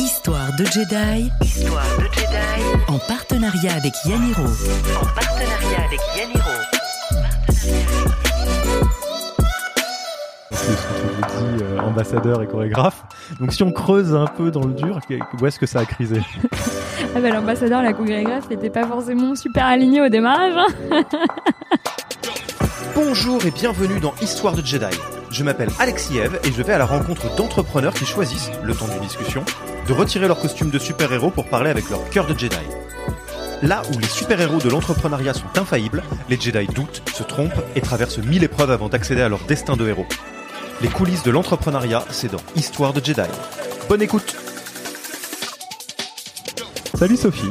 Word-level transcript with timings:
Histoire 0.00 0.50
de 0.58 0.64
Jedi. 0.64 1.30
Histoire 1.42 1.84
de 1.98 2.04
Jedi. 2.12 2.88
En 2.88 2.98
partenariat 2.98 3.74
avec 3.74 3.92
Yaniro. 4.04 4.42
En 4.42 5.06
partenariat 5.14 5.84
avec 5.86 6.00
Yaniro. 6.16 6.50
dit 11.38 11.62
euh, 11.62 11.78
ambassadeur 11.80 12.42
et 12.42 12.46
chorégraphe. 12.46 13.04
Donc 13.40 13.52
si 13.52 13.62
on 13.62 13.72
creuse 13.72 14.14
un 14.14 14.26
peu 14.26 14.50
dans 14.50 14.64
le 14.64 14.74
dur, 14.74 14.98
où 15.40 15.46
est-ce 15.46 15.58
que 15.58 15.66
ça 15.66 15.80
a 15.80 15.84
crisé? 15.84 16.20
Ah 17.14 17.20
bah, 17.20 17.30
L'ambassadeur, 17.30 17.82
la 17.82 17.92
chorégraphe 17.92 18.50
n'était 18.50 18.70
pas 18.70 18.86
forcément 18.86 19.34
super 19.34 19.66
aligné 19.66 20.00
au 20.00 20.08
démarrage. 20.08 20.54
Hein. 20.56 21.04
Bonjour 22.94 23.44
et 23.44 23.50
bienvenue 23.50 24.00
dans 24.00 24.14
Histoire 24.20 24.54
de 24.54 24.64
Jedi. 24.64 24.96
Je 25.34 25.42
m'appelle 25.42 25.70
Alexis 25.80 26.18
Eve 26.18 26.38
et 26.44 26.52
je 26.52 26.62
vais 26.62 26.74
à 26.74 26.78
la 26.78 26.86
rencontre 26.86 27.34
d'entrepreneurs 27.34 27.92
qui 27.92 28.06
choisissent, 28.06 28.52
le 28.62 28.72
temps 28.72 28.86
d'une 28.86 29.00
discussion, 29.00 29.44
de 29.88 29.92
retirer 29.92 30.28
leur 30.28 30.38
costume 30.38 30.70
de 30.70 30.78
super-héros 30.78 31.30
pour 31.30 31.46
parler 31.46 31.70
avec 31.70 31.90
leur 31.90 32.08
cœur 32.08 32.28
de 32.28 32.38
Jedi. 32.38 32.54
Là 33.60 33.82
où 33.92 33.98
les 33.98 34.06
super-héros 34.06 34.58
de 34.58 34.68
l'entrepreneuriat 34.68 35.34
sont 35.34 35.48
infaillibles, 35.56 36.04
les 36.28 36.40
Jedi 36.40 36.68
doutent, 36.68 37.02
se 37.12 37.24
trompent 37.24 37.64
et 37.74 37.80
traversent 37.80 38.18
mille 38.18 38.44
épreuves 38.44 38.70
avant 38.70 38.88
d'accéder 38.88 39.22
à 39.22 39.28
leur 39.28 39.40
destin 39.40 39.76
de 39.76 39.88
héros. 39.88 40.06
Les 40.82 40.88
coulisses 40.88 41.24
de 41.24 41.32
l'entrepreneuriat, 41.32 42.04
c'est 42.10 42.30
dans 42.30 42.42
Histoire 42.54 42.92
de 42.92 43.04
Jedi. 43.04 43.22
Bonne 43.88 44.02
écoute 44.02 44.36
Salut 46.94 47.16
Sophie 47.16 47.50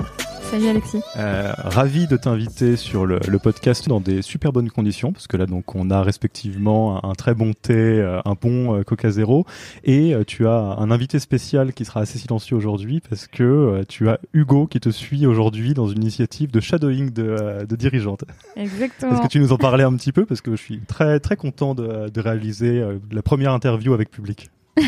Salut 0.53 0.67
Alexis. 0.67 1.01
Euh, 1.17 1.51
ravi 1.57 2.05
de 2.05 2.15
t'inviter 2.15 2.77
sur 2.77 3.07
le, 3.07 3.19
podcast 3.39 3.89
dans 3.89 3.99
des 3.99 4.21
super 4.21 4.53
bonnes 4.53 4.69
conditions 4.69 5.11
parce 5.11 5.25
que 5.25 5.35
là 5.35 5.47
donc 5.47 5.73
on 5.73 5.89
a 5.89 6.03
respectivement 6.03 7.03
un, 7.03 7.15
très 7.15 7.33
bon 7.33 7.53
thé, 7.53 7.73
euh, 7.73 8.21
un 8.23 8.35
bon 8.39 8.75
euh, 8.75 8.83
Coca 8.83 9.09
Zéro 9.09 9.47
et 9.83 10.13
tu 10.27 10.47
as 10.47 10.59
un 10.77 10.91
invité 10.91 11.17
spécial 11.17 11.73
qui 11.73 11.85
sera 11.85 12.01
assez 12.01 12.19
silencieux 12.19 12.55
aujourd'hui 12.55 13.01
parce 13.09 13.25
que 13.25 13.83
tu 13.89 14.09
as 14.09 14.19
Hugo 14.33 14.67
qui 14.67 14.79
te 14.79 14.91
suit 14.91 15.25
aujourd'hui 15.25 15.73
dans 15.73 15.87
une 15.87 16.03
initiative 16.03 16.51
de 16.51 16.59
shadowing 16.59 17.09
de, 17.11 17.65
de 17.67 17.75
dirigeante. 17.75 18.23
Exactement. 18.55 19.13
Est-ce 19.13 19.21
que 19.23 19.29
tu 19.29 19.39
nous 19.39 19.53
en 19.53 19.57
parlais 19.57 19.83
un 19.83 19.95
petit 19.95 20.11
peu? 20.11 20.23
Parce 20.23 20.41
que 20.41 20.51
je 20.51 20.61
suis 20.61 20.81
très 20.81 21.19
très 21.19 21.35
content 21.35 21.73
de, 21.73 22.09
de 22.09 22.21
réaliser 22.21 22.79
la 23.11 23.23
première 23.23 23.53
interview 23.53 23.95
avec 23.95 24.11
public. 24.11 24.51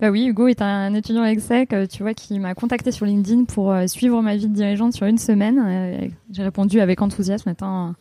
Bah 0.00 0.10
oui, 0.10 0.26
Hugo 0.26 0.48
est 0.48 0.60
un 0.60 0.92
étudiant 0.94 1.24
exec, 1.24 1.72
euh, 1.72 1.86
tu 1.86 2.02
vois, 2.02 2.14
qui 2.14 2.38
m'a 2.38 2.54
contacté 2.54 2.90
sur 2.90 3.06
LinkedIn 3.06 3.44
pour 3.44 3.72
euh, 3.72 3.86
suivre 3.86 4.20
ma 4.22 4.36
vie 4.36 4.48
de 4.48 4.54
dirigeante 4.54 4.92
sur 4.92 5.06
une 5.06 5.18
semaine. 5.18 5.62
Euh, 5.64 6.08
j'ai 6.32 6.42
répondu 6.42 6.80
avec 6.80 7.00
enthousiasme, 7.00 7.50
étant 7.50 7.94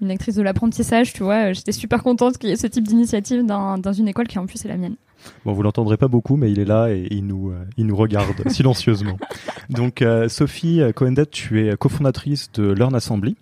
une 0.00 0.10
actrice 0.10 0.34
de 0.34 0.42
l'apprentissage, 0.42 1.12
tu 1.12 1.22
vois. 1.22 1.52
J'étais 1.52 1.72
super 1.72 2.02
contente 2.02 2.38
qu'il 2.38 2.50
y 2.50 2.52
ait 2.52 2.56
ce 2.56 2.66
type 2.66 2.86
d'initiative 2.86 3.44
dans, 3.44 3.78
dans 3.78 3.92
une 3.92 4.08
école 4.08 4.28
qui 4.28 4.38
en 4.38 4.46
plus 4.46 4.64
est 4.64 4.68
la 4.68 4.76
mienne. 4.76 4.96
Bon, 5.44 5.52
vous 5.52 5.62
l'entendrez 5.62 5.96
pas 5.96 6.08
beaucoup, 6.08 6.36
mais 6.36 6.50
il 6.50 6.58
est 6.58 6.64
là 6.64 6.88
et 6.88 7.06
il 7.10 7.26
nous, 7.26 7.52
il 7.76 7.86
nous 7.86 7.96
regarde 7.96 8.36
silencieusement. 8.48 9.18
Donc, 9.70 10.04
Sophie 10.28 10.80
Cohendet, 10.94 11.26
tu 11.26 11.66
es 11.66 11.76
cofondatrice 11.76 12.52
de 12.52 12.72
Learn 12.72 12.94
Assembly. 12.94 13.36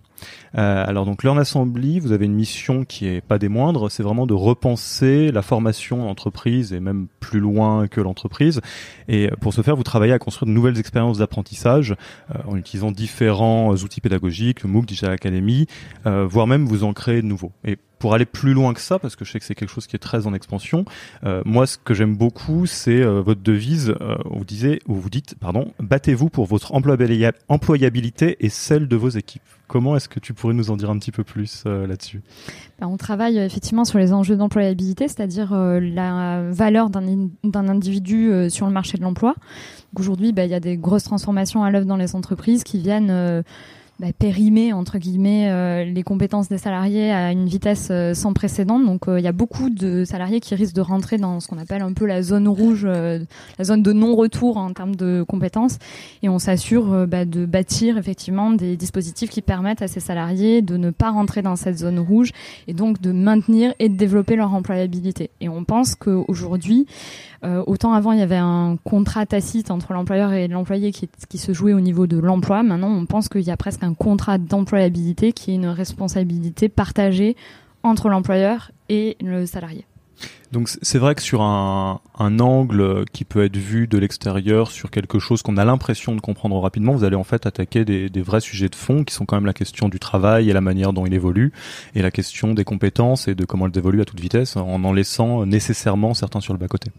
Euh, 0.57 0.85
alors 0.87 1.05
donc 1.05 1.23
Learn 1.23 1.39
Assembly, 1.39 2.01
vous 2.01 2.13
avez 2.13 2.27
une 2.27 2.35
mission 2.35 2.85
qui 2.85 3.07
est 3.07 3.21
pas 3.21 3.39
des 3.39 3.49
moindres, 3.49 3.91
c'est 3.91 4.03
vraiment 4.03 4.27
de 4.27 4.35
repenser 4.35 5.33
la 5.33 5.43
formation 5.43 6.09
entreprise 6.09 6.73
et 6.73 6.81
même 6.81 7.07
plus 7.21 7.41
loin 7.41 7.89
que 7.89 8.01
l'entreprise. 8.01 8.61
Et 9.09 9.31
pour 9.41 9.53
ce 9.53 9.63
faire, 9.63 9.77
vous 9.77 9.83
travaillez 9.83 10.13
à 10.13 10.19
construire 10.19 10.47
de 10.47 10.53
nouvelles 10.53 10.79
expériences 10.79 11.19
d'apprentissage 11.19 11.97
euh, 12.35 12.39
en 12.47 12.57
utilisant 12.57 12.93
différents 12.93 13.75
outils 13.75 14.01
pédagogiques, 14.01 14.65
MOOC, 14.65 14.87
Digital 14.87 15.13
Academy, 15.13 15.67
euh, 16.07 16.27
voire 16.27 16.47
même 16.47 16.67
vous 16.67 16.85
en 16.85 16.93
créer 16.93 17.23
de 17.23 17.27
nouveaux. 17.27 17.53
Et 17.65 17.79
pour 18.05 18.13
aller 18.13 18.27
plus 18.27 18.53
loin 18.53 18.75
que 18.75 18.83
ça, 18.83 18.99
parce 18.99 19.17
que 19.17 19.25
je 19.25 19.33
sais 19.33 19.39
que 19.39 19.47
c'est 19.47 19.55
quelque 19.55 19.71
chose 19.71 19.87
qui 19.87 19.97
est 19.97 19.99
très 19.99 20.27
en 20.27 20.35
expansion, 20.35 20.85
euh, 21.25 21.41
moi 21.47 21.67
ce 21.67 21.79
que 21.79 21.95
j'aime 21.95 22.15
beaucoup, 22.15 22.67
c'est 22.67 23.01
euh, 23.01 23.23
votre 23.23 23.41
devise 23.41 23.95
euh, 23.99 24.17
vous 24.27 24.45
disiez, 24.45 24.81
où 24.87 24.95
vous 24.95 25.09
dites, 25.09 25.37
pardon, 25.41 25.73
battez-vous 25.81 26.29
pour 26.29 26.45
votre 26.45 26.75
employabilité 26.75 28.37
et 28.41 28.51
celle 28.51 28.89
de 28.89 28.97
vos 28.97 29.09
équipes. 29.09 29.43
Comment 29.69 29.97
est-ce 29.97 30.11
que 30.11 30.21
tu 30.21 30.35
pourrais 30.45 30.53
nous 30.53 30.71
en 30.71 30.77
dire 30.77 30.91
un 30.91 30.99
petit 30.99 31.11
peu 31.11 31.25
plus 31.25 31.65
là-dessus 31.65 32.21
ben, 32.79 32.87
On 32.87 32.99
travaille 32.99 33.39
effectivement 33.39 33.87
sur 33.87 33.99
les 33.99 34.13
enjeux 34.13 34.37
d'employabilité, 34.37 35.09
c'est-à-dire 35.09 35.55
la 35.55 36.43
valeur 36.51 36.91
d'un 36.91 37.69
individu 37.69 38.51
sur 38.51 38.67
le 38.67 38.73
marché 38.73 38.99
de 38.99 39.03
l'emploi. 39.03 39.35
Aujourd'hui, 39.97 40.35
ben, 40.35 40.45
il 40.45 40.51
y 40.51 40.55
a 40.55 40.61
des 40.61 40.77
grosses 40.77 41.05
transformations 41.05 41.65
à 41.65 41.71
l'œuvre 41.71 41.87
dans 41.87 41.97
les 41.97 42.15
entreprises 42.15 42.63
qui 42.63 42.79
viennent 42.79 43.43
bah, 44.01 44.09
périmer 44.19 44.73
entre 44.73 44.99
guillemets 44.99 45.49
euh, 45.53 45.85
les 45.85 46.03
compétences 46.03 46.49
des 46.49 46.59
salariés 46.59 47.13
à 47.13 47.31
une 47.31 47.47
vitesse 47.47 47.89
euh, 47.93 48.13
sans 48.13 48.33
précédent. 48.33 48.81
Donc 48.81 49.07
euh, 49.07 49.21
il 49.21 49.25
y 49.25 49.29
a 49.29 49.33
beaucoup 49.33 49.71
de 49.71 50.05
salariés 50.05 50.41
qui 50.41 50.57
risquent 50.57 50.75
de 50.75 50.81
rentrer 50.81 51.17
dans 51.17 51.39
ce 51.39 51.47
qu'on 51.47 51.59
appelle 51.59 51.81
un 51.81 51.93
peu 51.93 52.05
la 52.05 52.21
zone 52.21 52.49
rouge, 52.49 52.85
la 52.85 53.65
zone 53.65 53.83
de 53.83 53.93
non-retour 53.93 54.57
en 54.57 54.73
termes 54.73 54.97
de 54.97 55.23
compétences. 55.23 55.79
Et 56.25 56.29
on 56.29 56.41
s'assure 56.41 57.07
bah, 57.07 57.25
de 57.25 57.47
bâtir 57.47 57.97
effectivement 57.97 58.51
des 58.51 58.77
dispositifs 58.77 59.31
qui 59.31 59.43
permettent 59.43 59.83
à 59.83 59.89
ces 59.89 60.01
salariés 60.01 60.61
de 60.61 60.77
ne 60.77 60.91
pas 60.91 61.11
rentrer 61.11 61.43
dans 61.43 61.55
cette 61.55 61.79
zone 61.79 62.01
rouge 62.01 62.33
et 62.67 62.75
donc 62.75 63.01
de 63.01 63.13
maintenir 63.13 63.75
et 63.79 63.89
de 63.89 63.97
développer 63.97 64.35
leur 64.35 64.53
employabilité. 64.55 65.31
Et 65.41 65.49
on 65.49 65.65
pense 65.65 65.95
qu'aujourd'hui, 65.95 66.87
euh, 67.45 67.63
autant 67.67 67.93
avant, 67.93 68.13
il 68.13 68.19
y 68.19 68.23
avait 68.23 68.37
un 68.37 68.77
contrat 68.85 69.27
tacite 69.27 69.71
entre 69.71 69.93
l'employeur 69.93 70.33
et 70.33 70.49
l'employé 70.49 70.93
qui, 70.93 71.39
se 71.39 71.53
jouait 71.53 71.75
au 71.75 71.81
niveau 71.81 72.07
de 72.07 72.17
l'emploi. 72.17 72.63
Maintenant, 72.63 72.91
on 72.91 73.05
pense 73.07 73.29
qu'il 73.29 73.43
y 73.43 73.51
a 73.51 73.57
presque 73.57 73.83
un 73.83 73.93
contrat 73.93 74.39
d'employabilité 74.39 75.33
qui 75.33 75.51
est 75.51 75.55
une 75.55 75.67
responsabilité 75.67 76.69
partagée 76.69 77.37
entre 77.83 78.09
l'employeur 78.09 78.71
et 78.89 79.17
le 79.23 79.45
salarié. 79.45 79.85
Donc 80.53 80.69
c'est 80.69 80.99
vrai 80.99 81.17
que 81.17 81.23
sur 81.23 81.43
un, 81.43 82.01
un, 82.17 82.39
angle 82.39 83.05
qui 83.13 83.25
peut 83.25 83.45
être 83.45 83.57
vu 83.57 83.89
de 83.89 83.99
l'extérieur, 83.99 84.71
sur 84.71 84.91
quelque 84.93 85.19
chose 85.19 85.43
qu'on 85.43 85.57
a 85.57 85.65
l'impression 85.65 86.15
de 86.15 86.21
comprendre 86.21 86.59
rapidement, 86.61 86.93
vous 86.93 87.03
allez 87.03 87.17
en 87.17 87.25
fait 87.25 87.45
attaquer 87.47 87.85
des, 87.85 88.09
des, 88.09 88.23
vrais 88.23 88.41
sujets 88.41 88.69
de 88.69 88.77
fond 88.77 89.03
qui 89.03 89.13
sont 89.13 89.27
quand 89.27 89.37
même 89.37 89.47
la 89.47 89.53
question 89.53 89.89
du 89.89 89.99
travail 89.99 90.49
et 90.49 90.53
la 90.53 90.61
manière 90.61 90.93
dont 90.93 91.05
il 91.05 91.13
évolue, 91.13 91.53
et 91.97 92.03
la 92.03 92.13
question 92.13 92.55
des 92.55 92.63
compétences 92.63 93.27
et 93.27 93.35
de 93.35 93.45
comment 93.45 93.67
elles 93.67 93.77
évoluent 93.77 94.03
à 94.03 94.05
toute 94.05 94.21
vitesse, 94.21 94.57
en 94.57 94.85
en 94.85 94.93
laissant 94.93 95.45
nécessairement 95.45 96.15
certains 96.15 96.41
sur 96.41 96.53
le 96.53 96.61
bas-côté. 96.61 96.93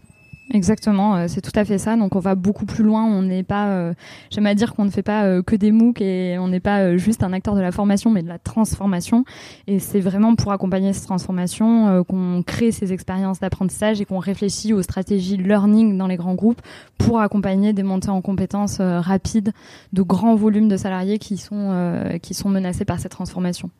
Exactement, 0.54 1.16
euh, 1.16 1.24
c'est 1.28 1.40
tout 1.40 1.58
à 1.58 1.64
fait 1.64 1.78
ça. 1.78 1.96
Donc 1.96 2.14
on 2.14 2.20
va 2.20 2.36
beaucoup 2.36 2.66
plus 2.66 2.84
loin. 2.84 3.04
On 3.04 3.22
n'est 3.22 3.42
pas, 3.42 3.68
euh, 3.68 3.94
j'aime 4.30 4.46
à 4.46 4.54
dire 4.54 4.74
qu'on 4.74 4.84
ne 4.84 4.90
fait 4.90 5.02
pas 5.02 5.24
euh, 5.24 5.42
que 5.42 5.56
des 5.56 5.72
MOOC 5.72 6.00
et 6.00 6.38
on 6.38 6.46
n'est 6.48 6.60
pas 6.60 6.96
juste 6.96 7.24
un 7.24 7.32
acteur 7.32 7.56
de 7.56 7.60
la 7.60 7.72
formation, 7.72 8.10
mais 8.10 8.22
de 8.22 8.28
la 8.28 8.38
transformation. 8.38 9.24
Et 9.66 9.80
c'est 9.80 9.98
vraiment 9.98 10.36
pour 10.36 10.52
accompagner 10.52 10.92
cette 10.92 11.04
transformation 11.04 12.04
qu'on 12.04 12.44
crée 12.46 12.70
ces 12.70 12.92
expériences 12.92 13.40
d'apprentissage 13.40 14.00
et 14.00 14.04
qu'on 14.04 14.18
réfléchit 14.18 14.72
aux 14.72 14.82
stratégies 14.82 15.36
learning 15.36 15.98
dans 15.98 16.06
les 16.06 16.16
grands 16.16 16.34
groupes 16.34 16.62
pour 16.96 17.20
accompagner 17.20 17.72
des 17.72 17.82
montées 17.82 18.10
en 18.10 18.20
compétences 18.20 18.80
rapides 18.80 19.52
de 19.92 20.02
grands 20.02 20.36
volumes 20.36 20.68
de 20.68 20.76
salariés 20.76 21.18
qui 21.18 21.38
sont 21.38 22.18
qui 22.22 22.34
sont 22.34 22.48
menacés 22.48 22.84
par 22.84 23.00
cette 23.00 23.12
transformation. 23.12 23.70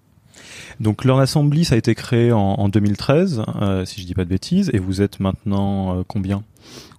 Donc 0.80 1.04
Learn 1.04 1.20
Assembly, 1.20 1.64
ça 1.64 1.74
a 1.74 1.78
été 1.78 1.94
créé 1.94 2.32
en, 2.32 2.68
2013, 2.68 3.42
si 3.84 4.00
je 4.00 4.06
dis 4.06 4.14
pas 4.14 4.24
de 4.24 4.30
bêtises, 4.30 4.70
et 4.72 4.78
vous 4.78 5.02
êtes 5.02 5.20
maintenant 5.20 6.02
combien? 6.08 6.42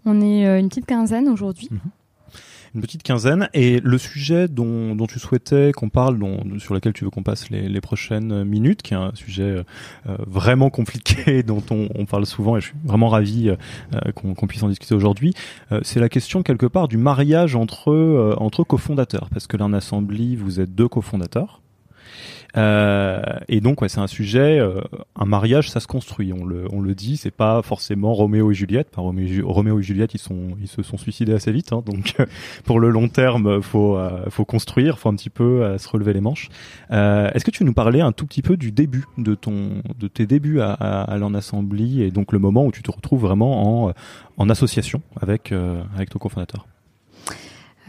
On 0.08 0.22
est 0.22 0.48
euh, 0.48 0.58
une 0.58 0.70
petite 0.70 0.86
quinzaine 0.86 1.28
aujourd'hui. 1.28 1.68
Mhm. 1.70 1.80
Une 2.76 2.82
petite 2.82 3.04
quinzaine. 3.04 3.50
Et 3.54 3.80
le 3.82 3.98
sujet 3.98 4.48
dont, 4.48 4.96
tu 5.08 5.20
souhaitais 5.20 5.72
qu'on 5.74 5.90
parle, 5.90 6.20
dont, 6.20 6.60
sur 6.60 6.74
lequel 6.74 6.94
tu 6.94 7.06
veux 7.06 7.10
qu'on 7.10 7.24
passe 7.24 7.50
les, 7.50 7.82
prochaines 7.82 8.44
minutes, 8.44 8.82
qui 8.82 8.94
est 8.94 8.98
un 8.98 9.12
sujet 9.16 9.64
euh, 10.08 10.18
vraiment 10.28 10.70
compliqué, 10.70 11.44
dont 11.48 11.64
on, 11.72 12.06
parle 12.06 12.26
souvent, 12.26 12.56
et 12.56 12.62
je 12.62 12.68
suis 12.68 12.76
vraiment 12.84 13.10
ravi 13.10 13.50
euh, 13.50 14.12
qu'on 14.14 14.48
puisse 14.48 14.64
en 14.64 14.70
discuter 14.70 14.96
aujourd'hui, 14.96 15.34
c'est 15.82 16.00
la 16.00 16.10
question 16.10 16.44
quelque 16.44 16.66
part 16.66 16.88
du 16.88 16.98
mariage 16.98 17.56
entre, 17.56 18.36
entre 18.38 18.64
cofondateurs. 18.64 19.30
Parce 19.32 19.48
que 19.48 19.58
l'un 19.58 19.74
Assembly, 19.74 20.36
vous 20.36 20.60
êtes 20.60 20.76
deux 20.76 20.88
cofondateurs. 20.88 21.62
Euh, 22.56 23.22
et 23.48 23.62
donc, 23.62 23.82
ouais, 23.82 23.90
c'est 23.90 24.00
un 24.00 24.08
sujet. 24.08 24.60
Euh, 24.60 24.82
un 25.16 25.26
mariage, 25.26 25.70
ça 25.70 25.80
se 25.80 25.88
construit. 25.88 26.34
On 26.34 26.46
le, 26.46 26.66
on 26.72 26.82
le 26.82 26.96
dit. 26.96 27.18
C'est 27.18 27.32
pas 27.32 27.62
forcément 27.62 28.14
Roméo 28.14 28.52
et 28.52 28.54
Juliette. 28.54 28.94
Roméo, 28.96 29.80
et 29.80 29.84
Juliette, 29.84 30.14
ils 30.14 30.20
sont, 30.20 30.50
ils 30.62 30.68
se 30.68 30.82
sont 30.84 30.98
suicidés 30.98 31.34
assez 31.34 31.52
vite. 31.52 31.74
Hein, 31.74 31.84
donc, 31.86 32.16
pour 32.66 32.80
le 32.80 32.90
long 32.90 33.10
terme, 33.10 33.62
faut, 33.62 33.98
euh, 33.98 34.26
faut 34.30 34.46
construire, 34.46 35.00
faut 35.00 35.10
un 35.10 35.16
petit 35.16 35.30
peu 35.30 35.78
se 35.78 35.88
relever 35.88 36.14
les 36.14 36.22
manches. 36.22 36.50
Est-ce 36.90 37.44
que 37.44 37.52
tu 37.52 37.64
nous 37.64 37.74
parler 37.74 38.02
un 38.02 38.12
tout 38.12 38.26
petit 38.26 38.42
peu 38.42 38.58
du 38.58 38.72
début 38.72 39.06
de 39.18 39.36
ton, 39.36 39.82
de 39.98 40.08
tes 40.08 40.26
débuts 40.26 40.62
à, 40.62 40.72
à, 40.72 41.02
à 41.04 41.18
l'en-assemblée 41.18 42.02
et 42.02 42.12
donc 42.12 42.32
le 42.32 42.40
moment 42.40 42.66
où 42.66 42.72
tu 42.72 42.84
te 42.84 42.92
retrouves 42.92 43.22
vraiment 43.22 43.88
en, 43.88 43.94
en 44.38 44.50
association 44.50 45.02
avec, 45.20 45.54
avec 45.96 46.10
ton 46.10 46.20
cofondateur? 46.20 46.66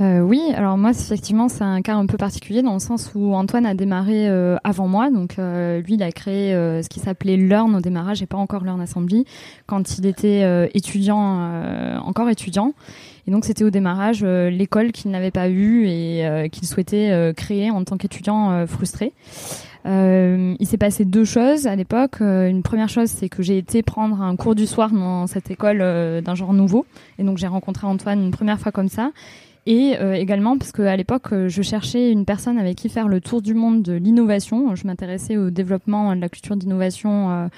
Euh, 0.01 0.21
oui, 0.21 0.41
alors 0.55 0.79
moi 0.79 0.91
effectivement 0.91 1.49
c'est 1.49 1.65
un 1.65 1.83
cas 1.83 1.95
un 1.95 2.07
peu 2.07 2.17
particulier 2.17 2.63
dans 2.63 2.75
le 2.75 2.79
sens 2.79 3.11
où 3.17 3.35
Antoine 3.35 3.67
a 3.67 3.75
démarré 3.75 4.29
euh, 4.29 4.57
avant 4.63 4.87
moi, 4.87 5.11
donc 5.11 5.39
euh, 5.39 5.81
lui 5.81 5.95
il 5.95 6.03
a 6.05 6.13
créé 6.13 6.53
ce 6.53 6.89
qui 6.89 7.01
s'appelait 7.01 7.37
Learn 7.37 7.75
au 7.75 7.81
démarrage 7.81 8.23
et 8.23 8.27
pas 8.27 8.37
encore 8.37 8.65
Learn 8.65 8.81
Assembly 8.81 9.25
quand 9.67 9.99
il 9.99 10.07
était 10.07 10.69
étudiant, 10.73 12.01
encore 12.01 12.29
étudiant, 12.29 12.75
et 13.27 13.31
donc 13.33 13.45
c'était 13.45 13.65
au 13.65 13.71
démarrage 13.71 14.23
l'école 14.25 14.93
qu'il 14.93 15.11
n'avait 15.11 15.33
pas 15.33 15.49
eue 15.49 15.89
et 15.89 16.49
qu'il 16.53 16.69
souhaitait 16.69 17.33
créer 17.37 17.71
en 17.71 17.83
tant 17.85 17.97
qu'étudiant 17.97 18.67
frustré. 18.67 19.13
Euh, 19.87 20.55
il 20.59 20.67
s'est 20.67 20.79
passé 20.79 21.05
deux 21.05 21.25
choses 21.25 21.67
à 21.67 21.77
l'époque. 21.77 22.21
Euh, 22.21 22.49
une 22.49 22.63
première 22.63 22.89
chose, 22.89 23.09
c'est 23.09 23.29
que 23.29 23.43
j'ai 23.43 23.59
été 23.59 23.83
prendre 23.83 24.21
un 24.21 24.37
cours 24.37 24.55
du 24.55 24.67
soir 24.67 24.91
dans 24.91 25.27
cette 25.27 25.51
école 25.51 25.79
euh, 25.81 26.21
d'un 26.21 26.35
genre 26.35 26.53
nouveau, 26.53 26.85
et 27.19 27.25
donc 27.25 27.39
j'ai 27.39 27.47
rencontré 27.47 27.87
Antoine 27.87 28.23
une 28.23 28.31
première 28.31 28.59
fois 28.59 28.73
comme 28.73 28.89
ça. 28.89 29.11
Et 29.67 29.97
également 30.15 30.57
parce 30.57 30.73
qu'à 30.73 30.97
l'époque, 30.97 31.47
je 31.47 31.63
cherchais 31.63 32.11
une 32.11 32.25
personne 32.25 32.59
avec 32.59 32.77
qui 32.77 32.89
faire 32.89 33.07
le 33.07 33.21
tour 33.21 33.43
du 33.43 33.53
monde 33.53 33.83
de 33.83 33.93
l'innovation. 33.93 34.75
Je 34.75 34.87
m'intéressais 34.87 35.37
au 35.37 35.51
développement 35.51 36.17
de 36.17 36.21
la 36.21 36.31
culture 36.31 36.57
d'innovation 36.57 37.51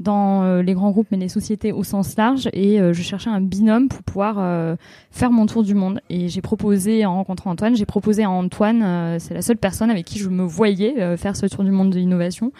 dans 0.00 0.42
euh, 0.42 0.62
les 0.62 0.74
grands 0.74 0.90
groupes 0.90 1.06
mais 1.10 1.16
les 1.16 1.28
sociétés 1.28 1.72
au 1.72 1.84
sens 1.84 2.16
large. 2.16 2.48
Et 2.52 2.80
euh, 2.80 2.92
je 2.92 3.02
cherchais 3.02 3.30
un 3.30 3.40
binôme 3.40 3.88
pour 3.88 4.02
pouvoir 4.02 4.36
euh, 4.38 4.76
faire 5.10 5.30
mon 5.30 5.46
tour 5.46 5.62
du 5.62 5.74
monde. 5.74 6.00
Et 6.10 6.28
j'ai 6.28 6.40
proposé 6.40 7.06
en 7.06 7.14
rencontrant 7.14 7.50
Antoine 7.50 7.76
j'ai 7.76 7.86
proposé 7.86 8.24
à 8.24 8.30
Antoine 8.30 9.18
c'est 9.18 9.34
la 9.34 9.42
seule 9.42 9.56
personne 9.56 9.90
avec 9.90 10.04
qui 10.04 10.18
je 10.18 10.28
me 10.28 10.42
voyais 10.42 11.16
faire 11.16 11.36
ce 11.36 11.46
tour 11.46 11.64
du 11.64 11.70
monde 11.70 11.90
de 11.90 11.98
l'innovation 11.98 12.52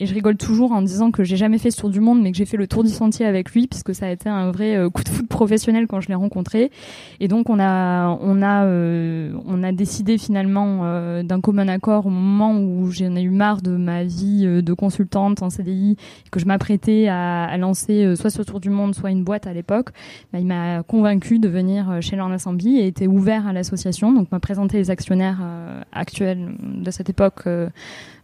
et 0.00 0.06
je 0.06 0.14
rigole 0.14 0.36
toujours 0.36 0.72
en 0.72 0.82
disant 0.82 1.10
que 1.10 1.24
j'ai 1.24 1.36
jamais 1.36 1.58
fait 1.58 1.70
ce 1.70 1.80
tour 1.80 1.90
du 1.90 2.00
monde, 2.00 2.20
mais 2.22 2.30
que 2.30 2.36
j'ai 2.36 2.44
fait 2.44 2.56
le 2.56 2.66
tour 2.66 2.84
du 2.84 2.90
sentier 2.90 3.26
avec 3.26 3.50
lui, 3.52 3.66
puisque 3.66 3.94
ça 3.94 4.06
a 4.06 4.10
été 4.10 4.28
un 4.28 4.50
vrai 4.50 4.76
euh, 4.76 4.90
coup 4.90 5.02
de 5.02 5.08
foot 5.08 5.26
professionnel 5.28 5.86
quand 5.86 6.00
je 6.00 6.08
l'ai 6.08 6.14
rencontré. 6.14 6.70
Et 7.20 7.28
donc 7.28 7.50
on 7.50 7.58
a, 7.58 8.08
on 8.20 8.42
a, 8.42 8.64
euh, 8.64 9.32
on 9.46 9.62
a 9.62 9.72
décidé 9.72 10.18
finalement 10.18 10.80
euh, 10.82 11.22
d'un 11.22 11.40
commun 11.40 11.68
accord 11.68 12.06
au 12.06 12.10
moment 12.10 12.58
où 12.58 12.90
j'en 12.90 13.16
ai 13.16 13.22
eu 13.22 13.30
marre 13.30 13.62
de 13.62 13.72
ma 13.72 14.04
vie 14.04 14.46
de 14.62 14.72
consultante 14.72 15.42
en 15.42 15.50
CDI, 15.50 15.96
que 16.30 16.40
je 16.40 16.46
m'apprêtais 16.46 17.08
à, 17.08 17.44
à, 17.44 17.56
lancer 17.56 18.14
soit 18.16 18.30
ce 18.30 18.42
tour 18.42 18.60
du 18.60 18.70
monde, 18.70 18.94
soit 18.94 19.10
une 19.10 19.24
boîte 19.24 19.46
à 19.46 19.52
l'époque. 19.52 19.90
Bah, 20.32 20.38
il 20.38 20.46
m'a 20.46 20.82
convaincu 20.82 21.38
de 21.38 21.48
venir 21.48 21.98
chez 22.00 22.16
Lorna 22.16 22.38
Sambi 22.38 22.78
et 22.78 22.86
était 22.86 23.06
ouvert 23.06 23.46
à 23.46 23.52
l'association, 23.52 24.12
donc 24.12 24.30
m'a 24.30 24.40
présenté 24.40 24.78
les 24.78 24.90
actionnaires 24.90 25.40
actuels 25.92 26.54
de 26.62 26.90
cette 26.90 27.10
époque 27.10 27.46
euh, 27.46 27.68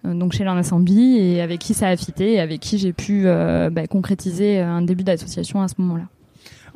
donc 0.04 0.32
chez 0.32 0.44
Sambi 0.62 1.16
et 1.16 1.40
avec 1.40 1.60
qui 1.60 1.72
ça 1.72 1.88
a 1.88 1.96
fité 1.96 2.34
et 2.34 2.40
avec 2.40 2.60
qui 2.60 2.78
j'ai 2.78 2.92
pu 2.92 3.22
euh, 3.24 3.70
bah, 3.70 3.86
concrétiser 3.86 4.60
un 4.60 4.82
début 4.82 5.04
d'association 5.04 5.62
à 5.62 5.68
ce 5.68 5.74
moment-là. 5.78 6.04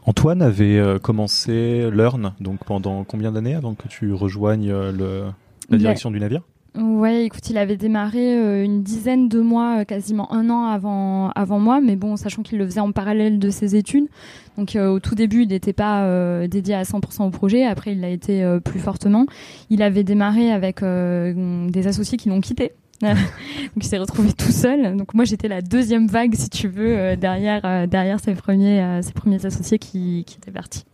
Antoine 0.06 0.40
avait 0.40 0.78
euh, 0.78 0.98
commencé 0.98 1.90
Learn 1.92 2.32
donc 2.40 2.64
pendant 2.64 3.04
combien 3.04 3.30
d'années 3.30 3.54
avant 3.54 3.74
que 3.74 3.88
tu 3.88 4.12
rejoignes 4.14 4.70
le, 4.70 5.24
la 5.68 5.78
direction 5.78 6.10
du 6.10 6.20
navire? 6.20 6.42
Ouais, 6.76 7.24
écoute, 7.24 7.50
il 7.50 7.58
avait 7.58 7.76
démarré 7.76 8.64
une 8.64 8.82
dizaine 8.82 9.28
de 9.28 9.40
mois, 9.40 9.84
quasiment 9.84 10.32
un 10.32 10.48
an 10.48 10.66
avant, 10.66 11.30
avant 11.30 11.58
moi, 11.58 11.80
mais 11.80 11.96
bon, 11.96 12.14
sachant 12.16 12.42
qu'il 12.42 12.58
le 12.58 12.66
faisait 12.66 12.80
en 12.80 12.92
parallèle 12.92 13.40
de 13.40 13.50
ses 13.50 13.74
études. 13.74 14.06
Donc 14.56 14.76
au 14.76 15.00
tout 15.00 15.16
début, 15.16 15.42
il 15.42 15.48
n'était 15.48 15.72
pas 15.72 16.46
dédié 16.46 16.74
à 16.74 16.82
100% 16.84 17.26
au 17.26 17.30
projet, 17.30 17.64
après 17.64 17.92
il 17.92 18.00
l'a 18.00 18.10
été 18.10 18.46
plus 18.64 18.78
fortement. 18.78 19.26
Il 19.70 19.82
avait 19.82 20.04
démarré 20.04 20.52
avec 20.52 20.80
des 20.82 21.86
associés 21.88 22.16
qui 22.16 22.28
l'ont 22.28 22.40
quitté, 22.40 22.72
donc 23.02 23.16
il 23.76 23.84
s'est 23.84 23.98
retrouvé 23.98 24.32
tout 24.32 24.50
seul. 24.50 24.96
Donc 24.96 25.14
moi 25.14 25.24
j'étais 25.24 25.48
la 25.48 25.62
deuxième 25.62 26.08
vague, 26.08 26.34
si 26.34 26.50
tu 26.50 26.68
veux, 26.68 26.98
euh, 26.98 27.16
derrière 27.16 27.60
euh, 27.64 27.86
derrière 27.86 28.18
ses 28.18 28.34
premiers 28.34 28.82
euh, 28.82 29.00
premiers 29.14 29.44
associés 29.46 29.78
qui, 29.78 30.20
étaient 30.20 30.50
partis. 30.50 30.84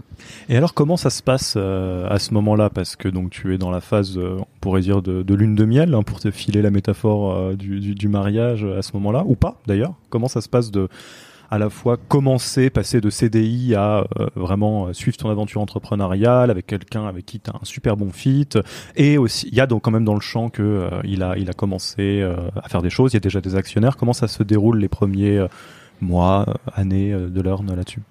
Et 0.49 0.57
alors 0.57 0.75
comment 0.75 0.97
ça 0.97 1.11
se 1.11 1.23
passe 1.23 1.57
à 1.57 2.19
ce 2.19 2.35
moment-là? 2.35 2.71
Parce 2.71 2.97
que 2.97 3.09
donc 3.09 3.31
tu 3.31 3.55
es 3.55 3.59
dans 3.59 3.71
la 3.71 3.81
phase, 3.81 4.19
on 4.19 4.47
pourrait 4.61 4.81
dire 4.81 5.03
de, 5.03 5.35
lune 5.35 5.55
de 5.55 5.65
miel, 5.65 5.95
hein, 5.95 6.03
pour 6.03 6.21
te 6.21 6.31
filer 6.31 6.63
la 6.63 6.71
métaphore 6.71 7.55
du 7.55 8.09
mariage 8.09 8.65
à 8.65 8.83
ce 8.83 8.93
moment-là, 8.95 9.25
ou 9.27 9.35
pas 9.35 9.61
d'ailleurs? 9.67 9.95
Comment 10.11 10.29
ça 10.29 10.41
se 10.41 10.49
passe 10.49 10.71
de 10.71 10.89
à 11.55 11.59
la 11.59 11.71
fois 11.71 11.97
commencer, 11.97 12.69
passer 12.69 13.01
de 13.01 13.11
CDI 13.11 13.77
à 13.77 14.05
euh, 14.19 14.27
vraiment 14.35 14.89
euh, 14.89 14.93
suivre 14.93 15.17
ton 15.17 15.31
aventure 15.31 15.61
entrepreneuriale 15.61 16.51
avec 16.51 16.67
quelqu'un 16.67 17.07
avec 17.07 17.27
qui 17.27 17.39
tu 17.39 17.49
as 17.49 17.55
un 17.55 17.65
super 17.65 17.97
bon 17.97 18.11
fit. 18.11 18.49
Et 18.97 19.19
aussi, 19.19 19.49
il 19.53 19.55
y 19.55 19.61
a 19.61 19.67
donc 19.69 19.83
quand 19.83 19.93
même 19.93 20.05
dans 20.05 20.15
le 20.15 20.21
champ 20.21 20.49
que 20.49 20.63
euh, 20.63 21.01
il 21.05 21.23
a 21.23 21.53
commencé 21.57 22.23
à 22.57 22.69
faire 22.69 22.83
des 22.83 22.91
choses. 22.91 23.13
Il 23.13 23.17
y 23.17 23.19
a 23.19 23.21
déjà 23.21 23.41
des 23.41 23.55
actionnaires. 23.55 23.97
Comment 23.97 24.13
ça 24.13 24.27
se 24.27 24.43
déroule 24.43 24.79
les 24.79 24.89
premiers 24.89 25.47
mois, 26.01 26.47
années 26.75 27.13
de 27.13 27.41
l'heure 27.41 27.63
là-dessus? 27.63 28.03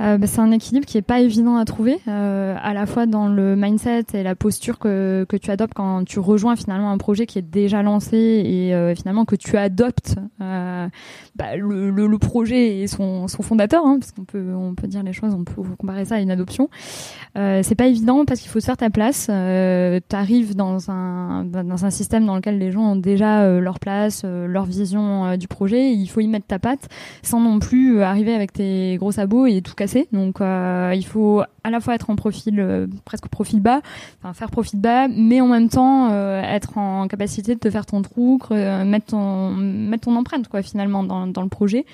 Euh, 0.00 0.18
bah, 0.18 0.26
c'est 0.26 0.40
un 0.40 0.50
équilibre 0.50 0.86
qui 0.86 0.98
est 0.98 1.02
pas 1.02 1.20
évident 1.20 1.56
à 1.56 1.64
trouver, 1.64 2.00
euh, 2.08 2.56
à 2.60 2.74
la 2.74 2.86
fois 2.86 3.06
dans 3.06 3.28
le 3.28 3.54
mindset 3.54 4.06
et 4.14 4.22
la 4.22 4.34
posture 4.34 4.78
que, 4.78 5.26
tu 5.40 5.50
adoptes 5.50 5.74
quand 5.74 6.04
tu 6.04 6.18
rejoins 6.18 6.56
finalement 6.56 6.90
un 6.90 6.98
projet 6.98 7.26
qui 7.26 7.38
est 7.38 7.42
déjà 7.42 7.82
lancé 7.82 8.16
et 8.16 8.74
euh, 8.74 8.94
finalement 8.94 9.24
que 9.24 9.36
tu 9.36 9.56
adoptes 9.56 10.16
bah, 10.38 11.56
le, 11.56 12.18
projet 12.18 12.78
et 12.78 12.86
son, 12.86 13.26
fondateur, 13.28 13.84
hein, 13.84 13.98
parce 13.98 14.12
qu'on 14.12 14.24
peut 14.74 14.86
dire 14.86 15.02
les 15.02 15.12
choses, 15.12 15.34
on 15.34 15.44
peut 15.44 15.62
comparer 15.78 16.04
ça 16.04 16.16
à 16.16 16.20
une 16.20 16.30
adoption. 16.30 16.68
C'est 17.34 17.74
pas 17.76 17.86
évident 17.86 18.24
parce 18.24 18.40
qu'il 18.40 18.50
faut 18.50 18.60
se 18.60 18.66
faire 18.66 18.76
ta 18.76 18.90
place. 18.90 19.26
Tu 19.26 20.16
arrives 20.16 20.54
dans 20.54 20.90
un 20.90 21.90
système 21.90 22.26
dans 22.26 22.36
lequel 22.36 22.58
les 22.58 22.70
gens 22.70 22.92
ont 22.92 22.96
déjà 22.96 23.48
leur 23.60 23.78
place, 23.78 24.24
leur 24.24 24.64
vision 24.64 25.36
du 25.36 25.48
projet. 25.48 25.92
Il 25.92 26.06
faut 26.06 26.20
y 26.20 26.28
mettre 26.28 26.46
ta 26.46 26.58
patte 26.58 26.88
sans 27.22 27.40
non 27.40 27.58
plus 27.58 28.02
arriver 28.02 28.34
avec 28.34 28.52
tes 28.52 28.96
gros 28.96 29.12
sabots 29.12 29.46
et 29.46 29.60
tout 29.62 29.74
donc 30.12 30.40
euh, 30.40 30.92
il 30.94 31.04
faut 31.04 31.42
à 31.64 31.70
la 31.70 31.80
fois 31.80 31.94
être 31.94 32.10
en 32.10 32.16
profil 32.16 32.60
euh, 32.60 32.86
presque 33.04 33.28
profil 33.28 33.60
bas, 33.60 33.80
enfin 34.22 34.32
faire 34.34 34.50
profil 34.50 34.80
bas, 34.80 35.08
mais 35.08 35.40
en 35.40 35.48
même 35.48 35.68
temps 35.68 36.10
euh, 36.12 36.40
être 36.42 36.78
en 36.78 37.08
capacité 37.08 37.54
de 37.54 37.60
te 37.60 37.70
faire 37.70 37.86
ton 37.86 38.02
trou, 38.02 38.38
mettre 38.50 39.06
ton 39.06 39.50
mettre 39.50 40.04
ton 40.04 40.16
empreinte 40.16 40.48
quoi 40.48 40.62
finalement 40.62 41.02
dans, 41.02 41.26
dans 41.26 41.42
le 41.42 41.48
projet. 41.48 41.84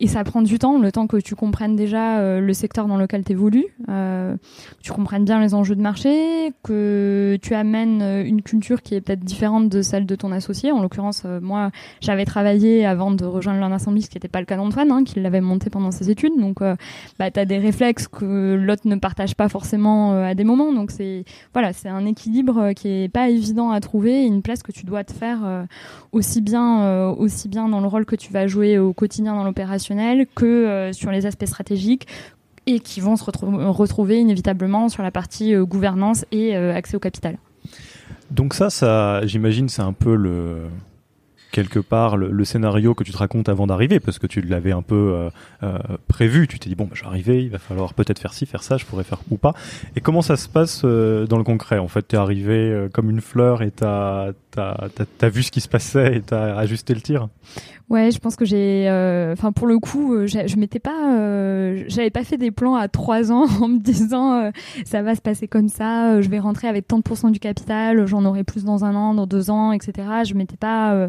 Et 0.00 0.06
ça 0.06 0.22
prend 0.22 0.42
du 0.42 0.58
temps, 0.60 0.78
le 0.78 0.92
temps 0.92 1.08
que 1.08 1.16
tu 1.16 1.34
comprennes 1.34 1.74
déjà 1.74 2.18
euh, 2.18 2.40
le 2.40 2.52
secteur 2.52 2.86
dans 2.86 2.96
lequel 2.96 3.24
tu 3.24 3.32
évolues, 3.32 3.66
euh, 3.88 4.36
tu 4.80 4.92
comprennes 4.92 5.24
bien 5.24 5.40
les 5.40 5.54
enjeux 5.54 5.74
de 5.74 5.82
marché, 5.82 6.52
que 6.62 7.36
tu 7.42 7.54
amènes 7.54 8.00
euh, 8.00 8.24
une 8.24 8.42
culture 8.42 8.82
qui 8.82 8.94
est 8.94 9.00
peut-être 9.00 9.24
différente 9.24 9.68
de 9.68 9.82
celle 9.82 10.06
de 10.06 10.14
ton 10.14 10.30
associé. 10.30 10.70
En 10.70 10.82
l'occurrence, 10.82 11.22
euh, 11.24 11.40
moi, 11.40 11.72
j'avais 12.00 12.24
travaillé 12.24 12.86
avant 12.86 13.10
de 13.10 13.24
rejoindre 13.24 13.58
Learn 13.58 13.72
Assembly, 13.72 14.02
ce 14.02 14.08
qui 14.08 14.16
n'était 14.16 14.28
pas 14.28 14.38
le 14.38 14.46
cas 14.46 14.56
d'Antoine, 14.56 14.92
hein, 14.92 15.02
qui 15.02 15.18
l'avait 15.18 15.40
monté 15.40 15.68
pendant 15.68 15.90
ses 15.90 16.10
études. 16.10 16.38
Donc, 16.38 16.60
bah, 17.18 17.30
tu 17.32 17.44
des 17.44 17.58
réflexes 17.58 18.06
que 18.06 18.54
l'autre 18.54 18.82
ne 18.84 18.94
partage 19.08 19.34
pas 19.34 19.48
forcément 19.48 20.12
à 20.22 20.34
des 20.34 20.44
moments. 20.44 20.72
Donc, 20.72 20.90
c'est 20.90 21.24
voilà, 21.52 21.72
c'est 21.72 21.88
un 21.88 22.04
équilibre 22.06 22.72
qui 22.72 22.88
est 22.88 23.08
pas 23.08 23.28
évident 23.28 23.70
à 23.70 23.80
trouver, 23.80 24.24
une 24.24 24.42
place 24.42 24.62
que 24.62 24.72
tu 24.72 24.84
dois 24.84 25.04
te 25.04 25.12
faire 25.12 25.38
aussi 26.12 26.40
bien, 26.40 27.08
aussi 27.10 27.48
bien 27.48 27.68
dans 27.68 27.80
le 27.80 27.86
rôle 27.86 28.04
que 28.04 28.16
tu 28.16 28.32
vas 28.32 28.46
jouer 28.46 28.78
au 28.78 28.92
quotidien 28.92 29.34
dans 29.34 29.44
l'opération 29.44 29.78
que 30.34 30.44
euh, 30.44 30.92
sur 30.92 31.10
les 31.10 31.26
aspects 31.26 31.46
stratégiques 31.46 32.06
et 32.66 32.80
qui 32.80 33.00
vont 33.00 33.16
se 33.16 33.24
retrouver 33.24 34.18
inévitablement 34.18 34.88
sur 34.88 35.02
la 35.02 35.10
partie 35.10 35.54
euh, 35.54 35.64
gouvernance 35.64 36.24
et 36.32 36.56
euh, 36.56 36.74
accès 36.74 36.96
au 36.96 37.00
capital. 37.00 37.38
Donc 38.30 38.54
ça, 38.54 38.68
ça 38.70 39.24
j'imagine, 39.26 39.68
c'est 39.68 39.82
un 39.82 39.94
peu 39.94 40.14
le 40.14 40.64
quelque 41.50 41.78
part 41.78 42.16
le, 42.16 42.44
scénario 42.44 42.94
que 42.94 43.04
tu 43.04 43.12
te 43.12 43.16
racontes 43.16 43.48
avant 43.48 43.66
d'arriver 43.66 44.00
parce 44.00 44.18
que 44.18 44.26
tu 44.26 44.40
l'avais 44.40 44.72
un 44.72 44.82
peu 44.82 45.28
prévu. 46.06 46.46
Tu 46.46 46.58
t'es 46.58 46.68
dit 46.68 46.74
bon 46.74 46.84
bah, 46.84 46.92
je 46.94 47.02
vais 47.02 47.08
arriver 47.08 47.42
il 47.42 47.50
va 47.50 47.58
falloir 47.58 47.94
peut-être 47.94 48.18
faire 48.18 48.32
ci 48.32 48.46
faire 48.46 48.62
ça 48.62 48.76
je 48.76 48.84
pourrais 48.84 49.04
faire 49.04 49.18
ou 49.30 49.36
pas. 49.36 49.54
Et 49.96 50.00
comment 50.00 50.22
ça 50.22 50.36
se 50.36 50.48
passe 50.48 50.82
dans 50.82 51.38
le 51.38 51.44
concret? 51.44 51.78
En 51.78 51.88
fait 51.88 52.08
tu 52.08 52.16
es 52.16 52.18
arrivé 52.18 52.88
comme 52.92 53.10
une 53.10 53.20
fleur 53.20 53.62
et 53.62 53.70
t'as 53.70 54.32
as, 54.56 54.88
as, 55.20 55.28
vu 55.28 55.42
ce 55.42 55.50
qui 55.50 55.60
se 55.60 55.68
passait 55.68 56.16
et 56.16 56.20
t'as 56.20 56.56
ajusté 56.56 56.94
le 56.94 57.00
tir? 57.00 57.28
Ouais, 57.90 58.10
je 58.10 58.18
pense 58.18 58.36
que 58.36 58.44
j'ai, 58.44 58.86
euh, 58.86 59.32
enfin 59.32 59.50
pour 59.50 59.66
le 59.66 59.78
coup, 59.78 60.12
euh, 60.12 60.26
je 60.26 60.56
m'étais 60.56 60.78
pas, 60.78 61.16
euh, 61.16 61.84
j'avais 61.88 62.10
pas 62.10 62.22
fait 62.22 62.36
des 62.36 62.50
plans 62.50 62.74
à 62.74 62.86
trois 62.86 63.32
ans 63.32 63.46
en 63.62 63.68
me 63.68 63.78
disant 63.78 64.50
ça 64.84 65.00
va 65.00 65.14
se 65.14 65.22
passer 65.22 65.48
comme 65.48 65.68
ça, 65.68 66.20
je 66.20 66.28
vais 66.28 66.38
rentrer 66.38 66.68
avec 66.68 66.86
tant 66.86 66.98
de 66.98 67.02
pourcents 67.02 67.30
du 67.30 67.40
capital, 67.40 68.06
j'en 68.06 68.26
aurai 68.26 68.44
plus 68.44 68.64
dans 68.64 68.84
un 68.84 68.94
an, 68.94 69.14
dans 69.14 69.26
deux 69.26 69.50
ans, 69.50 69.72
etc. 69.72 70.06
Je 70.26 70.34
m'étais 70.34 70.58
pas, 70.58 71.08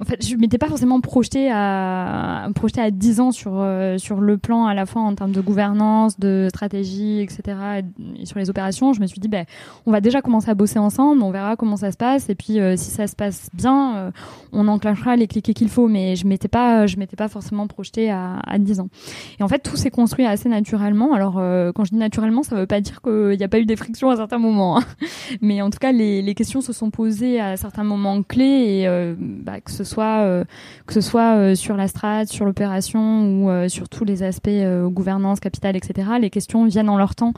en 0.00 0.04
fait, 0.04 0.26
je 0.26 0.34
m'étais 0.34 0.58
pas 0.58 0.66
forcément 0.66 1.00
projeté 1.00 1.50
à 1.52 2.48
projeté 2.56 2.80
à 2.80 2.90
10 2.90 3.20
ans 3.20 3.30
sur 3.30 3.52
euh, 3.54 3.96
sur 3.96 4.20
le 4.20 4.38
plan 4.38 4.66
à 4.66 4.74
la 4.74 4.86
fois 4.86 5.02
en 5.02 5.14
termes 5.14 5.30
de 5.30 5.40
gouvernance, 5.40 6.18
de 6.18 6.48
stratégie, 6.48 7.20
etc. 7.20 7.82
Et, 8.18 8.26
sur 8.26 8.40
les 8.40 8.50
opérations, 8.50 8.92
je 8.92 9.00
me 9.00 9.06
suis 9.06 9.20
dit 9.20 9.28
ben 9.28 9.44
on 9.86 9.92
va 9.92 10.00
déjà 10.00 10.20
commencer 10.20 10.50
à 10.50 10.54
bosser 10.54 10.80
ensemble, 10.80 11.22
on 11.22 11.30
verra 11.30 11.54
comment 11.54 11.76
ça 11.76 11.92
se 11.92 11.96
passe 11.96 12.28
et 12.28 12.34
puis 12.34 12.58
euh, 12.58 12.74
si 12.76 12.90
ça 12.90 13.06
se 13.06 13.14
passe 13.14 13.50
bien, 13.54 13.96
euh, 13.96 14.10
on 14.52 14.66
enclenchera 14.66 15.14
les 15.14 15.28
cliquets 15.28 15.54
qu'il 15.54 15.68
faut. 15.68 15.86
Mais 15.86 16.16
je 16.16 16.26
m'étais 16.26 16.48
pas 16.48 16.88
je 16.88 16.96
m'étais 16.96 17.16
pas 17.16 17.28
forcément 17.28 17.68
projeté 17.68 18.10
à, 18.10 18.40
à 18.44 18.58
10 18.58 18.80
ans. 18.80 18.88
Et 19.38 19.44
en 19.44 19.48
fait, 19.48 19.60
tout 19.60 19.76
s'est 19.76 19.90
construit 19.90 20.26
assez 20.26 20.48
naturellement. 20.48 21.14
Alors 21.14 21.34
quand 21.72 21.84
je 21.84 21.90
dis 21.90 21.98
naturellement, 21.98 22.42
ça 22.42 22.56
veut 22.56 22.66
pas 22.66 22.80
dire 22.80 23.00
qu'il 23.00 23.36
n'y 23.36 23.44
a 23.44 23.48
pas 23.48 23.60
eu 23.60 23.66
des 23.66 23.76
frictions 23.76 24.10
à 24.10 24.16
certains 24.16 24.38
moments, 24.38 24.78
hein. 24.78 24.84
mais 25.40 25.62
en 25.62 25.70
tout 25.70 25.78
cas 25.78 25.92
les, 25.92 26.20
les 26.20 26.34
questions 26.34 26.60
se 26.60 26.72
sont 26.72 26.90
posées 26.90 27.40
à 27.40 27.56
certains 27.56 27.84
moments 27.84 28.24
clés 28.24 28.44
et 28.44 29.14
bah, 29.20 29.60
que 29.60 29.70
ce 29.70 29.83
euh, 29.98 30.44
que 30.86 30.92
ce 30.92 31.00
soit 31.00 31.36
euh, 31.36 31.54
sur 31.54 31.76
la 31.76 31.88
strate, 31.88 32.28
sur 32.28 32.44
l'opération 32.44 33.26
ou 33.26 33.50
euh, 33.50 33.68
sur 33.68 33.88
tous 33.88 34.04
les 34.04 34.22
aspects 34.22 34.50
gouvernance, 34.86 35.40
capital, 35.40 35.76
etc. 35.76 36.08
Les 36.20 36.30
questions 36.30 36.64
viennent 36.66 36.88
en 36.88 36.96
leur 36.96 37.14
temps 37.14 37.32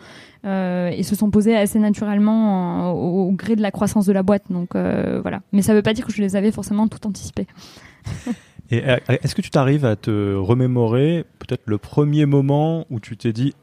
et 0.45 1.03
se 1.03 1.17
sont 1.17 1.31
posées 1.31 1.57
assez 1.57 1.81
naturellement 1.81 2.93
au, 2.93 3.33
gré 3.33 3.57
de 3.57 3.63
la 3.63 3.73
croissance 3.73 4.07
de 4.07 4.13
la 4.13 4.23
boîte. 4.23 4.45
Donc 4.51 4.71
voilà. 4.75 5.41
Mais 5.53 5.63
ça 5.63 5.73
ne 5.73 5.79
veut 5.79 5.83
pas 5.83 5.93
dire 5.93 6.07
que 6.07 6.13
je 6.13 6.23
les 6.23 6.37
avais 6.37 6.53
forcément 6.53 6.87
tout 6.89 7.05
anticipées. 7.07 7.47
Et 8.71 8.83
est-ce 9.09 9.37
que 9.37 9.43
tu 9.43 9.51
t'arrives 9.51 9.85
à 9.85 9.95
te 9.95 10.35
remémorer 10.35 11.25
peut-être 11.39 11.63
le 11.67 11.79
premier 11.79 12.27
moment 12.27 12.85
où 12.91 12.99
tu 12.99 13.17
t'es 13.17 13.33
dit 13.33 13.55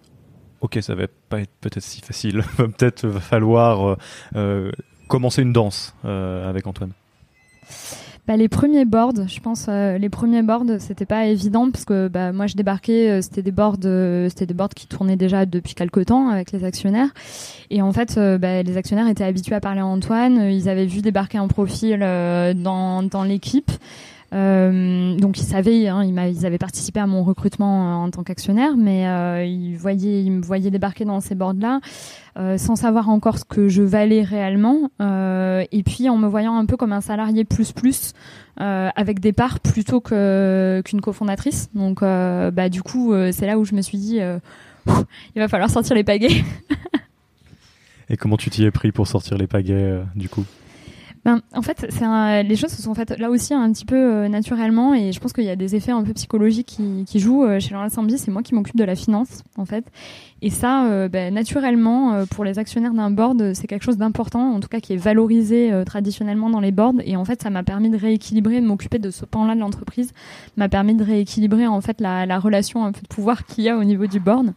ok 0.61 0.77
ça 0.81 0.95
va 0.95 1.07
pas 1.27 1.41
être 1.41 1.51
peut-être 1.59 1.83
si 1.83 1.99
facile, 1.99 2.41
peut-être 2.57 3.05
va 3.05 3.19
falloir 3.19 3.97
commencer 5.07 5.41
une 5.41 5.53
danse 5.53 5.95
avec 6.03 6.67
Antoine? 6.67 6.93
Bah, 8.25 8.37
les 8.37 8.47
premiers 8.47 8.85
boards, 8.85 9.27
je 9.27 9.39
pense, 9.41 9.65
euh, 9.67 9.97
les 9.97 10.07
premiers 10.07 10.43
boards, 10.43 10.79
c'était 10.79 11.05
pas 11.05 11.25
évident 11.25 11.69
parce 11.69 11.83
que 11.83 12.07
bah, 12.07 12.31
moi 12.31 12.47
je 12.47 12.55
débarquais, 12.55 13.09
euh, 13.09 13.21
c'était 13.21 13.41
des 13.41 13.51
boards, 13.51 13.79
euh, 13.83 14.29
c'était 14.29 14.45
des 14.45 14.53
boards 14.53 14.69
qui 14.69 14.87
tournaient 14.87 15.17
déjà 15.17 15.45
depuis 15.45 15.75
quelques 15.75 16.05
temps 16.05 16.29
avec 16.29 16.53
les 16.53 16.63
actionnaires. 16.63 17.09
Et 17.69 17.81
en 17.81 17.91
fait, 17.91 18.17
bah, 18.39 18.63
les 18.63 18.77
actionnaires 18.77 19.09
étaient 19.09 19.25
habitués 19.25 19.55
à 19.55 19.59
parler 19.59 19.81
à 19.81 19.85
Antoine, 19.85 20.37
ils 20.49 20.69
avaient 20.69 20.85
vu 20.85 21.01
débarquer 21.01 21.37
un 21.37 21.49
profil 21.49 21.99
dans, 21.99 23.03
dans 23.03 23.23
l'équipe. 23.23 23.71
Euh, 24.33 25.15
donc 25.17 25.39
ils 25.39 25.45
savaient, 25.45 25.87
hein, 25.87 26.03
ils, 26.03 26.45
avaient 26.45 26.57
participé 26.57 26.99
à 26.99 27.05
mon 27.05 27.23
recrutement 27.23 28.03
en 28.03 28.09
tant 28.09 28.23
qu'actionnaire, 28.23 28.75
mais 28.77 29.07
euh, 29.07 29.45
ils 29.45 30.31
me 30.31 30.41
voyaient 30.41 30.71
débarquer 30.71 31.05
dans 31.05 31.19
ces 31.19 31.35
boards-là 31.35 31.81
euh, 32.37 32.57
sans 32.57 32.75
savoir 32.75 33.09
encore 33.09 33.37
ce 33.37 33.45
que 33.45 33.69
je 33.69 33.83
valais 33.83 34.23
réellement, 34.23 34.89
et 34.99 35.83
puis 35.85 36.09
en 36.09 36.17
me 36.17 36.27
voyant 36.27 36.57
un 36.57 36.65
peu 36.65 36.77
comme 36.77 36.93
un 36.93 37.01
salarié 37.01 37.43
plus 37.45 37.71
plus 37.71 38.13
avec 38.57 39.19
des 39.19 39.33
parts 39.33 39.59
plutôt 39.59 40.01
qu'une 40.01 41.01
cofondatrice. 41.01 41.69
Donc 41.75 42.01
bah 42.01 42.69
du 42.69 42.81
coup 42.81 43.13
c'est 43.31 43.45
là 43.45 43.59
où 43.59 43.65
je 43.65 43.75
me 43.75 43.81
suis 43.81 43.97
dit 43.97 44.19
il 44.87 45.39
va 45.39 45.47
falloir 45.47 45.69
sortir 45.69 45.95
les 45.95 46.03
pagaies. 46.03 46.43
et 48.09 48.17
comment 48.17 48.37
tu 48.37 48.49
t'y 48.49 48.63
es 48.63 48.71
pris 48.71 48.91
pour 48.91 49.07
sortir 49.07 49.37
les 49.37 49.47
pagaies 49.47 50.01
du 50.15 50.27
coup? 50.27 50.45
Ben, 51.25 51.41
en 51.55 51.61
fait, 51.61 51.85
c'est 51.89 52.43
les 52.43 52.55
choses 52.57 52.71
se 52.71 52.81
sont 52.81 52.93
faites 52.93 53.17
là 53.17 53.29
aussi 53.29 53.53
un 53.53 53.71
petit 53.71 53.85
peu 53.85 53.95
euh, 53.95 54.27
naturellement 54.27 54.93
et 54.93 55.13
je 55.13 55.19
pense 55.21 55.31
qu'il 55.31 55.45
y 55.45 55.49
a 55.49 55.55
des 55.55 55.73
effets 55.75 55.93
un 55.93 56.03
peu 56.03 56.11
psychologiques 56.13 56.67
qui, 56.67 57.05
qui 57.07 57.19
jouent. 57.19 57.45
Euh, 57.45 57.61
chez 57.61 57.73
Laurent 57.73 57.87
Sambi, 57.87 58.17
c'est 58.17 58.29
moi 58.29 58.43
qui 58.43 58.53
m'occupe 58.53 58.75
de 58.75 58.83
la 58.83 58.95
finance, 58.95 59.41
en 59.57 59.63
fait. 59.63 59.85
Et 60.41 60.49
ça, 60.49 60.85
euh, 60.87 61.07
ben, 61.07 61.33
naturellement, 61.33 62.25
pour 62.29 62.43
les 62.43 62.59
actionnaires 62.59 62.93
d'un 62.93 63.09
board, 63.09 63.53
c'est 63.53 63.67
quelque 63.67 63.83
chose 63.83 63.97
d'important, 63.97 64.53
en 64.53 64.59
tout 64.59 64.67
cas 64.67 64.81
qui 64.81 64.93
est 64.93 64.97
valorisé 64.97 65.71
traditionnellement 65.85 66.49
dans 66.49 66.59
les 66.59 66.73
boards. 66.73 66.95
Et 67.05 67.15
en 67.15 67.23
fait, 67.23 67.41
ça 67.41 67.49
m'a 67.49 67.63
permis 67.63 67.89
de 67.89 67.97
rééquilibrer, 67.97 68.59
de 68.59 68.65
m'occuper 68.65 68.99
de 68.99 69.09
ce 69.09 69.23
pan-là 69.23 69.55
de 69.55 69.61
l'entreprise, 69.61 70.11
m'a 70.57 70.67
permis 70.67 70.95
de 70.95 71.03
rééquilibrer 71.05 71.67
en 71.67 71.79
fait 71.79 72.01
la, 72.01 72.25
la 72.25 72.37
relation 72.37 72.83
un 72.83 72.91
peu 72.91 73.01
de 73.01 73.07
pouvoir 73.07 73.45
qu'il 73.45 73.63
y 73.63 73.69
a 73.69 73.77
au 73.77 73.83
niveau 73.85 74.07
du 74.07 74.19
board. 74.19 74.53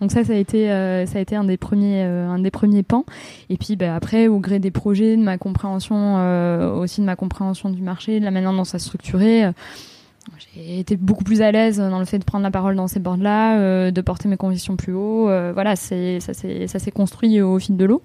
Donc 0.00 0.12
ça, 0.12 0.24
ça 0.24 0.32
a 0.32 0.36
été, 0.36 0.70
euh, 0.70 1.06
ça 1.06 1.18
a 1.18 1.20
été 1.20 1.36
un 1.36 1.44
des 1.44 1.56
premiers, 1.56 2.04
euh, 2.04 2.28
un 2.28 2.38
des 2.38 2.50
premiers 2.50 2.82
pans. 2.82 3.04
Et 3.50 3.56
puis 3.56 3.76
bah, 3.76 3.94
après, 3.94 4.28
au 4.28 4.38
gré 4.38 4.58
des 4.58 4.70
projets, 4.70 5.16
de 5.16 5.22
ma 5.22 5.38
compréhension, 5.38 6.16
euh, 6.18 6.72
aussi 6.74 7.00
de 7.00 7.06
ma 7.06 7.16
compréhension 7.16 7.70
du 7.70 7.82
marché, 7.82 8.20
de 8.20 8.24
la 8.24 8.30
manière 8.30 8.52
dont 8.52 8.64
ça 8.64 8.78
se 8.78 8.86
structurait. 8.86 9.52
J'ai 10.54 10.80
été 10.80 10.96
beaucoup 10.96 11.24
plus 11.24 11.42
à 11.42 11.52
l'aise 11.52 11.78
dans 11.78 11.98
le 11.98 12.04
fait 12.04 12.18
de 12.18 12.24
prendre 12.24 12.42
la 12.42 12.50
parole 12.50 12.76
dans 12.76 12.88
ces 12.88 13.00
bords-là, 13.00 13.90
de 13.90 14.00
porter 14.00 14.28
mes 14.28 14.36
convictions 14.36 14.76
plus 14.76 14.92
haut. 14.92 15.24
voilà, 15.24 15.76
c'est 15.76 16.20
ça 16.20 16.34
s'est 16.34 16.90
construit 16.90 17.40
au 17.40 17.58
fil 17.58 17.76
de 17.76 17.84
l'eau. 17.84 18.02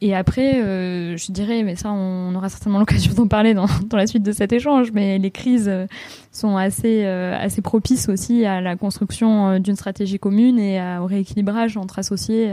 Et 0.00 0.14
après, 0.14 0.62
euh, 0.62 1.16
je 1.16 1.32
dirais, 1.32 1.62
mais 1.62 1.76
ça, 1.76 1.90
on 1.90 2.34
aura 2.34 2.50
certainement 2.50 2.78
l'occasion 2.80 3.14
d'en 3.14 3.26
parler 3.26 3.54
dans, 3.54 3.66
dans, 3.88 3.96
la 3.96 4.06
suite 4.06 4.22
de 4.22 4.32
cet 4.32 4.52
échange, 4.52 4.92
mais 4.92 5.18
les 5.18 5.30
crises 5.30 5.68
euh, 5.68 5.86
sont 6.30 6.58
assez, 6.58 7.04
euh, 7.04 7.34
assez 7.38 7.62
propices 7.62 8.10
aussi 8.10 8.44
à 8.44 8.60
la 8.60 8.76
construction 8.76 9.58
d'une 9.58 9.76
stratégie 9.76 10.18
commune 10.18 10.58
et 10.58 10.78
au 11.00 11.06
rééquilibrage 11.06 11.78
entre 11.78 11.98
associés 11.98 12.52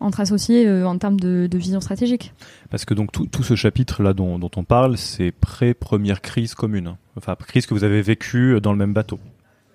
entre 0.00 0.20
associés 0.20 0.70
en 0.82 0.98
termes 0.98 1.20
de, 1.20 1.48
vision 1.52 1.80
stratégique. 1.80 2.32
Parce 2.70 2.84
que 2.84 2.94
donc 2.94 3.12
tout, 3.12 3.26
tout 3.26 3.42
ce 3.42 3.54
chapitre 3.54 4.02
là 4.02 4.14
dont, 4.14 4.38
dont 4.38 4.50
on 4.56 4.64
parle, 4.64 4.96
c'est 4.96 5.30
pré-première 5.30 6.20
crise 6.20 6.54
commune, 6.54 6.96
enfin 7.16 7.36
crise 7.36 7.66
que 7.66 7.74
vous 7.74 7.84
avez 7.84 8.02
vécue 8.02 8.60
dans 8.60 8.72
le 8.72 8.78
même 8.78 8.94
bateau. 8.94 9.20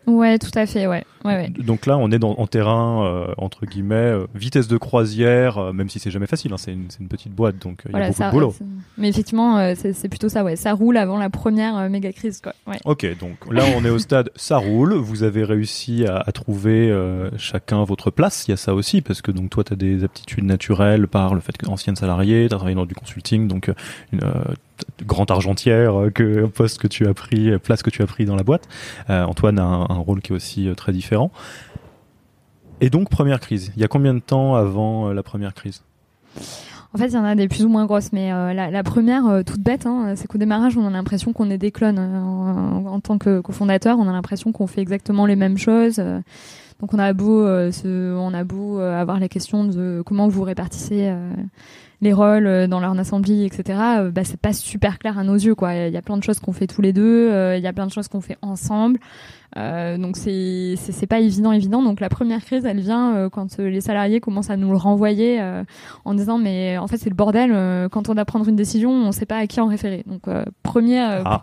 Ouais, 0.07 0.37
tout 0.37 0.51
à 0.53 0.65
fait, 0.65 0.87
ouais. 0.87 1.03
ouais, 1.23 1.35
ouais. 1.35 1.49
Donc 1.57 1.85
là, 1.85 1.97
on 1.97 2.11
est 2.11 2.19
dans, 2.19 2.33
en 2.33 2.47
terrain, 2.47 3.05
euh, 3.05 3.33
entre 3.37 3.65
guillemets, 3.65 3.95
euh, 3.95 4.27
vitesse 4.35 4.67
de 4.67 4.77
croisière, 4.77 5.57
euh, 5.57 5.73
même 5.73 5.89
si 5.89 5.99
c'est 5.99 6.11
jamais 6.11 6.27
facile, 6.27 6.53
hein, 6.53 6.57
c'est 6.59 6.73
une, 6.73 6.87
une, 6.99 7.07
petite 7.07 7.33
boîte, 7.33 7.57
donc 7.59 7.81
il 7.87 7.97
y 7.97 8.01
a 8.01 8.07
beaucoup 8.07 8.23
de 8.23 8.31
boulot. 8.31 8.55
Mais 8.97 9.09
effectivement, 9.09 9.73
c'est 9.75 10.09
plutôt 10.09 10.29
ça, 10.29 10.43
ouais. 10.43 10.55
Ça 10.55 10.73
roule 10.73 10.97
avant 10.97 11.17
la 11.17 11.29
première 11.29 11.89
méga 11.89 12.11
crise, 12.11 12.41
quoi. 12.41 12.53
Ouais. 12.67 12.77
Ok, 12.85 13.05
donc 13.19 13.51
là, 13.51 13.63
on 13.75 13.83
est 13.83 13.89
au 13.89 13.99
stade, 13.99 14.29
ça 14.35 14.57
roule, 14.57 14.93
vous 14.93 15.23
avez 15.23 15.43
réussi 15.43 16.05
à, 16.05 16.17
à 16.17 16.31
trouver 16.31 16.93
chacun 17.37 17.83
votre 17.83 18.11
place, 18.11 18.47
il 18.47 18.51
y 18.51 18.53
a 18.53 18.57
ça 18.57 18.73
aussi, 18.75 19.01
parce 19.01 19.21
que 19.21 19.31
donc 19.31 19.49
toi, 19.49 19.63
tu 19.63 19.73
as 19.73 19.75
des 19.75 20.03
aptitudes 20.03 20.45
naturelles 20.45 21.07
par 21.07 21.33
le 21.33 21.41
fait 21.41 21.57
que 21.57 21.67
ancienne 21.67 21.95
salariée, 21.95 22.47
tu 22.47 22.53
as 22.53 22.57
travaillé 22.57 22.75
dans 22.75 22.85
du 22.85 22.95
consulting, 22.95 23.47
donc 23.47 23.71
une, 24.13 24.21
grande 25.03 25.31
argentière 25.31 25.99
euh, 25.99 26.09
que 26.09 26.45
poste 26.45 26.79
que 26.79 26.87
tu 26.87 27.07
as 27.07 27.13
pris, 27.13 27.51
euh, 27.51 27.59
place 27.59 27.83
que 27.83 27.89
tu 27.89 28.01
as 28.01 28.07
pris 28.07 28.25
dans 28.25 28.35
la 28.35 28.43
boîte. 28.43 28.67
Euh, 29.09 29.23
Antoine 29.23 29.59
a 29.59 29.63
un, 29.63 29.97
rôle 29.97 30.21
qui 30.21 30.31
est 30.31 30.35
aussi 30.35 30.69
très 30.75 30.91
différent. 30.91 31.31
Et 32.81 32.89
donc 32.89 33.09
première 33.09 33.39
crise. 33.39 33.71
Il 33.75 33.81
y 33.81 33.85
a 33.85 33.87
combien 33.87 34.13
de 34.13 34.19
temps 34.19 34.55
avant 34.55 35.11
la 35.13 35.23
première 35.23 35.53
crise? 35.53 35.83
En 36.93 36.97
fait, 36.97 37.07
il 37.07 37.13
y 37.13 37.17
en 37.17 37.25
a 37.25 37.35
des 37.35 37.47
plus 37.47 37.65
ou 37.65 37.69
moins 37.69 37.85
grosses, 37.85 38.11
mais 38.13 38.29
la, 38.53 38.83
première, 38.83 39.43
toute 39.45 39.61
bête, 39.61 39.85
hein, 39.85 40.13
c'est 40.15 40.27
qu'au 40.27 40.37
démarrage, 40.37 40.77
on 40.77 40.85
a 40.85 40.89
l'impression 40.89 41.33
qu'on 41.33 41.49
est 41.49 41.57
des 41.57 41.71
clones. 41.71 41.99
en, 41.99 42.99
tant 42.99 43.17
que 43.17 43.41
cofondateur, 43.41 43.97
on 43.97 44.07
a 44.07 44.11
l'impression 44.11 44.51
qu'on 44.51 44.67
fait 44.67 44.81
exactement 44.81 45.25
les 45.25 45.35
mêmes 45.35 45.57
choses. 45.57 45.97
donc, 46.79 46.93
on 46.93 46.99
a 46.99 47.11
beau, 47.13 47.45
on 47.47 48.33
a 48.33 48.43
beau 48.43 48.79
avoir 48.79 49.19
la 49.19 49.29
question 49.29 49.65
de 49.65 50.03
comment 50.05 50.27
vous 50.27 50.43
répartissez 50.43 51.13
les 52.01 52.13
rôles 52.13 52.47
euh, 52.47 52.67
dans 52.67 52.79
leur 52.79 52.97
assemblée, 52.97 53.45
etc. 53.45 53.79
Euh, 53.99 54.11
bah, 54.11 54.23
c'est 54.23 54.39
pas 54.39 54.53
super 54.53 54.99
clair 54.99 55.17
à 55.17 55.23
nos 55.23 55.35
yeux, 55.35 55.55
quoi. 55.55 55.73
Il 55.75 55.93
y 55.93 55.97
a 55.97 56.01
plein 56.01 56.17
de 56.17 56.23
choses 56.23 56.39
qu'on 56.39 56.53
fait 56.53 56.67
tous 56.67 56.81
les 56.81 56.93
deux, 56.93 57.31
euh, 57.31 57.57
il 57.57 57.63
y 57.63 57.67
a 57.67 57.73
plein 57.73 57.87
de 57.87 57.91
choses 57.91 58.07
qu'on 58.07 58.21
fait 58.21 58.37
ensemble. 58.41 58.99
Euh, 59.57 59.97
donc 59.97 60.17
c'est 60.17 60.75
c'est 60.75 61.07
pas 61.07 61.19
évident 61.19 61.51
évident. 61.51 61.81
Donc 61.81 61.99
la 61.99 62.09
première 62.09 62.43
crise, 62.43 62.65
elle 62.65 62.81
vient 62.81 63.15
euh, 63.15 63.29
quand 63.29 63.59
euh, 63.59 63.69
les 63.69 63.79
salariés 63.79 64.19
commencent 64.19 64.49
à 64.49 64.57
nous 64.57 64.69
le 64.69 64.77
renvoyer 64.77 65.41
en 66.03 66.13
disant 66.13 66.37
mais 66.37 66.77
en 66.77 66.87
fait 66.87 66.97
c'est 66.97 67.09
le 67.09 67.15
bordel. 67.15 67.51
quand 67.89 68.09
on 68.09 68.15
doit 68.15 68.25
prendre 68.25 68.47
une 68.47 68.55
décision, 68.55 68.91
on 68.91 69.11
sait 69.11 69.25
pas 69.25 69.37
à 69.37 69.47
qui 69.47 69.61
en 69.61 69.67
référer. 69.67 70.03
Donc 70.05 70.23
première, 70.63 71.23
ah. 71.25 71.41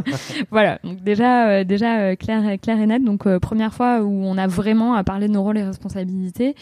voilà. 0.50 0.78
Donc 0.84 1.02
déjà 1.02 1.64
déjà 1.64 2.16
clair 2.16 2.58
clair 2.60 2.80
et 2.80 2.86
net. 2.86 3.04
Donc 3.04 3.28
première 3.38 3.74
fois 3.74 4.00
où 4.00 4.24
on 4.24 4.38
a 4.38 4.46
vraiment 4.46 4.94
à 4.94 5.04
parler 5.04 5.28
de 5.28 5.32
nos 5.32 5.42
rôles 5.42 5.58
et 5.58 5.64
responsabilités. 5.64 6.54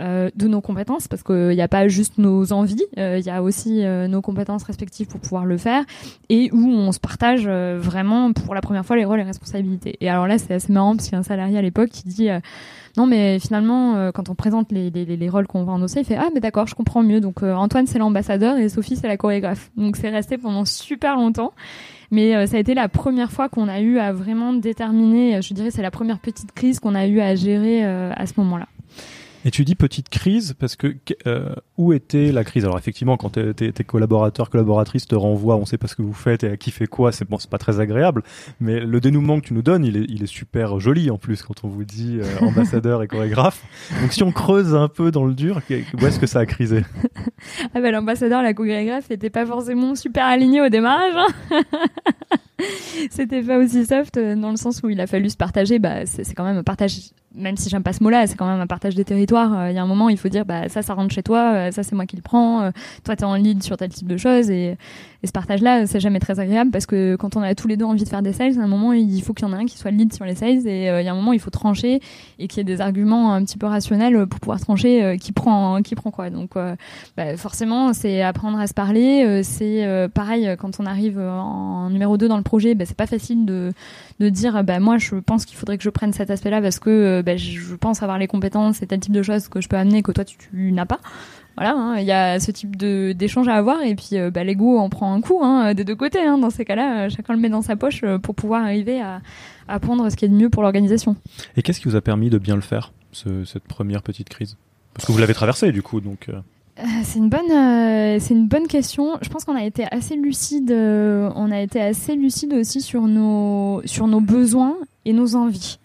De 0.00 0.48
nos 0.48 0.60
compétences 0.60 1.08
parce 1.08 1.22
qu'il 1.22 1.50
n'y 1.50 1.60
a 1.60 1.68
pas 1.68 1.88
juste 1.88 2.18
nos 2.18 2.52
envies, 2.52 2.84
il 2.96 3.20
y 3.20 3.30
a 3.30 3.42
aussi 3.42 3.84
nos 4.08 4.22
compétences 4.22 4.62
respectives 4.62 5.06
pour 5.06 5.20
pouvoir 5.20 5.44
le 5.44 5.56
faire 5.56 5.84
et 6.28 6.50
où 6.52 6.68
on 6.68 6.92
se 6.92 7.00
partage 7.00 7.46
vraiment 7.46 8.32
pour 8.32 8.54
la 8.54 8.60
première 8.60 8.84
fois 8.84 8.96
les 8.96 9.04
rôles 9.04 9.20
et 9.20 9.24
responsabilités. 9.24 9.96
Et 10.00 10.08
alors 10.08 10.26
là, 10.26 10.38
c'est 10.38 10.54
assez 10.54 10.72
marrant 10.72 10.96
parce 10.96 11.04
qu'il 11.04 11.14
y 11.14 11.16
a 11.16 11.20
un 11.20 11.24
salarié 11.24 11.58
à 11.58 11.62
l'époque 11.62 11.90
qui 11.90 12.08
dit 12.08 12.30
euh, 12.30 12.40
non 12.96 13.06
mais 13.06 13.38
finalement 13.38 13.96
euh, 13.96 14.10
quand 14.12 14.28
on 14.28 14.34
présente 14.34 14.72
les, 14.72 14.90
les, 14.90 15.04
les 15.04 15.28
rôles 15.28 15.46
qu'on 15.46 15.64
va 15.64 15.72
endosser 15.72 16.00
il 16.00 16.04
fait 16.04 16.16
ah 16.16 16.28
mais 16.34 16.40
d'accord 16.40 16.66
je 16.66 16.74
comprends 16.74 17.02
mieux 17.02 17.20
donc 17.20 17.42
euh, 17.42 17.54
Antoine 17.54 17.86
c'est 17.86 17.98
l'ambassadeur 17.98 18.56
et 18.58 18.68
Sophie 18.68 18.96
c'est 18.96 19.08
la 19.08 19.16
chorégraphe. 19.16 19.70
Donc 19.76 19.96
c'est 19.96 20.10
resté 20.10 20.38
pendant 20.38 20.64
super 20.64 21.16
longtemps. 21.16 21.52
Mais 22.12 22.44
ça 22.48 22.56
a 22.56 22.58
été 22.58 22.74
la 22.74 22.88
première 22.88 23.30
fois 23.30 23.48
qu'on 23.48 23.68
a 23.68 23.80
eu 23.80 23.98
à 24.00 24.12
vraiment 24.12 24.52
déterminer 24.52 25.40
je 25.42 25.54
dirais 25.54 25.70
c'est 25.70 25.80
la 25.80 25.92
première 25.92 26.18
petite 26.18 26.50
crise 26.50 26.80
qu'on 26.80 26.96
a 26.96 27.06
eu 27.06 27.20
à 27.20 27.36
gérer 27.36 27.84
à 27.84 28.26
ce 28.26 28.32
moment-là 28.38 28.66
et 29.44 29.50
tu 29.50 29.64
dis 29.64 29.74
petite 29.74 30.08
crise 30.08 30.54
parce 30.58 30.76
que 30.76 30.94
euh, 31.26 31.54
où 31.78 31.92
était 31.92 32.32
la 32.32 32.44
crise? 32.44 32.64
Alors 32.64 32.78
effectivement, 32.78 33.16
quand 33.16 33.30
tes, 33.30 33.72
collaborateurs, 33.84 34.50
collaboratrices 34.50 35.06
te 35.06 35.14
renvoient, 35.14 35.56
on 35.56 35.64
sait 35.64 35.78
pas 35.78 35.86
ce 35.86 35.94
que 35.94 36.02
vous 36.02 36.12
faites 36.12 36.44
et 36.44 36.50
à 36.50 36.56
qui 36.56 36.70
fait 36.70 36.86
quoi, 36.86 37.12
c'est 37.12 37.28
bon, 37.28 37.38
pas 37.50 37.58
très 37.58 37.80
agréable. 37.80 38.22
Mais 38.60 38.80
le 38.80 39.00
dénouement 39.00 39.40
que 39.40 39.46
tu 39.46 39.54
nous 39.54 39.62
donnes, 39.62 39.84
il 39.84 39.96
est, 39.96 40.06
il 40.08 40.22
est 40.22 40.26
super 40.26 40.80
joli 40.80 41.10
en 41.10 41.18
plus 41.18 41.42
quand 41.42 41.64
on 41.64 41.68
vous 41.68 41.84
dit 41.84 42.18
euh, 42.20 42.46
ambassadeur 42.46 43.02
et 43.02 43.08
chorégraphe. 43.08 43.62
Donc 44.00 44.12
si 44.12 44.22
on 44.22 44.32
creuse 44.32 44.74
un 44.74 44.88
peu 44.88 45.10
dans 45.10 45.24
le 45.24 45.34
dur, 45.34 45.60
où 45.70 46.06
est-ce 46.06 46.20
que 46.20 46.26
ça 46.26 46.40
a 46.40 46.46
crisé? 46.46 46.84
Ah 47.74 47.80
ben 47.80 47.90
l'ambassadeur, 47.92 48.42
la 48.42 48.52
chorégraphe, 48.52 49.08
n'était 49.10 49.30
pas 49.30 49.46
forcément 49.46 49.94
super 49.94 50.26
aligné 50.26 50.60
au 50.60 50.68
démarrage. 50.68 51.14
Hein 51.16 51.62
C'était 53.10 53.42
pas 53.42 53.58
aussi 53.58 53.86
soft 53.86 54.16
euh, 54.16 54.36
dans 54.36 54.50
le 54.50 54.56
sens 54.56 54.82
où 54.82 54.88
il 54.88 55.00
a 55.00 55.06
fallu 55.06 55.30
se 55.30 55.36
partager. 55.36 55.78
Bah 55.78 56.06
c'est 56.06 56.34
quand 56.34 56.44
même 56.44 56.58
un 56.58 56.62
partage 56.62 57.10
même 57.32 57.56
si 57.56 57.70
j'aime 57.70 57.84
pas 57.84 57.92
ce 57.92 58.02
mot-là, 58.02 58.26
c'est 58.26 58.34
quand 58.34 58.48
même 58.48 58.60
un 58.60 58.66
partage 58.66 58.96
des 58.96 59.04
territoires. 59.04 59.56
Euh, 59.56 59.70
il 59.70 59.76
y 59.76 59.78
a 59.78 59.82
un 59.82 59.86
moment, 59.86 60.08
il 60.08 60.18
faut 60.18 60.28
dire, 60.28 60.44
bah 60.44 60.68
ça, 60.68 60.82
ça 60.82 60.94
rentre 60.94 61.14
chez 61.14 61.22
toi, 61.22 61.52
euh, 61.54 61.70
ça 61.70 61.84
c'est 61.84 61.94
moi 61.94 62.04
qui 62.04 62.16
le 62.16 62.22
prends. 62.22 62.72
Toi, 63.04 63.14
t'es 63.14 63.24
en 63.24 63.36
lead 63.36 63.62
sur 63.62 63.76
tel 63.76 63.90
type 63.90 64.08
de 64.08 64.16
choses 64.16 64.50
et, 64.50 64.76
et 65.22 65.26
ce 65.26 65.32
partage-là, 65.32 65.86
c'est 65.86 66.00
jamais 66.00 66.20
très 66.20 66.40
agréable 66.40 66.70
parce 66.70 66.86
que 66.86 67.16
quand 67.16 67.36
on 67.36 67.42
a 67.42 67.54
tous 67.54 67.68
les 67.68 67.76
deux 67.76 67.84
envie 67.84 68.04
de 68.04 68.08
faire 68.08 68.22
des 68.22 68.32
sales, 68.32 68.58
à 68.58 68.62
un 68.62 68.66
moment, 68.66 68.92
il 68.92 69.22
faut 69.22 69.34
qu'il 69.34 69.46
y 69.46 69.50
en 69.50 69.54
ait 69.54 69.60
un 69.60 69.66
qui 69.66 69.78
soit 69.78 69.90
lead 69.90 70.12
sur 70.12 70.24
les 70.24 70.34
sales 70.34 70.66
et 70.66 70.86
il 70.86 71.04
y 71.04 71.08
a 71.08 71.12
un 71.12 71.14
moment, 71.14 71.32
il 71.32 71.40
faut 71.40 71.50
trancher 71.50 72.00
et 72.38 72.48
qu'il 72.48 72.58
y 72.58 72.60
ait 72.60 72.64
des 72.64 72.80
arguments 72.80 73.32
un 73.34 73.44
petit 73.44 73.58
peu 73.58 73.66
rationnels 73.66 74.26
pour 74.26 74.40
pouvoir 74.40 74.60
trancher 74.60 75.16
qui 75.20 75.32
prend 75.32 75.82
qui 75.82 75.94
prend 75.94 76.10
quoi. 76.10 76.30
Donc, 76.30 76.52
bah, 77.16 77.36
forcément, 77.36 77.92
c'est 77.92 78.22
apprendre 78.22 78.58
à 78.58 78.66
se 78.66 78.74
parler. 78.74 79.42
c'est 79.42 80.08
pareil 80.14 80.56
quand 80.58 80.80
on 80.80 80.86
arrive 80.86 81.18
en 81.18 81.90
numéro 81.90 82.16
2 82.16 82.28
dans 82.28 82.36
le 82.36 82.42
projet, 82.42 82.74
bah, 82.74 82.84
c'est 82.86 82.96
pas 82.96 83.06
facile 83.06 83.44
de 83.44 83.72
de 84.20 84.28
dire, 84.28 84.62
bah 84.64 84.78
moi, 84.80 84.98
je 84.98 85.16
pense 85.16 85.46
qu'il 85.46 85.56
faudrait 85.56 85.78
que 85.78 85.82
je 85.82 85.90
prenne 85.90 86.12
cet 86.12 86.30
aspect-là 86.30 86.60
parce 86.60 86.78
que 86.78 87.22
ben, 87.22 87.38
je 87.38 87.74
pense 87.74 88.02
avoir 88.02 88.18
les 88.18 88.26
compétences 88.26 88.82
et 88.82 88.86
tel 88.86 89.00
type 89.00 89.14
de 89.14 89.22
choses 89.22 89.48
que 89.48 89.60
je 89.60 89.68
peux 89.68 89.76
amener 89.76 90.02
que 90.02 90.12
toi 90.12 90.24
tu, 90.24 90.72
n'as 90.72 90.86
pas. 90.86 91.00
Voilà, 91.60 91.76
hein, 91.76 91.98
il 91.98 92.06
y 92.06 92.12
a 92.12 92.40
ce 92.40 92.50
type 92.50 92.76
de 92.76 93.12
d'échange 93.12 93.46
à 93.46 93.54
avoir 93.54 93.82
et 93.82 93.94
puis 93.94 94.16
euh, 94.16 94.30
bah, 94.30 94.44
l'ego 94.44 94.78
en 94.78 94.88
prend 94.88 95.12
un 95.12 95.20
coup 95.20 95.40
hein, 95.42 95.74
des 95.74 95.84
deux 95.84 95.94
côtés. 95.94 96.24
Hein, 96.24 96.38
dans 96.38 96.48
ces 96.48 96.64
cas-là, 96.64 97.04
euh, 97.04 97.08
chacun 97.10 97.34
le 97.34 97.38
met 97.38 97.50
dans 97.50 97.60
sa 97.60 97.76
poche 97.76 98.00
euh, 98.02 98.18
pour 98.18 98.34
pouvoir 98.34 98.62
arriver 98.62 99.02
à, 99.02 99.20
à 99.68 99.78
prendre 99.78 100.08
ce 100.08 100.16
qui 100.16 100.24
est 100.24 100.28
de 100.28 100.34
mieux 100.34 100.48
pour 100.48 100.62
l'organisation. 100.62 101.16
Et 101.58 101.62
qu'est-ce 101.62 101.80
qui 101.80 101.88
vous 101.88 101.96
a 101.96 102.00
permis 102.00 102.30
de 102.30 102.38
bien 102.38 102.54
le 102.54 102.62
faire, 102.62 102.94
cette 103.12 103.64
première 103.64 104.02
petite 104.02 104.30
crise? 104.30 104.56
Parce 104.94 105.04
que 105.04 105.12
vous 105.12 105.18
l'avez 105.18 105.34
traversée 105.34 105.70
du 105.70 105.82
coup, 105.82 106.00
donc. 106.00 106.30
c'est 107.04 107.18
une 107.18 107.28
bonne, 107.28 107.50
euh, 107.50 108.18
c'est 108.20 108.34
une 108.34 108.46
bonne 108.46 108.66
question. 108.66 109.18
Je 109.22 109.28
pense 109.28 109.44
qu'on 109.44 109.56
a 109.56 109.64
été 109.64 109.84
assez 109.90 110.16
lucide, 110.16 110.70
euh, 110.70 111.30
on 111.34 111.50
a 111.50 111.60
été 111.60 111.80
assez 111.80 112.14
lucide 112.14 112.54
aussi 112.54 112.80
sur 112.80 113.02
nos, 113.02 113.82
sur 113.84 114.06
nos 114.06 114.20
besoins 114.20 114.76
et 115.04 115.12
nos 115.12 115.36
envies, 115.36 115.78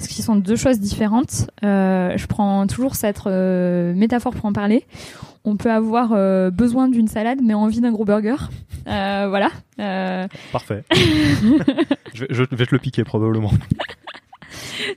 ce 0.00 0.08
qui 0.08 0.22
sont 0.22 0.36
deux 0.36 0.56
choses 0.56 0.80
différentes. 0.80 1.50
je 1.62 2.26
prends 2.26 2.66
toujours 2.66 2.94
cette 2.94 3.26
métaphore 3.26 4.34
pour 4.34 4.46
en 4.46 4.52
parler. 4.52 4.84
On 5.44 5.56
peut 5.56 5.70
avoir 5.70 6.10
besoin 6.50 6.88
d'une 6.88 7.08
salade 7.08 7.38
mais 7.42 7.54
envie 7.54 7.80
d'un 7.80 7.92
gros 7.92 8.04
burger. 8.04 8.36
voilà. 8.86 9.50
Parfait. 10.52 10.84
je, 12.14 12.24
je 12.28 12.42
vais 12.50 12.66
te 12.66 12.74
le 12.74 12.78
piquer 12.78 13.04
probablement. 13.04 13.50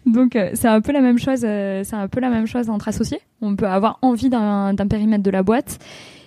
Donc 0.06 0.36
euh, 0.36 0.52
c'est 0.54 0.68
un 0.68 0.82
peu 0.82 0.92
la 0.92 1.02
même 1.02 1.20
chose. 1.20 1.42
Euh, 1.44 1.84
c'est 1.84 1.96
un 1.96 2.08
peu 2.08 2.20
la 2.20 2.30
même 2.30 2.48
chose 2.48 2.70
entre 2.70 2.88
associés. 2.88 3.20
On 3.42 3.56
peut 3.56 3.68
avoir 3.68 4.00
envie 4.02 4.30
d'un 4.30 4.76
périmètre 4.90 5.24
de 5.24 5.32
la 5.32 5.44
boîte, 5.44 5.80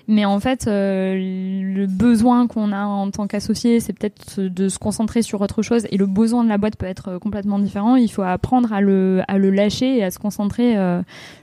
mais 0.08 0.24
en 0.24 0.38
fait, 0.40 0.66
euh, 0.66 1.14
le 1.14 1.86
besoin 1.86 2.46
qu'on 2.46 2.72
a 2.72 2.84
en 2.84 3.10
tant 3.10 3.26
qu'associé, 3.26 3.80
c'est 3.80 3.92
peut-être 3.92 4.40
de 4.40 4.68
se 4.68 4.78
concentrer 4.78 5.22
sur 5.22 5.40
autre 5.40 5.62
chose, 5.62 5.86
et 5.90 5.96
le 5.96 6.06
besoin 6.06 6.44
de 6.44 6.48
la 6.48 6.58
boîte 6.58 6.76
peut 6.76 6.86
être 6.86 7.18
complètement 7.18 7.58
différent. 7.58 7.96
Il 7.96 8.10
faut 8.10 8.22
apprendre 8.22 8.72
à 8.72 8.80
le, 8.80 9.22
à 9.28 9.38
le 9.38 9.50
lâcher 9.50 9.98
et 9.98 10.04
à 10.04 10.10
se 10.10 10.18
concentrer 10.18 10.76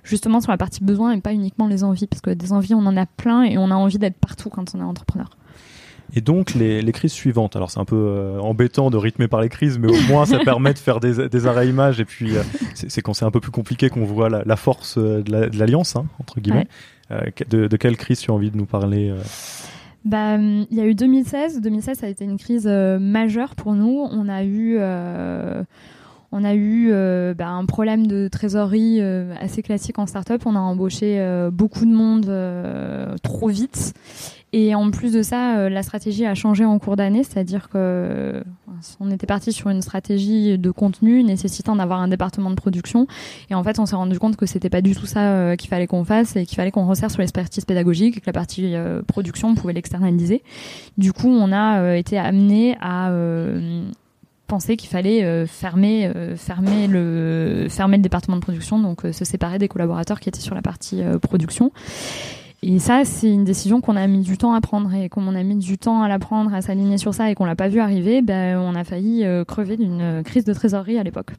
justement 0.03 0.41
sur 0.41 0.51
la 0.51 0.58
partie 0.58 0.84
besoin 0.84 1.12
et 1.12 1.22
pas 1.22 1.34
uniquement 1.34 1.67
les 1.67 1.84
envies, 1.84 2.08
parce 2.08 2.22
que 2.22 2.32
des 2.32 2.53
envies, 2.53 2.74
on 2.74 2.86
en 2.86 2.98
a 2.98 3.05
plein 3.05 3.43
et 3.43 3.58
on 3.58 3.72
a 3.72 3.75
envie 3.75 4.00
d'être 4.00 4.17
partout 4.17 4.50
quand 4.50 4.75
on 4.75 4.79
est 4.79 4.84
entrepreneur. 4.84 5.29
Et 6.15 6.22
donc 6.22 6.53
les, 6.53 6.82
les, 6.82 6.91
crises 6.91 7.12
suivantes. 7.12 7.55
Alors 7.55 7.72
c'est 7.72 7.79
un 7.79 7.86
peu 7.86 7.96
euh, 7.96 8.39
embêtant 8.39 8.89
de 8.89 8.98
rythmer 8.98 9.27
par 9.27 9.41
les 9.41 9.50
crises, 9.50 9.79
mais 9.79 9.88
au 9.88 10.01
moins 10.08 10.25
ça 10.25 10.39
permet 10.46 10.74
de 10.74 10.79
faire 10.79 11.00
des, 11.00 11.27
des 11.27 11.48
arrêts 11.48 11.67
images. 11.67 12.00
Et 12.00 12.05
puis 12.05 12.38
euh, 12.38 12.43
c'est 12.75 13.01
quand 13.01 13.13
c'est 13.13 13.25
un 13.25 13.32
peu 13.32 13.39
plus 13.39 13.51
compliqué 13.51 13.89
qu'on 13.89 14.05
voit 14.05 14.29
la, 14.29 14.43
la, 14.46 14.55
force 14.55 14.98
euh, 14.98 15.24
de 15.24 15.58
l'alliance 15.58 15.96
hein, 15.96 16.05
entre 16.20 16.39
guillemets. 16.39 16.67
De, 17.50 17.67
de, 17.67 17.77
quelle 17.77 17.98
crise 17.98 18.20
tu 18.20 18.32
as 18.32 18.34
envie 18.34 18.51
de 18.51 18.58
nous 18.58 18.65
parler 18.65 19.13
bah, 20.05 20.38
il 20.38 20.67
y 20.70 20.82
a 20.82 20.86
eu 20.86 20.96
2016. 20.96 21.62
2016, 21.62 22.00
ça 22.00 22.08
a 22.08 22.10
été 22.10 22.25
une 22.25 22.38
crise 22.38 22.67
majeure 22.67 23.55
pour 23.55 23.74
nous. 23.74 24.05
On 24.12 24.27
a 24.27 24.43
eu, 24.43 24.77
on 24.77 26.43
a 26.43 26.55
eu 26.55 26.89
bah, 27.38 27.48
un 27.48 27.65
problème 27.65 28.05
de 28.08 28.27
trésorerie 28.27 29.00
assez 29.39 29.63
classique 29.63 30.00
en 30.00 30.05
startup. 30.05 30.46
On 30.46 30.58
a 30.58 30.60
embauché 30.60 31.25
beaucoup 31.53 31.86
de 31.86 31.93
monde 31.93 33.20
trop 33.24 33.48
vite. 33.48 33.93
Et 34.55 34.75
en 34.75 34.91
plus 34.91 35.12
de 35.12 35.24
ça, 35.24 35.57
euh, 35.57 35.69
la 35.69 35.81
stratégie 35.81 36.27
a 36.27 36.36
changé 36.36 36.63
en 36.63 36.77
cours 36.77 36.95
d'année, 36.95 37.24
c'est-à-dire 37.24 37.69
que 37.69 37.74
euh, 37.75 38.43
on 39.00 39.10
était 39.10 39.25
parti 39.25 39.51
sur 39.51 39.69
une 39.69 39.81
stratégie 39.81 40.60
de 40.60 40.69
contenu 40.69 41.24
nécessitant 41.24 41.75
d'avoir 41.75 42.00
un 42.00 42.07
département 42.07 42.51
de 42.51 42.55
production. 42.55 43.07
Et 43.50 43.55
en 43.55 43.63
fait, 43.63 43.79
on 43.79 43.88
s'est 43.88 43.95
rendu 43.95 44.19
compte 44.19 44.36
que 44.36 44.45
c'était 44.45 44.69
pas 44.69 44.81
du 44.81 44.95
tout 44.95 45.07
ça 45.07 45.22
euh, 45.22 45.55
qu'il 45.55 45.69
fallait 45.69 45.88
qu'on 45.88 46.05
fasse 46.05 46.36
et 46.36 46.45
qu'il 46.45 46.55
fallait 46.55 46.69
qu'on 46.69 46.86
resserre 46.86 47.10
sur 47.10 47.22
l'expertise 47.22 47.65
pédagogique 47.65 48.17
et 48.17 48.19
que 48.19 48.27
la 48.27 48.33
partie 48.33 48.75
production, 49.07 49.50
on 49.50 49.55
pouvait 49.55 49.74
l'externaliser. 49.74 50.43
Du 51.00 51.13
coup, 51.13 51.29
on 51.29 51.51
a 51.51 51.95
été 51.95 52.19
amené 52.19 52.77
à 52.79 53.12
penser 54.45 54.77
qu'il 54.77 54.89
fallait 54.89 55.48
fermer, 55.48 56.12
fermer, 56.36 56.88
le, 56.88 57.67
fermer 57.69 57.98
le 57.98 58.03
département 58.03 58.38
de 58.38 58.41
production, 58.41 58.79
donc 58.79 59.01
se 59.12 59.25
séparer 59.25 59.57
des 59.57 59.67
collaborateurs 59.67 60.19
qui 60.19 60.29
étaient 60.29 60.41
sur 60.41 60.55
la 60.55 60.62
partie 60.62 61.01
production. 61.22 61.72
Et 62.65 62.79
ça, 62.79 63.03
c'est 63.03 63.29
une 63.29 63.43
décision 63.43 63.82
qu'on 63.82 63.98
a 63.98 64.08
mis 64.08 64.22
du 64.22 64.38
temps 64.38 64.53
à 64.53 64.62
prendre 64.62 64.93
et 64.93 65.10
comme 65.10 65.27
on 65.27 65.36
a 65.36 65.43
mis 65.43 65.58
du 65.58 65.77
temps 65.77 66.01
à 66.01 66.08
la 66.08 66.17
prendre, 66.17 66.53
à 66.53 66.62
s'aligner 66.62 66.98
sur 66.98 67.13
ça 67.13 67.29
et 67.29 67.36
qu'on 67.36 67.43
l'a 67.43 67.58
pas 67.58 67.67
vu 67.67 67.82
arriver, 67.82 68.22
ben, 68.22 68.58
on 68.58 68.74
a 68.75 68.86
failli 68.86 69.25
euh, 69.25 69.43
crever 69.43 69.75
d'une 69.75 70.24
crise 70.24 70.46
de 70.46 70.53
trésorerie 70.53 70.98
à 70.98 71.03
l'époque. 71.03 71.32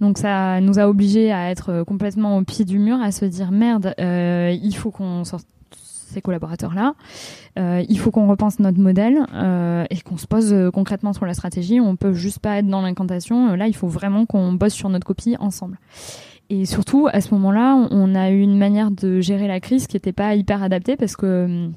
Donc 0.00 0.18
ça 0.18 0.60
nous 0.60 0.78
a 0.78 0.88
obligés 0.88 1.32
à 1.32 1.50
être 1.50 1.82
complètement 1.82 2.36
au 2.36 2.42
pied 2.42 2.64
du 2.64 2.78
mur, 2.78 3.00
à 3.02 3.10
se 3.10 3.24
dire 3.24 3.50
merde, 3.50 3.94
euh, 3.98 4.56
il 4.62 4.76
faut 4.76 4.92
qu'on 4.92 5.24
sorte 5.24 5.48
ces 6.16 6.22
collaborateurs-là, 6.22 6.94
euh, 7.58 7.84
il 7.88 7.98
faut 7.98 8.10
qu'on 8.10 8.26
repense 8.26 8.58
notre 8.58 8.78
modèle 8.78 9.26
euh, 9.34 9.84
et 9.90 10.00
qu'on 10.00 10.16
se 10.16 10.26
pose 10.26 10.52
euh, 10.52 10.70
concrètement 10.70 11.12
sur 11.12 11.26
la 11.26 11.34
stratégie. 11.34 11.80
On 11.80 11.96
peut 11.96 12.14
juste 12.14 12.38
pas 12.38 12.58
être 12.58 12.66
dans 12.66 12.82
l'incantation. 12.82 13.54
Là, 13.54 13.66
il 13.66 13.74
faut 13.74 13.88
vraiment 13.88 14.24
qu'on 14.24 14.52
bosse 14.52 14.74
sur 14.74 14.88
notre 14.88 15.06
copie 15.06 15.36
ensemble. 15.40 15.78
Et 16.48 16.64
surtout, 16.64 17.08
à 17.12 17.20
ce 17.20 17.34
moment-là, 17.34 17.88
on 17.90 18.14
a 18.14 18.30
eu 18.30 18.40
une 18.40 18.56
manière 18.56 18.90
de 18.90 19.20
gérer 19.20 19.48
la 19.48 19.60
crise 19.60 19.86
qui 19.86 19.96
n'était 19.96 20.12
pas 20.12 20.34
hyper 20.34 20.62
adaptée 20.62 20.96
parce 20.96 21.16
que 21.16 21.70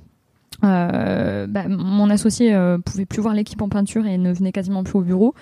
euh, 0.63 1.47
bah, 1.47 1.67
mon 1.69 2.09
associé 2.09 2.53
euh, 2.53 2.77
pouvait 2.77 3.05
plus 3.05 3.21
voir 3.21 3.33
l'équipe 3.33 3.61
en 3.61 3.69
peinture 3.69 4.05
et 4.05 4.17
ne 4.17 4.33
venait 4.33 4.51
quasiment 4.51 4.83
plus 4.83 4.97
au 4.97 5.01
bureau. 5.01 5.33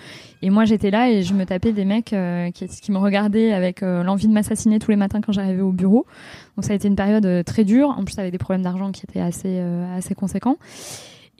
Et 0.42 0.50
moi, 0.50 0.64
j'étais 0.64 0.90
là 0.90 1.10
et 1.10 1.22
je 1.22 1.34
me 1.34 1.44
tapais 1.44 1.72
des 1.72 1.84
mecs 1.84 2.12
euh, 2.12 2.50
qui, 2.52 2.68
qui, 2.68 2.92
me 2.92 2.98
regardaient 2.98 3.52
avec 3.52 3.82
euh, 3.82 4.02
l'envie 4.02 4.28
de 4.28 4.32
m'assassiner 4.32 4.78
tous 4.78 4.90
les 4.90 4.96
matins 4.96 5.20
quand 5.20 5.32
j'arrivais 5.32 5.62
au 5.62 5.72
bureau. 5.72 6.06
Donc 6.56 6.64
ça 6.64 6.72
a 6.72 6.76
été 6.76 6.88
une 6.88 6.96
période 6.96 7.44
très 7.44 7.64
dure. 7.64 7.90
En 7.90 8.04
plus, 8.04 8.18
avec 8.18 8.32
des 8.32 8.38
problèmes 8.38 8.62
d'argent 8.62 8.92
qui 8.92 9.02
étaient 9.08 9.20
assez 9.20 9.58
assez 9.96 10.14
conséquents. 10.14 10.56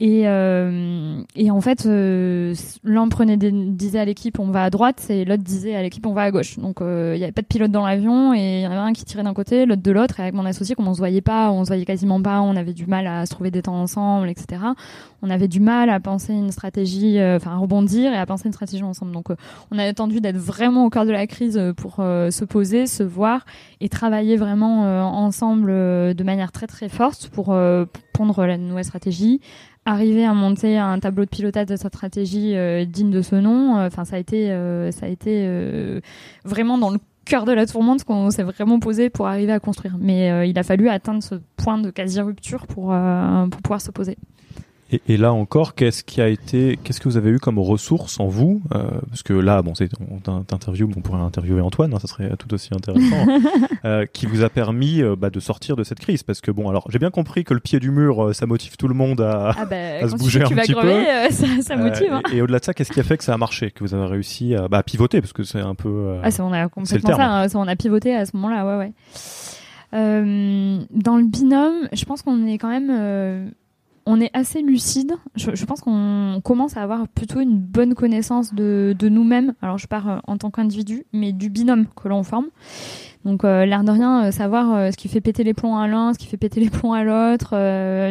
Et, 0.01 0.29
euh, 0.29 1.21
et 1.35 1.51
en 1.51 1.59
fait, 1.59 1.85
euh, 1.85 2.55
l'un 2.85 3.09
prenait 3.09 3.35
des, 3.35 3.51
disait 3.51 3.99
à 3.99 4.05
l'équipe 4.05 4.39
on 4.39 4.49
va 4.49 4.63
à 4.63 4.69
droite 4.69 5.05
et 5.09 5.25
l'autre 5.25 5.43
disait 5.43 5.75
à 5.75 5.81
l'équipe 5.81 6.05
on 6.05 6.13
va 6.13 6.21
à 6.21 6.31
gauche. 6.31 6.57
Donc 6.57 6.81
euh, 6.81 7.13
il 7.17 7.19
y 7.19 7.23
avait 7.23 7.33
pas 7.33 7.41
de 7.41 7.47
pilote 7.47 7.69
dans 7.69 7.85
l'avion 7.85 8.33
et 8.33 8.59
il 8.59 8.61
y 8.61 8.67
en 8.67 8.71
avait 8.71 8.79
un 8.79 8.93
qui 8.93 9.03
tirait 9.03 9.23
d'un 9.23 9.33
côté, 9.33 9.65
l'autre 9.65 9.81
de 9.81 9.91
l'autre. 9.91 10.21
Et 10.21 10.23
avec 10.23 10.33
mon 10.33 10.45
associé, 10.45 10.73
comme 10.73 10.87
on 10.87 10.93
se 10.93 10.99
voyait 10.99 11.19
pas, 11.19 11.51
on 11.51 11.65
se 11.65 11.69
voyait 11.69 11.83
quasiment 11.83 12.21
pas, 12.21 12.39
on 12.39 12.55
avait 12.55 12.71
du 12.71 12.85
mal 12.85 13.07
à 13.07 13.25
se 13.25 13.31
trouver 13.31 13.51
des 13.51 13.61
temps 13.61 13.75
ensemble, 13.75 14.29
etc. 14.29 14.61
On 15.21 15.29
avait 15.29 15.49
du 15.49 15.59
mal 15.59 15.89
à 15.89 15.99
penser 15.99 16.31
une 16.31 16.51
stratégie, 16.51 17.19
euh, 17.19 17.35
enfin 17.35 17.51
à 17.51 17.57
rebondir 17.57 18.13
et 18.13 18.17
à 18.17 18.25
penser 18.25 18.45
une 18.45 18.53
stratégie 18.53 18.83
ensemble. 18.83 19.11
Donc 19.11 19.31
euh, 19.31 19.35
on 19.69 19.77
a 19.77 19.83
attendu 19.83 20.21
d'être 20.21 20.37
vraiment 20.37 20.85
au 20.85 20.89
cœur 20.89 21.05
de 21.05 21.11
la 21.11 21.27
crise 21.27 21.61
pour 21.75 21.95
se 21.97 22.45
poser, 22.45 22.87
se 22.87 23.03
voir 23.03 23.45
et 23.81 23.89
travailler 23.89 24.37
vraiment 24.37 24.83
ensemble 25.13 25.67
de 25.67 26.23
manière 26.23 26.53
très 26.53 26.67
très 26.67 26.87
forte 26.87 27.29
pour 27.33 27.53
pondre 28.13 28.45
la 28.45 28.57
nouvelle 28.57 28.85
stratégie 28.85 29.41
arriver 29.85 30.25
à 30.25 30.33
monter 30.33 30.77
un 30.77 30.99
tableau 30.99 31.25
de 31.25 31.29
pilotage 31.29 31.67
de 31.67 31.75
sa 31.75 31.89
stratégie 31.89 32.55
euh, 32.55 32.85
digne 32.85 33.11
de 33.11 33.21
ce 33.21 33.35
nom, 33.35 33.77
euh, 33.77 33.87
enfin 33.87 34.05
ça 34.05 34.17
a 34.17 34.19
été, 34.19 34.51
euh, 34.51 34.91
ça 34.91 35.05
a 35.05 35.09
été 35.09 35.47
vraiment 36.45 36.77
dans 36.77 36.89
le 36.89 36.99
cœur 37.25 37.45
de 37.45 37.51
la 37.51 37.65
tourmente 37.65 38.03
qu'on 38.03 38.31
s'est 38.31 38.43
vraiment 38.43 38.79
posé 38.79 39.09
pour 39.09 39.27
arriver 39.27 39.51
à 39.51 39.59
construire. 39.59 39.95
Mais 39.99 40.49
il 40.49 40.57
a 40.57 40.63
fallu 40.63 40.89
atteindre 40.89 41.23
ce 41.23 41.35
point 41.57 41.77
de 41.77 41.91
quasi 41.91 42.19
rupture 42.21 42.67
pour, 42.67 42.95
pour 43.51 43.61
pouvoir 43.61 43.81
se 43.81 43.91
poser. 43.91 44.17
Et, 44.91 45.01
et, 45.07 45.17
là 45.17 45.33
encore, 45.33 45.75
qu'est-ce 45.75 46.03
qui 46.03 46.21
a 46.21 46.27
été, 46.27 46.79
qu'est-ce 46.83 46.99
que 46.99 47.07
vous 47.07 47.17
avez 47.17 47.29
eu 47.29 47.39
comme 47.39 47.59
ressources 47.59 48.19
en 48.19 48.27
vous 48.27 48.61
euh, 48.73 48.83
Parce 49.09 49.23
que 49.23 49.33
là, 49.33 49.61
bon, 49.61 49.75
c'est 49.75 49.89
on 50.09 50.19
t'interview, 50.19 50.89
on 50.95 51.01
pourrait 51.01 51.21
interviewer 51.21 51.61
Antoine, 51.61 51.93
hein, 51.93 51.99
ça 51.99 52.07
serait 52.07 52.35
tout 52.37 52.53
aussi 52.53 52.69
intéressant, 52.73 53.27
euh, 53.85 54.05
qui 54.11 54.25
vous 54.25 54.43
a 54.43 54.49
permis 54.49 55.01
euh, 55.01 55.15
bah, 55.15 55.29
de 55.29 55.39
sortir 55.39 55.75
de 55.75 55.83
cette 55.83 55.99
crise. 55.99 56.23
Parce 56.23 56.41
que 56.41 56.51
bon, 56.51 56.69
alors 56.69 56.87
j'ai 56.89 56.99
bien 56.99 57.11
compris 57.11 57.43
que 57.43 57.53
le 57.53 57.59
pied 57.59 57.79
du 57.79 57.91
mur, 57.91 58.25
euh, 58.25 58.33
ça 58.33 58.45
motive 58.45 58.77
tout 58.77 58.87
le 58.87 58.95
monde 58.95 59.21
à, 59.21 59.53
ah 59.57 59.65
bah, 59.65 59.75
à 60.01 60.09
se 60.09 60.15
bouger 60.15 60.41
un 60.41 60.49
petit 60.49 60.73
crever, 60.73 61.05
peu. 61.27 61.33
ça, 61.33 61.47
ça 61.61 61.75
motive. 61.75 62.11
Hein. 62.11 62.21
et, 62.31 62.37
et 62.37 62.41
au-delà 62.41 62.59
de 62.59 62.65
ça, 62.65 62.73
qu'est-ce 62.73 62.91
qui 62.91 62.99
a 62.99 63.03
fait 63.03 63.17
que 63.17 63.23
ça 63.23 63.33
a 63.33 63.37
marché, 63.37 63.71
que 63.71 63.83
vous 63.83 63.93
avez 63.93 64.07
réussi 64.07 64.55
à 64.55 64.67
bah, 64.67 64.81
pivoter, 64.83 65.21
parce 65.21 65.33
que 65.33 65.43
c'est 65.43 65.59
un 65.59 65.75
peu. 65.75 66.17
ah, 66.23 66.31
ça, 66.31 66.43
on 66.43 66.51
a 66.51 66.67
complètement 66.67 67.15
ça, 67.15 67.41
hein, 67.41 67.47
ça, 67.47 67.59
on 67.59 67.67
a 67.67 67.75
pivoté 67.75 68.15
à 68.15 68.25
ce 68.25 68.35
moment-là, 68.35 68.65
ouais, 68.65 68.85
ouais. 68.85 68.93
Euh, 69.93 70.79
dans 70.91 71.17
le 71.17 71.23
binôme, 71.23 71.87
je 71.91 72.05
pense 72.05 72.21
qu'on 72.21 72.45
est 72.45 72.59
quand 72.59 72.69
même 72.69 72.91
euh, 72.91 73.49
on 74.09 74.19
est 74.19 74.31
assez 74.33 74.63
lucide. 74.63 75.13
Je, 75.35 75.65
pense 75.65 75.81
qu'on 75.81 76.41
commence 76.43 76.75
à 76.75 76.81
avoir 76.81 77.07
plutôt 77.07 77.41
une 77.41 77.59
bonne 77.59 77.93
connaissance 77.93 78.55
de, 78.55 78.95
nous-mêmes. 78.99 79.53
Alors 79.61 79.77
je 79.77 79.85
pars 79.85 80.09
euh, 80.09 80.17
en 80.25 80.37
tant 80.37 80.49
qu'individu, 80.49 81.05
mais 81.13 81.31
du 81.31 81.49
binôme 81.49 81.85
que 81.95 82.07
l'on 82.07 82.23
forme. 82.23 82.47
Donc 83.23 83.43
euh, 83.43 83.65
l'air 83.65 83.83
de 83.83 83.91
rien, 83.91 84.25
euh, 84.25 84.31
savoir 84.31 84.91
ce 84.91 84.97
qui 84.97 85.09
fait 85.09 85.21
péter 85.21 85.43
les 85.43 85.53
plombs 85.53 85.77
à 85.77 85.87
l'un, 85.87 86.13
ce 86.13 86.17
qui 86.17 86.25
fait 86.25 86.37
péter 86.37 86.59
les 86.59 86.71
plombs 86.71 86.93
à 86.93 87.03
l'autre. 87.03 87.49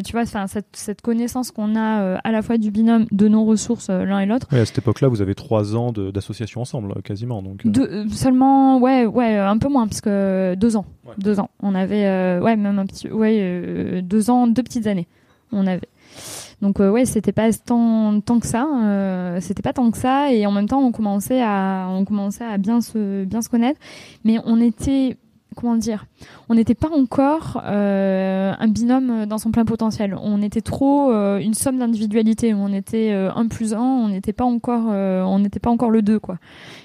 tu 0.03 0.13
vois, 0.13 0.25
cette, 0.25 0.67
cette 0.73 1.03
connaissance 1.03 1.51
qu'on 1.51 1.75
a 1.75 2.19
à 2.23 2.31
la 2.31 2.43
fois 2.43 2.59
du 2.59 2.71
binôme, 2.71 3.07
de 3.11 3.27
nos 3.27 3.45
ressources 3.45 3.89
l'un 3.91 4.21
et 4.21 4.27
l'autre. 4.27 4.47
Oui, 4.53 4.61
à 4.61 4.67
cette 4.67 4.79
époque-là, 4.79 5.09
vous 5.09 5.21
avez 5.21 5.35
trois 5.35 5.75
ans 5.75 5.91
d'association 5.91 6.61
ensemble, 6.61 7.03
quasiment. 7.03 7.43
Donc 7.43 7.65
seulement, 8.13 8.79
ouais, 8.79 9.05
ouais, 9.05 9.37
un 9.37 9.59
peu 9.59 9.69
moins, 9.69 9.89
puisque 9.89 10.09
deux 10.09 10.77
ans, 10.77 10.87
deux 11.19 11.41
ans. 11.41 11.51
On 11.61 11.75
avait, 11.75 12.39
ouais, 12.39 12.55
même 12.55 12.79
un 12.79 12.87
petit, 12.87 13.11
ouais, 13.11 14.01
deux 14.03 14.31
ans, 14.31 14.47
deux 14.47 14.63
petites 14.63 14.87
années 14.87 15.09
on 15.53 15.67
avait. 15.67 15.89
Donc 16.61 16.81
euh, 16.81 16.91
ouais, 16.91 17.05
c'était 17.05 17.33
pas 17.33 17.53
tant, 17.53 18.21
tant 18.21 18.41
que 18.41 18.47
ça, 18.47 18.67
euh, 18.83 19.39
c'était 19.41 19.63
pas 19.63 19.73
tant 19.73 19.91
que 19.91 19.99
ça, 19.99 20.33
et 20.33 20.45
en 20.47 20.53
même 20.53 20.69
temps 20.69 20.81
on 20.81 20.91
commençait 20.91 21.41
à, 21.41 21.87
on 21.91 22.05
commençait 22.05 22.45
à 22.45 22.59
bien 22.59 22.81
se, 22.81 23.25
bien 23.25 23.43
se 23.43 23.49
connaître, 23.49 23.79
mais 24.25 24.39
on 24.45 24.61
était, 24.61 25.17
comment 25.55 25.77
dire, 25.77 26.07
on 26.49 26.57
n'était 26.57 26.75
pas 26.75 26.91
encore 26.91 27.63
euh, 27.65 28.53
un 28.59 28.69
binôme 28.69 29.27
dans 29.27 29.39
son 29.39 29.53
plein 29.53 29.65
potentiel. 29.65 30.17
On 30.21 30.43
était 30.43 30.61
trop 30.61 31.13
une 31.13 31.55
somme 31.55 31.79
d'individualité. 31.79 32.55
On 32.55 32.73
était 32.73 33.13
un 33.13 33.47
plus 33.47 33.73
un, 33.73 33.81
on 33.81 34.09
n'était 34.09 34.33
pas 34.33 34.45
encore, 34.45 34.87
on 34.87 35.39
n'était 35.39 35.61
pas 35.61 35.71
encore 35.71 35.91
le 35.91 36.03
deux 36.03 36.19
quoi. 36.19 36.39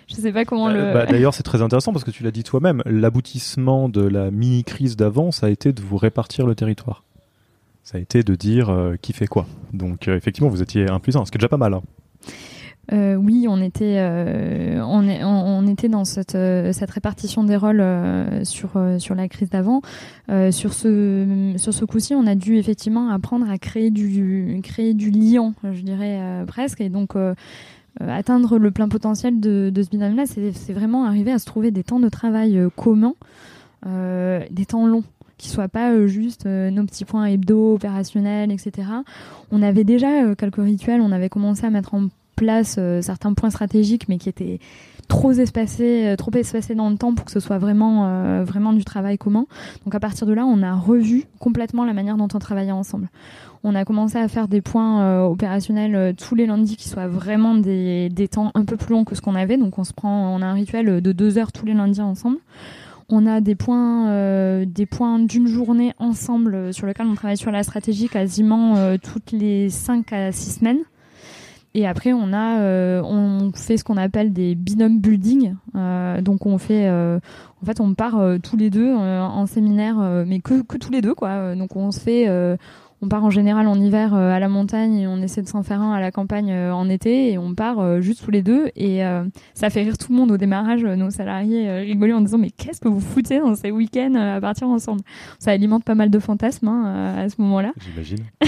Je 0.08 0.16
sais 0.16 0.32
pas 0.32 0.46
comment 0.46 0.70
le. 0.70 0.94
Bah, 0.94 1.08
D'ailleurs, 1.08 1.34
c'est 1.36 1.44
très 1.44 1.64
intéressant 1.64 1.94
parce 1.94 2.04
que 2.04 2.12
tu 2.12 2.24
l'as 2.24 2.32
dit 2.32 2.44
toi-même. 2.44 2.84
L'aboutissement 2.86 3.90
de 3.90 4.02
la 4.02 4.30
mini 4.30 4.64
crise 4.64 4.96
d'avant, 4.98 5.32
ça 5.32 5.48
a 5.48 5.50
été 5.50 5.74
de 5.74 5.82
vous 5.82 5.98
répartir 5.98 6.46
le 6.46 6.54
territoire 6.54 7.04
ça 7.84 7.98
a 7.98 8.02
été 8.02 8.24
de 8.24 8.36
dire 8.36 8.70
euh, 8.70 8.96
qui 9.02 9.14
fait 9.14 9.28
quoi. 9.28 9.46
Donc 9.74 10.08
euh, 10.08 10.16
effectivement, 10.16 10.50
vous 10.50 10.62
étiez 10.62 10.90
un 10.90 11.00
plus 11.00 11.16
un, 11.18 11.26
ce 11.26 11.32
qui 11.32 11.38
est 11.38 11.40
déjà 11.40 11.50
pas 11.50 11.58
mal. 11.58 11.74
Hein. 11.74 11.82
euh, 12.92 13.16
oui, 13.16 13.46
on 13.48 13.62
était, 13.62 13.98
on, 14.82 15.68
était 15.68 15.88
dans 15.88 16.04
cette, 16.04 16.34
répartition 16.34 17.46
des 17.46 17.56
rôles 17.56 17.82
sur, 18.44 18.72
la 18.76 19.28
crise 19.30 19.50
d'avant. 19.50 19.82
sur 20.28 20.74
ce, 20.74 21.86
coup-ci, 21.86 22.14
on 22.14 22.28
a 22.28 22.36
dû 22.36 22.58
effectivement 22.58 23.10
apprendre 23.10 23.50
à 23.50 23.58
créer 23.58 23.90
du, 23.90 24.60
créer 24.64 24.94
lien, 24.94 25.54
je 25.64 25.80
dirais 25.80 26.44
presque, 26.46 26.82
et 26.82 26.90
donc 26.90 27.14
atteindre 28.02 28.58
le 28.58 28.72
plein 28.72 28.90
potentiel 28.90 29.40
de, 29.40 29.72
de 29.74 29.82
ce 29.82 29.90
binôme-là, 29.90 30.26
c'est 30.26 30.74
vraiment 30.74 31.06
arriver 31.06 31.32
à 31.32 31.40
se 31.40 31.46
trouver 31.46 31.72
des 31.72 31.86
temps 31.86 32.02
de 32.02 32.10
travail 32.10 32.62
communs, 32.76 33.16
des 33.86 34.66
temps 34.68 34.88
longs 34.88 35.06
qui 35.44 35.50
soient 35.50 35.68
pas 35.68 36.08
juste 36.08 36.46
nos 36.46 36.86
petits 36.86 37.06
points 37.06 37.26
hebdo, 37.26 37.76
opérationnels, 37.76 38.52
etc. 38.52 38.88
On 39.52 39.62
avait 39.62 39.84
déjà 39.84 40.34
quelques 40.36 40.64
rituels, 40.64 41.02
on 41.02 41.12
avait 41.12 41.30
commencé 41.30 41.66
à 41.66 41.70
mettre 41.70 41.94
en 41.94 42.08
place 42.36 42.76
euh, 42.78 43.02
certains 43.02 43.34
points 43.34 43.50
stratégiques, 43.50 44.08
mais 44.10 44.18
qui 44.18 44.30
étaient 44.30 44.60
trop 45.08 45.32
espacés, 45.32 46.08
euh, 46.08 46.16
trop 46.16 46.32
espacés 46.34 46.76
dans 46.76 46.90
le 46.90 46.98
temps 46.98 47.14
pour 47.14 47.26
que 47.26 47.32
ce 47.32 47.40
soit 47.40 47.58
vraiment, 47.58 48.08
euh, 48.08 48.44
vraiment 48.44 48.74
du 48.74 48.84
travail 48.84 49.18
commun. 49.18 49.46
Donc 49.86 49.96
à 49.96 50.00
partir 50.00 50.28
de 50.28 50.34
là, 50.34 50.46
on 50.46 50.62
a 50.62 50.74
revu 50.74 51.26
complètement 51.40 51.86
la 51.86 51.94
manière 51.94 52.18
dont 52.18 52.28
on 52.34 52.40
travaillait 52.40 52.72
ensemble. 52.72 53.10
On 53.64 53.76
a 53.76 53.86
commencé 53.86 54.18
à 54.18 54.28
faire 54.28 54.50
des 54.50 54.60
points 54.60 55.24
opérationnels 55.24 56.14
tous 56.16 56.36
les 56.36 56.46
lundis 56.46 56.76
qui 56.76 56.90
soient 56.90 57.08
vraiment 57.08 57.56
des, 57.56 58.10
des, 58.10 58.28
temps 58.28 58.52
un 58.56 58.66
peu 58.66 58.76
plus 58.76 58.92
longs 58.92 59.06
que 59.06 59.16
ce 59.16 59.22
qu'on 59.22 59.36
avait. 59.36 59.56
Donc 59.56 59.80
on 59.80 59.86
se 59.86 59.94
prend, 59.94 60.36
on 60.36 60.42
a 60.42 60.46
un 60.46 60.52
rituel 60.52 61.00
de 61.02 61.12
deux 61.14 61.38
heures 61.38 61.54
tous 61.54 61.66
les 61.66 61.74
lundis 61.74 62.02
ensemble. 62.02 62.40
On 63.10 63.26
a 63.26 63.42
des 63.42 63.56
points, 63.56 64.66
des 64.66 64.86
points 64.86 65.20
d'une 65.20 65.48
journée 65.48 65.94
ensemble 66.00 66.74
sur 66.74 66.88
lesquels 66.88 67.08
on 67.08 67.16
travaille 67.16 67.38
sur 67.38 67.52
la 67.52 67.64
stratégie 67.64 68.08
quasiment 68.08 68.98
toutes 68.98 69.32
les 69.32 69.70
cinq 69.70 70.14
à 70.14 70.32
six 70.32 70.52
semaines. 70.60 70.84
Et 71.76 71.88
après, 71.88 72.14
on 72.14 72.34
a, 72.34 72.60
euh, 72.60 73.52
fait 73.56 73.78
ce 73.78 73.84
qu'on 73.84 73.98
appelle 73.98 74.32
des 74.32 74.54
binômes 74.54 75.00
building. 75.00 75.56
Euh, 75.76 76.22
donc, 76.22 76.46
on 76.46 76.60
fait, 76.60 76.88
euh, 76.88 77.20
en 77.62 77.66
fait, 77.66 77.80
on 77.80 77.96
part 77.96 78.22
tous 78.44 78.58
les 78.58 78.70
deux 78.70 78.94
en 78.94 79.46
séminaire, 79.48 79.98
mais 80.28 80.40
que, 80.40 80.62
que 80.62 80.78
tous 80.78 80.92
les 80.92 81.02
deux, 81.02 81.16
quoi. 81.16 81.56
Donc, 81.56 81.76
on 81.76 81.92
se 81.92 82.00
fait, 82.00 82.28
on 83.04 83.10
part 83.10 83.24
en 83.24 83.30
général 83.30 83.68
en 83.68 83.80
hiver 83.80 84.14
à 84.14 84.40
la 84.40 84.48
montagne 84.48 84.96
et 84.96 85.08
on 85.08 85.18
essaie 85.18 85.42
de 85.42 85.48
s'en 85.48 85.64
faire 85.64 85.82
un 85.82 85.94
à 85.94 86.00
la 86.00 86.12
campagne 86.12 86.54
en 86.54 86.90
été 86.90 87.32
et 87.32 87.38
on 87.38 87.54
part 87.54 88.02
juste 88.02 88.24
tous 88.24 88.32
les 88.32 88.42
deux. 88.42 88.70
Et 88.76 89.02
ça 89.54 89.70
fait 89.70 89.84
rire 89.84 89.98
tout 89.98 90.12
le 90.12 90.18
monde 90.18 90.32
au 90.32 90.38
démarrage. 90.38 90.84
Nos 90.84 91.10
salariés 91.10 91.70
rigolaient 91.80 92.14
en 92.14 92.22
disant 92.22 92.38
mais 92.38 92.52
qu'est-ce 92.52 92.80
que 92.80 92.88
vous 92.88 93.02
foutez 93.02 93.40
dans 93.40 93.56
ces 93.56 93.72
week-ends 93.72 94.16
à 94.16 94.40
partir 94.40 94.68
ensemble? 94.68 95.02
Ça 95.40 95.52
alimente 95.52 95.84
pas 95.84 95.96
mal 95.96 96.10
de 96.10 96.20
fantasmes 96.20 96.68
hein, 96.68 97.16
à 97.18 97.30
ce 97.30 97.36
moment-là. 97.42 97.74
J'imagine. 97.80 98.26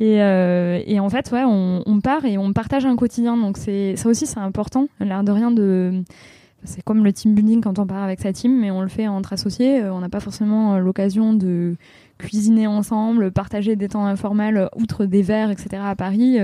Et, 0.00 0.20
euh, 0.22 0.80
et, 0.86 0.98
en 0.98 1.08
fait, 1.08 1.30
ouais, 1.30 1.44
on, 1.44 1.82
on, 1.86 2.00
part 2.00 2.24
et 2.24 2.36
on 2.36 2.52
partage 2.52 2.84
un 2.84 2.96
quotidien. 2.96 3.36
Donc 3.36 3.56
c'est 3.56 3.94
ça 3.96 4.08
aussi, 4.08 4.26
c'est 4.26 4.40
important. 4.40 4.88
L'air 5.00 5.22
de 5.22 5.30
rien 5.30 5.50
de 5.50 6.02
c'est 6.64 6.82
comme 6.82 7.04
le 7.04 7.12
team 7.12 7.34
building 7.34 7.60
quand 7.60 7.78
on 7.78 7.86
part 7.86 8.02
avec 8.02 8.20
sa 8.20 8.32
team, 8.32 8.58
mais 8.58 8.70
on 8.70 8.80
le 8.80 8.88
fait 8.88 9.06
entre 9.06 9.34
associés. 9.34 9.82
Euh, 9.82 9.92
on 9.92 10.00
n'a 10.00 10.08
pas 10.08 10.20
forcément 10.20 10.74
euh, 10.74 10.78
l'occasion 10.78 11.34
de 11.34 11.76
cuisiner 12.18 12.66
ensemble, 12.66 13.30
partager 13.32 13.76
des 13.76 13.88
temps 13.88 14.06
informels 14.06 14.68
outre 14.76 15.04
des 15.04 15.22
verres, 15.22 15.50
etc. 15.50 15.82
à 15.84 15.96
Paris. 15.96 16.38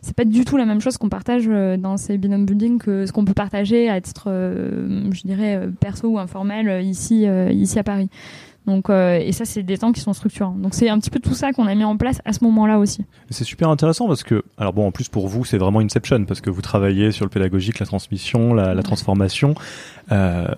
c'est 0.00 0.16
pas 0.16 0.24
du 0.24 0.44
tout 0.44 0.56
la 0.56 0.66
même 0.66 0.80
chose 0.80 0.98
qu'on 0.98 1.08
partage 1.08 1.46
dans 1.46 1.96
ces 1.96 2.18
binômes 2.18 2.46
building 2.46 2.78
que 2.78 3.06
ce 3.06 3.12
qu'on 3.12 3.24
peut 3.24 3.34
partager 3.34 3.88
à 3.88 4.00
titre, 4.00 4.24
je 4.28 5.22
dirais, 5.22 5.68
perso 5.80 6.08
ou 6.08 6.18
informel 6.18 6.84
ici, 6.84 7.26
ici 7.52 7.78
à 7.78 7.84
Paris. 7.84 8.08
Donc, 8.66 8.88
euh, 8.88 9.18
et 9.18 9.32
ça, 9.32 9.44
c'est 9.44 9.62
des 9.62 9.76
temps 9.76 9.92
qui 9.92 10.00
sont 10.00 10.14
structurants. 10.14 10.56
Donc, 10.56 10.74
c'est 10.74 10.88
un 10.88 10.98
petit 10.98 11.10
peu 11.10 11.20
tout 11.20 11.34
ça 11.34 11.52
qu'on 11.52 11.66
a 11.66 11.74
mis 11.74 11.84
en 11.84 11.96
place 11.96 12.20
à 12.24 12.32
ce 12.32 12.42
moment-là 12.44 12.78
aussi. 12.78 13.04
C'est 13.28 13.44
super 13.44 13.68
intéressant 13.68 14.06
parce 14.06 14.22
que, 14.22 14.42
alors 14.56 14.72
bon, 14.72 14.86
en 14.86 14.90
plus 14.90 15.08
pour 15.08 15.28
vous, 15.28 15.44
c'est 15.44 15.58
vraiment 15.58 15.80
Inception 15.80 16.24
parce 16.24 16.40
que 16.40 16.50
vous 16.50 16.62
travaillez 16.62 17.12
sur 17.12 17.26
le 17.26 17.30
pédagogique, 17.30 17.78
la 17.78 17.86
transmission, 17.86 18.54
la, 18.54 18.72
la 18.72 18.82
transformation. 18.82 19.54
Euh, 20.12 20.48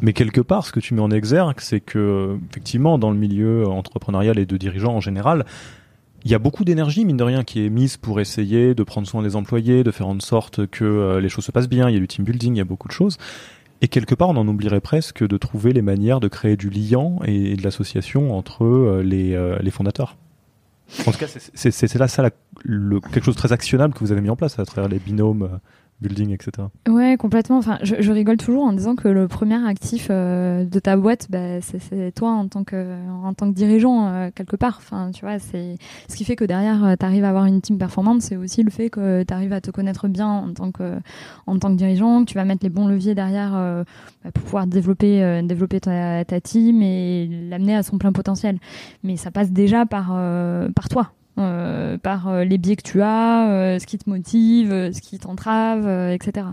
mais 0.00 0.12
quelque 0.12 0.40
part, 0.40 0.66
ce 0.66 0.72
que 0.72 0.80
tu 0.80 0.94
mets 0.94 1.00
en 1.00 1.10
exergue, 1.10 1.60
c'est 1.60 1.80
que, 1.80 2.36
effectivement, 2.50 2.98
dans 2.98 3.10
le 3.10 3.16
milieu 3.16 3.66
entrepreneurial 3.66 4.38
et 4.38 4.46
de 4.46 4.56
dirigeants 4.56 4.94
en 4.94 5.00
général, 5.00 5.44
il 6.24 6.30
y 6.30 6.34
a 6.34 6.38
beaucoup 6.38 6.64
d'énergie, 6.64 7.04
mine 7.04 7.16
de 7.16 7.22
rien, 7.22 7.44
qui 7.44 7.64
est 7.64 7.70
mise 7.70 7.96
pour 7.96 8.20
essayer 8.20 8.74
de 8.74 8.82
prendre 8.82 9.06
soin 9.06 9.22
des 9.22 9.36
employés, 9.36 9.84
de 9.84 9.92
faire 9.92 10.08
en 10.08 10.18
sorte 10.18 10.66
que 10.66 10.84
euh, 10.84 11.20
les 11.20 11.28
choses 11.28 11.44
se 11.44 11.52
passent 11.52 11.68
bien. 11.68 11.88
Il 11.88 11.94
y 11.94 11.96
a 11.96 12.00
du 12.00 12.08
team 12.08 12.24
building, 12.24 12.56
il 12.56 12.58
y 12.58 12.60
a 12.60 12.64
beaucoup 12.64 12.88
de 12.88 12.92
choses. 12.92 13.16
Et 13.80 13.86
quelque 13.88 14.14
part, 14.14 14.30
on 14.30 14.36
en 14.36 14.48
oublierait 14.48 14.80
presque 14.80 15.24
de 15.24 15.36
trouver 15.36 15.72
les 15.72 15.82
manières 15.82 16.18
de 16.18 16.26
créer 16.26 16.56
du 16.56 16.68
lien 16.68 17.16
et, 17.24 17.54
de 17.54 17.62
l'association 17.62 18.36
entre 18.36 18.64
euh, 18.64 19.02
les, 19.04 19.34
euh, 19.34 19.56
les, 19.60 19.70
fondateurs. 19.70 20.16
En 21.06 21.12
tout 21.12 21.18
cas, 21.18 21.26
c'est 21.28 21.94
là 21.94 22.08
ça 22.08 22.30
quelque 22.30 23.24
chose 23.24 23.34
de 23.34 23.40
très 23.40 23.52
actionnable 23.52 23.94
que 23.94 24.00
vous 24.00 24.12
avez 24.12 24.20
mis 24.20 24.30
en 24.30 24.36
place 24.36 24.58
à 24.58 24.64
travers 24.64 24.88
les 24.88 24.98
binômes 24.98 25.60
building, 26.00 26.30
etc. 26.32 26.68
Ouais, 26.88 27.16
complètement. 27.18 27.56
Enfin, 27.58 27.78
je, 27.82 28.12
rigole 28.12 28.36
toujours 28.36 28.64
en 28.64 28.72
disant 28.72 28.96
que 28.96 29.08
le 29.08 29.28
premier 29.28 29.66
actif 29.66 30.08
euh, 30.10 30.64
de 30.64 30.78
ta 30.78 30.96
boîte, 30.96 31.26
bah, 31.30 31.60
c'est 31.60 32.14
toi 32.14 32.30
en 32.30 32.48
tant 32.48 32.64
que 32.64 32.96
tant 33.36 33.50
que 33.50 33.54
dirigeant 33.54 34.08
euh, 34.08 34.30
quelque 34.34 34.56
part. 34.56 34.76
Enfin, 34.78 35.10
tu 35.12 35.24
vois, 35.24 35.38
c'est 35.38 35.76
ce 36.08 36.16
qui 36.16 36.24
fait 36.24 36.36
que 36.36 36.44
derrière, 36.44 36.84
euh, 36.84 36.94
tu 36.98 37.04
arrives 37.04 37.24
à 37.24 37.30
avoir 37.30 37.46
une 37.46 37.60
team 37.60 37.78
performante. 37.78 38.22
C'est 38.22 38.36
aussi 38.36 38.62
le 38.62 38.70
fait 38.70 38.90
que 38.90 39.22
tu 39.22 39.32
arrives 39.32 39.52
à 39.52 39.60
te 39.60 39.70
connaître 39.70 40.08
bien 40.08 40.28
en 40.28 40.52
tant 40.52 40.70
que 40.70 40.96
en 41.46 41.58
tant 41.58 41.70
que 41.70 41.76
dirigeant, 41.76 42.24
que 42.24 42.30
tu 42.30 42.34
vas 42.34 42.44
mettre 42.44 42.64
les 42.64 42.70
bons 42.70 42.88
leviers 42.88 43.14
derrière 43.14 43.52
bah, 43.52 44.30
pour 44.32 44.44
pouvoir 44.44 44.66
développer 44.66 45.42
développer 45.42 45.80
ta, 45.80 46.24
ta 46.24 46.40
team 46.40 46.82
et 46.82 47.28
l'amener 47.48 47.74
à 47.74 47.82
son 47.82 47.98
plein 47.98 48.12
potentiel. 48.12 48.58
Mais 49.02 49.16
ça 49.16 49.30
passe 49.30 49.50
déjà 49.50 49.86
par 49.86 50.08
par 50.74 50.88
toi 50.88 51.12
euh, 51.38 51.98
par 51.98 52.28
euh, 52.28 52.44
les 52.44 52.56
biais 52.56 52.76
que 52.76 52.82
tu 52.82 53.02
as, 53.02 53.50
euh, 53.50 53.78
ce 53.78 53.86
qui 53.86 53.98
te 53.98 54.08
motive, 54.08 54.70
ce 54.70 55.00
qui 55.02 55.18
t'entrave, 55.18 55.86
etc. 56.12 56.46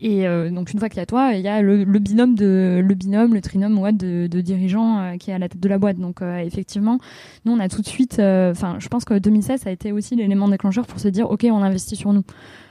Et 0.00 0.26
donc 0.50 0.72
une 0.72 0.78
fois 0.78 0.88
qu'il 0.88 0.98
y 0.98 1.02
a 1.02 1.06
toi, 1.06 1.32
il 1.34 1.40
y 1.40 1.48
a 1.48 1.60
le, 1.62 1.84
binôme 1.98 2.34
de 2.34 2.80
le 2.84 2.94
binôme, 2.94 3.34
le 3.34 3.40
trinôme 3.40 3.78
ouais, 3.78 3.92
de, 3.92 4.26
de 4.26 4.40
dirigeants 4.40 5.16
qui 5.18 5.30
est 5.30 5.34
à 5.34 5.38
la 5.38 5.48
tête 5.48 5.60
de 5.60 5.68
la 5.68 5.78
boîte. 5.78 5.98
Donc 5.98 6.20
effectivement, 6.22 6.98
nous 7.44 7.52
on 7.52 7.58
a 7.58 7.68
tout 7.68 7.82
de 7.82 7.86
suite, 7.86 8.14
enfin 8.20 8.76
je 8.78 8.88
pense 8.88 9.04
que 9.04 9.18
2016 9.18 9.62
ça 9.62 9.70
a 9.70 9.72
été 9.72 9.92
aussi 9.92 10.16
l'élément 10.16 10.48
déclencheur 10.48 10.86
pour 10.86 11.00
se 11.00 11.08
dire 11.08 11.30
ok 11.30 11.46
on 11.50 11.62
investit 11.62 11.96
sur 11.96 12.12
nous. 12.12 12.22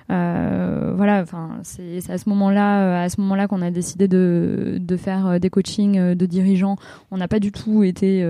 Euh, 0.10 0.94
voilà, 0.96 1.22
enfin, 1.22 1.60
c'est 1.64 1.98
à 2.10 2.18
ce 2.18 2.30
moment-là, 2.30 2.82
euh, 2.82 3.06
à 3.06 3.10
ce 3.10 3.20
moment-là 3.22 3.48
qu'on 3.48 3.62
a 3.62 3.72
décidé 3.72 4.08
de, 4.08 4.80
faire 4.98 5.28
euh, 5.28 5.40
des 5.40 5.50
coachings 5.50 6.14
de 6.14 6.26
dirigeants. 6.26 6.78
On 7.12 7.18
n'a 7.18 7.28
pas 7.28 7.40
du 7.40 7.52
tout 7.52 7.84
été 7.84 8.26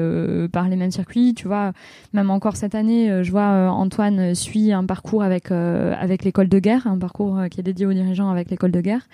par 0.51 0.67
les 0.67 0.75
mêmes 0.75 0.91
circuits, 0.91 1.33
tu 1.35 1.47
vois. 1.47 1.71
Même 2.13 2.29
encore 2.29 2.55
cette 2.55 2.75
année, 2.75 3.23
je 3.23 3.31
vois 3.31 3.71
Antoine 3.71 4.35
suit 4.35 4.71
un 4.71 4.85
parcours 4.85 5.23
avec 5.23 5.51
avec 5.51 6.23
l'école 6.23 6.49
de 6.49 6.59
guerre, 6.59 6.87
un 6.87 6.97
parcours 6.97 7.39
qui 7.49 7.59
est 7.59 7.63
dédié 7.63 7.85
aux 7.85 7.93
dirigeants 7.93 8.29
avec 8.29 8.49
l'école 8.49 8.71
de 8.71 8.81
guerre. 8.81 9.07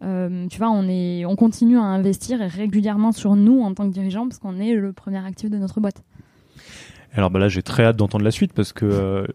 tu 0.00 0.58
vois, 0.58 0.70
on 0.70 0.88
est, 0.88 1.24
on 1.24 1.36
continue 1.36 1.78
à 1.78 1.82
investir 1.82 2.40
régulièrement 2.40 3.12
sur 3.12 3.36
nous 3.36 3.62
en 3.62 3.74
tant 3.74 3.88
que 3.88 3.94
dirigeants 3.94 4.28
parce 4.28 4.38
qu'on 4.38 4.58
est 4.58 4.74
le 4.74 4.92
premier 4.92 5.24
actif 5.24 5.50
de 5.50 5.56
notre 5.56 5.80
boîte. 5.80 6.02
Alors 7.14 7.30
bah 7.30 7.38
là, 7.38 7.48
j'ai 7.48 7.62
très 7.62 7.84
hâte 7.84 7.96
d'entendre 7.96 8.24
la 8.24 8.30
suite 8.30 8.52
parce 8.52 8.72
que 8.72 9.26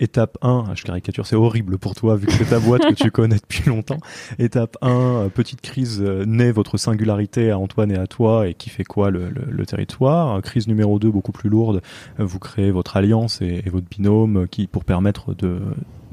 Étape 0.00 0.38
1, 0.42 0.74
je 0.74 0.84
caricature, 0.84 1.26
c'est 1.26 1.34
horrible 1.34 1.76
pour 1.76 1.96
toi 1.96 2.14
vu 2.14 2.26
que 2.26 2.32
c'est 2.32 2.50
ta 2.50 2.60
boîte 2.60 2.82
que 2.82 2.94
tu 2.94 3.10
connais 3.12 3.36
depuis 3.36 3.68
longtemps. 3.68 3.98
Étape 4.38 4.76
1, 4.80 4.90
euh, 4.90 5.28
petite 5.28 5.60
crise, 5.60 6.00
euh, 6.00 6.24
naît 6.24 6.52
votre 6.52 6.76
singularité 6.76 7.50
à 7.50 7.58
Antoine 7.58 7.90
et 7.90 7.96
à 7.96 8.06
toi 8.06 8.46
et 8.46 8.54
qui 8.54 8.70
fait 8.70 8.84
quoi 8.84 9.10
le, 9.10 9.28
le, 9.28 9.66
territoire? 9.66 10.40
Crise 10.42 10.68
numéro 10.68 11.00
2, 11.00 11.10
beaucoup 11.10 11.32
plus 11.32 11.50
lourde, 11.50 11.82
euh, 12.20 12.24
vous 12.24 12.38
créez 12.38 12.70
votre 12.70 12.96
alliance 12.96 13.40
et, 13.42 13.62
votre 13.68 13.88
binôme 13.88 14.46
qui 14.48 14.68
pour 14.68 14.84
permettre 14.84 15.34
de, 15.34 15.60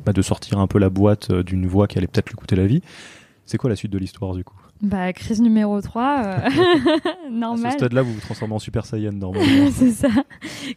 bah, 0.03 0.13
de 0.13 0.21
sortir 0.23 0.57
un 0.57 0.67
peu 0.67 0.79
la 0.79 0.89
boîte 0.89 1.31
d'une 1.31 1.67
voie 1.67 1.87
qui 1.87 1.99
allait 1.99 2.07
peut-être 2.07 2.29
lui 2.29 2.35
coûter 2.35 2.55
la 2.55 2.65
vie. 2.65 2.81
C'est 3.45 3.57
quoi 3.57 3.69
la 3.69 3.75
suite 3.75 3.91
de 3.91 3.99
l'histoire 3.99 4.33
du 4.33 4.43
coup? 4.43 4.64
Bah, 4.81 5.13
crise 5.13 5.41
numéro 5.41 5.79
3, 5.79 6.21
euh, 6.23 6.49
normal. 7.31 7.67
À 7.67 7.71
ce 7.71 7.77
stade-là, 7.77 8.01
vous 8.01 8.13
vous 8.13 8.19
transformez 8.19 8.55
en 8.55 8.59
Super 8.59 8.85
Saiyan, 8.85 9.13
normalement. 9.13 9.69
c'est 9.71 9.91
ça. 9.91 10.09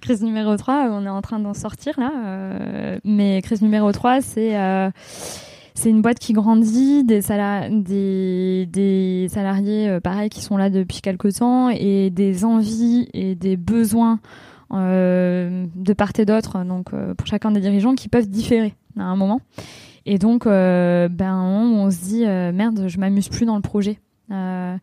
Crise 0.01 0.23
numéro 0.23 0.57
3, 0.57 0.89
on 0.93 1.05
est 1.05 1.09
en 1.09 1.21
train 1.21 1.41
d'en 1.41 1.55
sortir, 1.55 1.99
là. 1.99 2.13
Euh, 2.25 2.99
mais 3.05 3.43
crise 3.43 3.63
numéro 3.63 3.91
3, 3.93 4.21
c'est... 4.21 4.57
Euh, 4.57 4.91
c'est 5.75 5.91
une 5.91 6.03
boîte 6.03 6.19
qui 6.19 6.33
grandit, 6.33 7.05
des, 7.05 7.21
des, 7.71 8.67
des 8.67 9.29
salariés 9.31 9.89
euh, 9.89 10.01
pareil 10.01 10.29
qui 10.29 10.43
sont 10.43 10.57
là 10.57 10.71
depuis 10.71 11.01
quelques 11.01 11.35
temps 11.35 11.71
et 11.71 12.11
des 12.11 12.45
envies 12.45 13.09
et 13.15 13.37
des 13.37 13.57
besoins 13.57 14.19
de 14.73 15.93
part 15.97 16.11
et 16.19 16.25
d'autre, 16.25 16.65
donc 16.65 16.91
pour 16.91 17.27
chacun 17.29 17.53
des 17.53 17.61
dirigeants, 17.61 17.95
qui 17.95 18.09
peuvent 18.09 18.29
différer 18.29 18.75
à 18.99 19.05
un 19.05 19.15
moment. 19.15 19.41
Et 20.11 20.17
donc, 20.17 20.47
euh, 20.47 21.09
ben, 21.09 21.37
on 21.37 21.91
se 21.91 21.99
dit 21.99 22.25
euh, 22.25 22.51
merde, 22.51 22.87
je 22.89 22.99
m'amuse 22.99 23.29
plus 23.29 23.45
dans 23.45 23.57
le 23.57 23.61
projet. 23.61 23.99
Euh, 24.33 24.75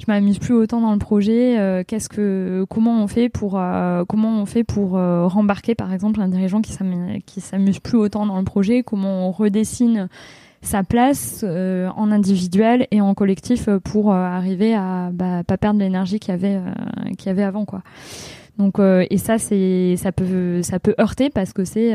je 0.00 0.04
m'amuse 0.08 0.40
plus 0.40 0.54
autant 0.54 0.80
dans 0.80 0.92
le 0.92 0.98
projet. 0.98 1.84
Qu'est-ce 1.86 2.08
que, 2.08 2.66
comment 2.68 3.00
on 3.00 3.06
fait 3.06 3.28
pour, 3.28 3.52
comment 4.08 4.42
on 4.42 4.44
fait 4.44 4.64
pour 4.64 4.90
rembarquer, 4.90 5.76
par 5.76 5.92
exemple, 5.92 6.20
un 6.20 6.26
dirigeant 6.26 6.60
qui 6.62 6.72
s'amuse 7.40 7.78
plus 7.78 7.96
autant 7.96 8.26
dans 8.26 8.38
le 8.38 8.44
projet? 8.44 8.82
Comment 8.82 9.28
on 9.28 9.30
redessine 9.30 10.08
sa 10.62 10.82
place 10.82 11.44
en 11.44 12.10
individuel 12.10 12.88
et 12.90 13.00
en 13.00 13.14
collectif 13.14 13.68
pour 13.84 14.12
arriver 14.12 14.74
à 14.74 15.10
bah, 15.12 15.44
pas 15.44 15.58
perdre 15.58 15.78
l'énergie 15.78 16.18
qu'il 16.18 16.32
y 16.32 16.34
avait, 16.34 16.60
qu'il 17.16 17.26
y 17.26 17.30
avait 17.30 17.44
avant, 17.44 17.64
quoi. 17.64 17.82
Donc 18.58 18.78
et 18.78 19.16
ça 19.16 19.38
c'est 19.38 19.94
ça 19.96 20.12
peut 20.12 20.62
ça 20.62 20.78
peut 20.78 20.94
heurter 21.00 21.30
parce 21.30 21.54
que 21.54 21.64
c'est 21.64 21.92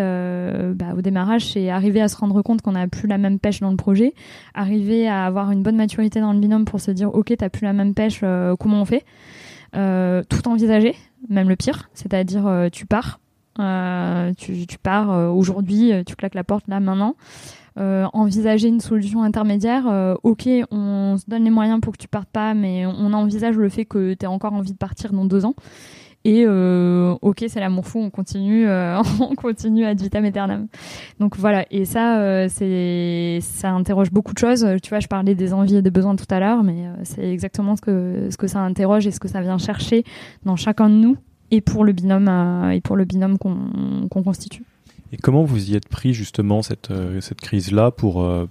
bah, 0.74 0.96
au 0.98 1.02
démarrage 1.02 1.54
c'est 1.54 1.70
arriver 1.70 2.02
à 2.02 2.08
se 2.08 2.17
rendre 2.17 2.41
compte 2.41 2.63
qu'on 2.63 2.72
n'a 2.72 2.88
plus 2.88 3.08
la 3.08 3.20
même 3.20 3.38
pêche 3.38 3.60
dans 3.60 3.70
le 3.70 3.78
projet, 3.78 4.13
arriver 4.56 5.08
à 5.08 5.26
avoir 5.26 5.52
une 5.52 5.62
bonne 5.62 5.76
maturité 5.76 6.20
dans 6.20 6.34
le 6.34 6.39
binôme 6.39 6.65
pour 6.65 6.82
se 6.82 6.89
dire 6.89 7.13
ok 7.13 7.34
t'as 7.38 7.50
plus 7.50 7.63
la 7.63 7.74
même 7.74 7.93
pêche 7.93 8.22
comment 8.60 8.82
on 8.82 8.86
fait, 8.86 9.06
tout 9.72 10.48
envisager 10.48 10.96
même 11.30 11.48
le 11.48 11.56
pire, 11.56 11.89
c'est-à-dire 11.93 12.70
tu 12.72 12.88
pars 12.88 13.20
tu, 14.38 14.78
pars 14.82 15.36
aujourd'hui, 15.36 15.91
tu 16.06 16.15
claques 16.15 16.36
la 16.36 16.43
porte 16.43 16.67
là 16.67 16.80
maintenant. 16.80 17.15
Euh, 17.80 18.08
envisager 18.13 18.70
une 18.70 18.80
solution 18.80 19.22
intermédiaire. 19.22 19.88
Euh, 19.88 20.15
ok, 20.24 20.50
on 20.72 21.15
se 21.17 21.26
donne 21.28 21.43
les 21.43 21.52
moyens 21.52 21.80
pour 21.80 21.93
que 21.93 22.00
tu 22.00 22.08
partes 22.08 22.30
pas, 22.30 22.56
mais 22.56 22.88
on 22.88 23.13
envisage 23.13 23.56
le 23.56 23.70
fait 23.70 23.86
que 23.86 24.15
tu 24.15 24.26
as 24.26 24.32
encore 24.32 24.54
envie 24.54 24.72
de 24.72 24.78
partir 24.78 25.13
dans 25.13 25.26
deux 25.26 25.46
ans. 25.46 25.54
Et 26.28 26.44
euh, 26.46 27.16
ok, 27.22 27.46
c'est 27.48 27.62
l'amour 27.62 27.88
fou, 27.88 28.00
on 28.00 28.10
continue, 28.10 28.68
on 29.20 29.36
continue 29.36 29.86
ad 29.86 30.02
vitam 30.02 30.26
aeternam. 30.26 30.68
Donc 31.20 31.38
voilà, 31.38 31.66
et 31.72 31.86
ça, 31.86 32.50
c'est, 32.50 33.40
ça 33.42 33.72
interroge 33.72 34.12
beaucoup 34.12 34.34
de 34.34 34.38
choses. 34.38 34.68
Tu 34.84 34.90
vois, 34.90 35.00
je 35.00 35.08
parlais 35.08 35.36
des 35.36 35.54
envies 35.54 35.78
et 35.78 35.82
des 35.82 35.90
besoins 35.90 36.18
tout 36.18 36.26
à 36.30 36.40
l'heure, 36.40 36.63
mais 36.63 36.84
c'est 37.04 37.32
exactement 37.32 37.78
ce 37.78 37.82
que 37.82 38.28
ce 38.30 38.36
que 38.36 38.48
ça 38.48 38.60
interroge 38.60 39.08
et 39.08 39.12
ce 39.12 39.22
que 39.22 39.30
ça 39.30 39.42
vient 39.42 39.58
chercher 39.58 40.04
dans 40.44 40.58
chacun 40.58 40.90
de 40.90 40.96
nous 40.96 41.18
et 41.50 41.62
pour 41.62 41.86
le 41.86 41.94
binôme 41.94 42.28
et 42.74 42.82
pour 42.82 42.98
le 42.98 43.06
binôme 43.06 43.38
qu'on 43.38 44.24
constitue. 44.24 44.63
Et 45.12 45.18
comment 45.18 45.44
vous 45.44 45.72
y 45.72 45.76
êtes 45.76 45.88
pris 45.88 46.13
justement 46.13 46.62
cette, 46.62 46.92
euh, 46.92 47.22
cette 47.22 47.40
crise-là 47.40 47.92
pour 47.92 48.22
euh, 48.22 48.48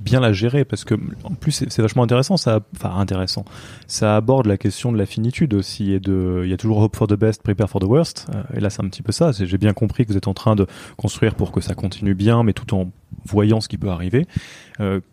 bien 0.00 0.20
la 0.20 0.32
gérer 0.32 0.64
Parce 0.64 0.84
que 0.84 0.94
en 1.24 1.34
plus 1.34 1.52
c'est 1.52 1.82
vachement 1.82 2.02
intéressant, 2.02 2.36
ça, 2.36 2.60
enfin 2.74 2.96
intéressant. 2.96 3.44
Ça 3.86 4.16
aborde 4.16 4.46
la 4.46 4.56
question 4.56 4.92
de 4.92 4.98
la 4.98 5.06
finitude 5.06 5.54
aussi 5.54 5.92
et 5.92 6.00
de, 6.00 6.42
il 6.44 6.50
y 6.50 6.54
a 6.54 6.56
toujours 6.56 6.78
hope 6.78 6.96
for 6.96 7.06
the 7.06 7.14
best, 7.14 7.42
prepare 7.42 7.68
for 7.68 7.80
the 7.80 7.84
worst. 7.84 8.26
Euh, 8.34 8.42
et 8.56 8.60
là 8.60 8.70
c'est 8.70 8.82
un 8.82 8.88
petit 8.88 9.02
peu 9.02 9.12
ça. 9.12 9.32
J'ai 9.32 9.58
bien 9.58 9.72
compris 9.72 10.04
que 10.04 10.12
vous 10.12 10.18
êtes 10.18 10.28
en 10.28 10.34
train 10.34 10.56
de 10.56 10.66
construire 10.96 11.34
pour 11.34 11.52
que 11.52 11.60
ça 11.60 11.74
continue 11.74 12.14
bien, 12.14 12.42
mais 12.42 12.52
tout 12.52 12.74
en 12.74 12.90
voyant 13.24 13.60
ce 13.60 13.68
qui 13.68 13.78
peut 13.78 13.90
arriver. 13.90 14.26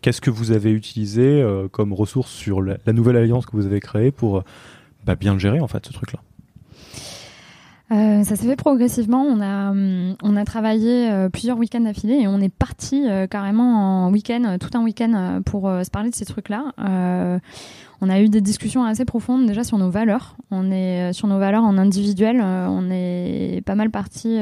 Qu'est-ce 0.02 0.20
que 0.20 0.30
vous 0.30 0.52
avez 0.52 0.72
utilisé 0.72 1.44
comme 1.72 1.94
ressource 1.94 2.32
sur 2.32 2.62
la, 2.62 2.78
nouvelle 2.88 3.18
alliance 3.18 3.46
que 3.46 3.54
vous 3.54 3.66
avez 3.66 3.80
créée 3.80 4.12
pour 4.12 4.44
bah, 5.06 5.16
bien 5.16 5.34
le 5.34 5.40
gérer 5.40 5.62
en 5.62 5.68
fait 5.68 5.86
ce 5.86 5.94
truc-là? 5.94 6.20
Euh, 7.92 8.24
ça 8.24 8.36
s'est 8.36 8.48
fait 8.48 8.56
progressivement. 8.56 9.24
On 9.24 9.42
a, 9.42 9.72
hum, 9.72 10.16
on 10.24 10.36
a 10.36 10.46
travaillé 10.46 11.12
euh, 11.12 11.30
plusieurs 11.30 11.58
week-ends 11.58 11.82
d'affilée 11.82 12.22
et 12.22 12.28
on 12.28 12.40
est 12.40 12.54
parti 12.54 13.08
euh, 13.08 13.28
carrément 13.28 14.06
en 14.06 14.12
week-end, 14.12 14.58
tout 14.60 14.76
un 14.78 14.84
week-end 14.84 15.42
pour 15.46 15.64
se 15.64 15.90
parler 15.90 16.10
de 16.10 16.16
ces 16.16 16.26
trucs-là. 16.26 16.72
on 18.02 18.10
a 18.10 18.20
eu 18.20 18.28
des 18.28 18.42
discussions 18.42 18.84
assez 18.84 19.06
profondes 19.06 19.46
déjà 19.46 19.64
sur 19.64 19.78
nos 19.78 19.90
valeurs. 19.90 20.36
On 20.52 20.72
est 20.72 21.14
sur 21.14 21.28
nos 21.28 21.40
valeurs 21.40 21.64
en 21.64 21.78
individuel. 21.78 22.42
on 22.42 22.90
est 22.90 23.62
pas 23.66 23.76
mal 23.76 23.90
parti. 23.90 24.40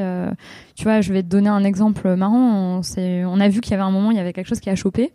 tu 0.76 0.84
vois, 0.84 1.02
je 1.02 1.12
vais 1.14 1.24
te 1.24 1.28
donner 1.28 1.50
un 1.50 1.64
exemple 1.64 2.16
marrant. 2.16 2.80
On, 2.80 2.82
on 2.98 3.40
a 3.40 3.50
vu 3.50 3.62
qu'il 3.62 3.72
y 3.72 3.74
avait 3.74 3.84
un 3.84 3.92
moment, 3.92 4.12
il 4.12 4.18
y 4.18 4.20
avait 4.20 4.34
quelque 4.34 4.48
chose 4.48 4.60
qui 4.60 4.70
a 4.70 4.76
chopé 4.76 5.12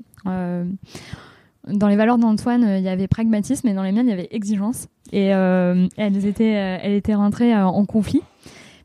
dans 1.66 1.88
les 1.88 1.96
valeurs 1.96 2.18
d'Antoine, 2.18 2.76
il 2.78 2.82
y 2.82 2.88
avait 2.88 3.08
pragmatisme 3.08 3.66
et 3.68 3.74
dans 3.74 3.82
les 3.82 3.92
miennes, 3.92 4.06
il 4.06 4.10
y 4.10 4.12
avait 4.12 4.28
exigence. 4.30 4.88
Et 5.12 5.34
euh, 5.34 5.86
elles 5.96 6.26
étaient, 6.26 6.56
euh, 6.56 6.78
elle 6.82 6.92
était 6.92 7.14
rentrée 7.14 7.54
euh, 7.54 7.64
en 7.64 7.84
conflit 7.84 8.22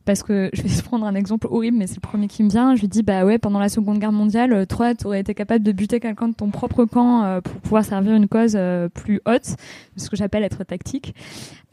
parce 0.05 0.23
que 0.23 0.49
je 0.53 0.61
vais 0.61 0.81
prendre 0.83 1.05
un 1.05 1.15
exemple 1.15 1.47
horrible, 1.49 1.77
mais 1.77 1.87
c'est 1.87 1.95
le 1.95 2.01
premier 2.01 2.27
qui 2.27 2.43
me 2.43 2.49
vient. 2.49 2.75
Je 2.75 2.81
lui 2.81 2.87
dis 2.87 3.03
bah 3.03 3.25
ouais, 3.25 3.37
pendant 3.37 3.59
la 3.59 3.69
Seconde 3.69 3.99
Guerre 3.99 4.11
mondiale, 4.11 4.65
toi, 4.67 4.95
tu 4.95 5.05
aurais 5.07 5.21
été 5.21 5.33
capable 5.33 5.63
de 5.63 5.71
buter 5.71 5.99
quelqu'un 5.99 6.29
de 6.29 6.33
ton 6.35 6.49
propre 6.49 6.85
camp 6.85 7.41
pour 7.41 7.53
pouvoir 7.61 7.85
servir 7.85 8.13
une 8.13 8.27
cause 8.27 8.57
plus 8.93 9.21
haute, 9.25 9.55
ce 9.97 10.09
que 10.09 10.15
j'appelle 10.15 10.43
être 10.43 10.63
tactique. 10.63 11.13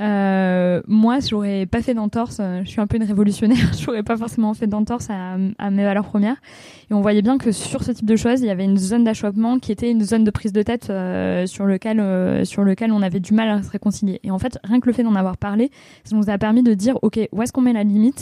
Euh, 0.00 0.80
moi, 0.86 1.18
j'aurais 1.20 1.66
pas 1.66 1.82
fait 1.82 1.94
d'entorse. 1.94 2.40
Je 2.62 2.68
suis 2.68 2.80
un 2.80 2.86
peu 2.86 2.96
une 2.96 3.04
révolutionnaire. 3.04 3.72
j'aurais 3.80 4.02
pas 4.02 4.16
forcément 4.16 4.54
fait 4.54 4.66
d'entorse 4.66 5.08
à, 5.10 5.36
à, 5.58 5.70
mes 5.70 5.84
valeurs 5.84 6.04
premières. 6.04 6.36
Et 6.90 6.94
on 6.94 7.00
voyait 7.00 7.22
bien 7.22 7.38
que 7.38 7.52
sur 7.52 7.82
ce 7.82 7.92
type 7.92 8.06
de 8.06 8.16
choses, 8.16 8.40
il 8.40 8.46
y 8.46 8.50
avait 8.50 8.64
une 8.64 8.78
zone 8.78 9.04
d'achoppement 9.04 9.58
qui 9.58 9.72
était 9.72 9.90
une 9.90 10.02
zone 10.02 10.24
de 10.24 10.30
prise 10.30 10.52
de 10.52 10.62
tête 10.62 10.88
euh, 10.90 11.46
sur 11.46 11.66
lequel 11.66 12.00
euh, 12.00 12.44
sur 12.44 12.62
lequel 12.62 12.92
on 12.92 13.02
avait 13.02 13.20
du 13.20 13.34
mal 13.34 13.48
à 13.48 13.62
se 13.62 13.70
réconcilier. 13.70 14.20
Et 14.22 14.30
en 14.30 14.38
fait, 14.38 14.58
rien 14.64 14.80
que 14.80 14.86
le 14.86 14.92
fait 14.92 15.02
d'en 15.02 15.14
avoir 15.14 15.36
parlé, 15.36 15.70
ça 16.04 16.16
nous 16.16 16.30
a 16.30 16.38
permis 16.38 16.62
de 16.62 16.74
dire 16.74 16.98
ok, 17.02 17.28
où 17.32 17.42
est-ce 17.42 17.52
qu'on 17.52 17.62
met 17.62 17.72
la 17.72 17.84
limite? 17.84 18.17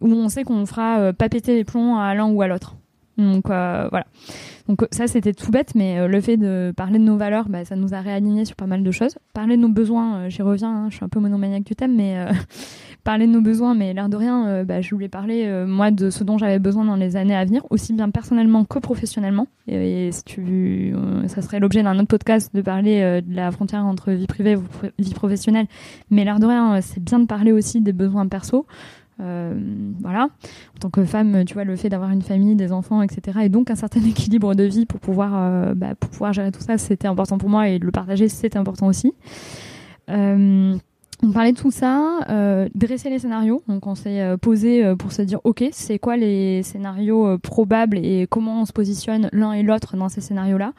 Où 0.00 0.12
on 0.12 0.28
sait 0.28 0.44
qu'on 0.44 0.64
fera 0.66 1.00
euh, 1.00 1.12
pas 1.12 1.28
péter 1.28 1.56
les 1.56 1.64
plombs 1.64 1.98
à 1.98 2.14
l'un 2.14 2.30
ou 2.30 2.40
à 2.42 2.46
l'autre. 2.46 2.76
Donc 3.16 3.46
voilà. 3.46 4.04
Donc 4.68 4.86
ça, 4.90 5.06
c'était 5.06 5.32
tout 5.32 5.50
bête, 5.50 5.74
mais 5.74 5.98
euh, 5.98 6.08
le 6.08 6.20
fait 6.20 6.36
de 6.36 6.74
parler 6.76 6.98
de 6.98 7.04
nos 7.04 7.16
valeurs, 7.16 7.48
bah, 7.48 7.64
ça 7.64 7.74
nous 7.74 7.94
a 7.94 8.00
réalignés 8.00 8.44
sur 8.44 8.54
pas 8.54 8.66
mal 8.66 8.82
de 8.82 8.90
choses. 8.90 9.16
Parler 9.32 9.56
de 9.56 9.62
nos 9.62 9.70
besoins, 9.70 10.18
euh, 10.18 10.28
j'y 10.28 10.42
reviens, 10.42 10.70
hein, 10.70 10.86
je 10.90 10.96
suis 10.96 11.04
un 11.04 11.08
peu 11.08 11.20
monomaniaque 11.20 11.64
du 11.64 11.74
thème, 11.74 11.96
mais 11.96 12.18
euh, 12.18 12.30
parler 13.02 13.26
de 13.26 13.32
nos 13.32 13.40
besoins, 13.40 13.74
mais 13.74 13.94
l'air 13.94 14.10
de 14.10 14.16
rien, 14.16 14.64
bah, 14.64 14.82
je 14.82 14.90
voulais 14.94 15.08
parler, 15.08 15.64
moi, 15.66 15.90
de 15.90 16.10
ce 16.10 16.22
dont 16.22 16.36
j'avais 16.36 16.58
besoin 16.58 16.84
dans 16.84 16.96
les 16.96 17.16
années 17.16 17.34
à 17.34 17.46
venir, 17.46 17.64
aussi 17.70 17.94
bien 17.94 18.10
personnellement 18.10 18.66
que 18.66 18.78
professionnellement. 18.78 19.46
Et, 19.66 20.10
ça 20.12 21.40
serait 21.40 21.60
l'objet 21.60 21.82
d'un 21.82 21.98
autre 21.98 22.08
podcast 22.08 22.54
de 22.54 22.60
parler 22.60 23.22
de 23.22 23.34
la 23.34 23.50
frontière 23.50 23.86
entre 23.86 24.12
vie 24.12 24.26
privée 24.26 24.58
et 24.98 25.02
vie 25.02 25.14
professionnelle, 25.14 25.66
mais 26.10 26.24
l'air 26.24 26.38
de 26.38 26.46
rien, 26.46 26.82
c'est 26.82 27.02
bien 27.02 27.18
de 27.18 27.26
parler 27.26 27.52
aussi 27.52 27.80
des 27.80 27.94
besoins 27.94 28.26
perso. 28.28 28.66
Euh, 29.20 29.54
voilà. 30.00 30.24
En 30.24 30.78
tant 30.80 30.90
que 30.90 31.04
femme, 31.04 31.44
tu 31.44 31.54
vois, 31.54 31.64
le 31.64 31.76
fait 31.76 31.88
d'avoir 31.88 32.10
une 32.10 32.22
famille, 32.22 32.54
des 32.54 32.72
enfants, 32.72 33.02
etc., 33.02 33.40
et 33.42 33.48
donc 33.48 33.70
un 33.70 33.74
certain 33.74 34.00
équilibre 34.08 34.54
de 34.54 34.64
vie 34.64 34.86
pour 34.86 35.00
pouvoir, 35.00 35.32
euh, 35.34 35.74
bah, 35.74 35.94
pour 35.98 36.10
pouvoir 36.10 36.32
gérer 36.32 36.52
tout 36.52 36.60
ça, 36.60 36.78
c'était 36.78 37.08
important 37.08 37.38
pour 37.38 37.48
moi 37.48 37.68
et 37.68 37.78
le 37.78 37.90
partager, 37.90 38.28
c'était 38.28 38.58
important 38.58 38.86
aussi. 38.86 39.12
Euh, 40.10 40.76
on 41.20 41.32
parlait 41.32 41.50
de 41.50 41.58
tout 41.58 41.72
ça, 41.72 42.20
dresser 42.76 43.10
les 43.10 43.18
scénarios. 43.18 43.60
Donc 43.66 43.88
on 43.88 43.96
s'est 43.96 44.36
posé 44.40 44.94
pour 44.94 45.10
se 45.10 45.20
dire, 45.22 45.40
ok, 45.42 45.64
c'est 45.72 45.98
quoi 45.98 46.16
les 46.16 46.62
scénarios 46.62 47.38
probables 47.38 47.98
et 47.98 48.28
comment 48.30 48.62
on 48.62 48.64
se 48.66 48.72
positionne 48.72 49.28
l'un 49.32 49.52
et 49.52 49.64
l'autre 49.64 49.96
dans 49.96 50.08
ces 50.08 50.20
scénarios-là? 50.20 50.74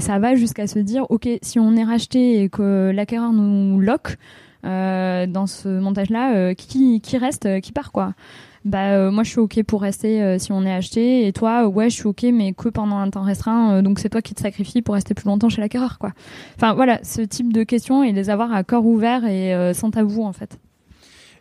ça 0.00 0.18
va 0.18 0.34
jusqu'à 0.34 0.66
se 0.66 0.80
dire, 0.80 1.06
ok, 1.08 1.28
si 1.40 1.60
on 1.60 1.76
est 1.76 1.84
racheté 1.84 2.42
et 2.42 2.48
que 2.48 2.90
l'acquéreur 2.92 3.32
nous 3.32 3.80
euh, 3.80 4.16
dans 5.26 5.46
ce 5.46 5.68
montage-là, 5.68 6.34
euh, 6.34 6.54
qui, 6.54 7.00
qui 7.00 7.18
reste, 7.18 7.46
euh, 7.46 7.60
qui 7.60 7.72
part 7.72 7.92
quoi. 7.92 8.14
Bah 8.64 9.12
moi 9.12 9.22
je 9.22 9.30
suis 9.30 9.38
ok 9.38 9.62
pour 9.62 9.80
rester 9.80 10.40
si 10.40 10.50
on 10.50 10.64
est 10.64 10.72
acheté 10.74 11.28
et 11.28 11.32
toi 11.32 11.68
ouais 11.68 11.88
je 11.88 11.94
suis 11.94 12.08
ok 12.08 12.24
mais 12.32 12.52
que 12.52 12.68
pendant 12.68 12.96
un 12.96 13.08
temps 13.10 13.22
restreint 13.22 13.80
donc 13.80 14.00
c'est 14.00 14.08
toi 14.08 14.20
qui 14.22 14.34
te 14.34 14.40
sacrifies 14.40 14.82
pour 14.82 14.96
rester 14.96 15.14
plus 15.14 15.26
longtemps 15.26 15.48
chez 15.48 15.60
l'acquéreur 15.60 16.00
quoi. 16.00 16.10
Enfin 16.56 16.74
voilà 16.74 16.98
ce 17.04 17.20
type 17.20 17.52
de 17.52 17.62
questions 17.62 18.02
et 18.02 18.10
les 18.10 18.28
avoir 18.28 18.52
à 18.52 18.64
corps 18.64 18.84
ouvert 18.84 19.24
et 19.24 19.72
sans 19.72 19.92
tabou 19.92 20.24
en 20.24 20.32
fait. 20.32 20.58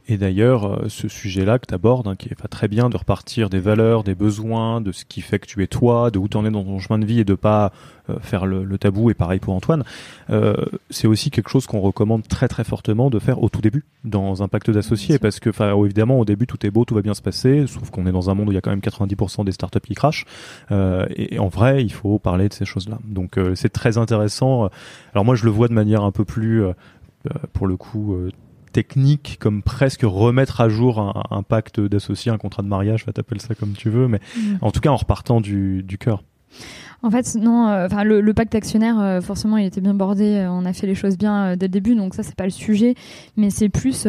Et 0.07 0.17
d'ailleurs, 0.17 0.65
euh, 0.65 0.85
ce 0.87 1.07
sujet-là 1.07 1.57
que 1.57 1.65
tu 1.65 1.73
abordes, 1.73 2.07
hein, 2.07 2.15
qui 2.15 2.29
est 2.29 2.39
pas 2.39 2.47
très 2.47 2.67
bien 2.67 2.89
de 2.89 2.97
repartir 2.97 3.49
des 3.49 3.59
valeurs, 3.59 4.03
des 4.03 4.13
besoins, 4.13 4.79
de 4.79 4.91
ce 4.91 5.03
qui 5.03 5.21
fait 5.21 5.39
que 5.39 5.47
tu 5.47 5.63
es 5.63 5.67
toi, 5.67 6.11
de 6.11 6.19
où 6.19 6.27
tu 6.27 6.37
en 6.37 6.45
es 6.45 6.51
dans 6.51 6.63
ton 6.63 6.77
chemin 6.77 6.99
de 6.99 7.05
vie 7.05 7.19
et 7.19 7.23
de 7.23 7.33
pas 7.33 7.71
euh, 8.09 8.19
faire 8.19 8.45
le, 8.45 8.77
tabou, 8.77 9.09
et 9.09 9.15
pareil 9.15 9.39
pour 9.39 9.55
Antoine, 9.55 9.83
euh, 10.29 10.55
c'est 10.91 11.07
aussi 11.07 11.31
quelque 11.31 11.49
chose 11.49 11.65
qu'on 11.65 11.79
recommande 11.79 12.27
très 12.27 12.47
très 12.47 12.63
fortement 12.63 13.09
de 13.09 13.17
faire 13.17 13.41
au 13.41 13.49
tout 13.49 13.61
début, 13.61 13.83
dans 14.03 14.43
un 14.43 14.47
pacte 14.47 14.69
d'associés, 14.69 15.17
parce 15.17 15.39
que 15.39 15.49
évidemment 15.83 16.19
au 16.19 16.25
début 16.25 16.45
tout 16.45 16.63
est 16.65 16.71
beau, 16.71 16.85
tout 16.85 16.93
va 16.93 17.01
bien 17.01 17.15
se 17.15 17.23
passer, 17.23 17.65
sauf 17.65 17.89
qu'on 17.89 18.05
est 18.05 18.11
dans 18.11 18.29
un 18.29 18.35
monde 18.35 18.49
où 18.49 18.51
il 18.51 18.55
y 18.55 18.59
a 18.59 18.61
quand 18.61 18.69
même 18.69 18.81
90% 18.81 19.43
des 19.43 19.53
startups 19.53 19.79
qui 19.79 19.95
crachent, 19.95 20.25
et, 20.71 21.35
et, 21.35 21.39
en 21.39 21.47
vrai 21.47 21.83
il 21.83 21.91
faut 21.91 22.19
parler 22.19 22.47
de 22.49 22.53
ces 22.53 22.65
choses-là. 22.65 22.99
Donc 23.05 23.39
c'est 23.55 23.71
très 23.71 23.97
intéressant. 23.97 24.69
Alors 25.13 25.25
moi 25.25 25.35
je 25.35 25.45
le 25.45 25.51
vois 25.51 25.67
de 25.67 25.73
manière 25.73 26.03
un 26.03 26.11
peu 26.11 26.25
plus 26.25 26.63
pour 27.53 27.65
le 27.65 27.77
coup 27.77 28.15
technique 28.75 29.37
comme 29.39 29.63
presque 29.63 30.01
remettre 30.03 30.59
à 30.59 30.67
jour 30.67 30.99
un, 31.31 31.43
pacte 31.43 31.79
d'associé, 31.79 32.29
un 32.29 32.37
contrat 32.37 32.61
de 32.61 32.67
mariage, 32.67 33.05
va 33.05 33.13
t'appeler 33.13 33.39
ça 33.39 33.55
comme 33.55 33.71
tu 33.71 33.89
veux, 33.89 34.09
mais 34.09 34.19
mm. 34.35 34.57
en 34.59 34.71
tout 34.71 34.81
cas 34.81 34.89
en 34.89 34.97
repartant 34.97 35.39
du, 35.39 35.81
du 35.81 35.97
cœur. 35.97 36.23
En 37.05 37.11
fait, 37.11 37.35
non. 37.35 37.67
Euh, 37.67 37.85
enfin, 37.85 38.03
le, 38.03 38.33
pacte 38.33 38.55
actionnaire, 38.55 38.99
euh, 38.99 39.21
forcément, 39.21 39.57
il 39.57 39.65
était 39.67 39.79
bien 39.79 39.93
bordé. 39.93 40.37
Euh, 40.37 40.49
on 40.49 40.65
a 40.65 40.73
fait 40.73 40.87
les 40.87 40.95
choses 40.95 41.19
bien 41.19 41.55
dès 41.55 41.67
le 41.67 41.71
début, 41.71 41.93
donc 41.93 42.15
ça, 42.15 42.23
c'est 42.23 42.33
pas 42.33 42.45
le 42.45 42.49
sujet. 42.49 42.95
Mais 43.37 43.51
c'est 43.51 43.69
plus, 43.69 44.07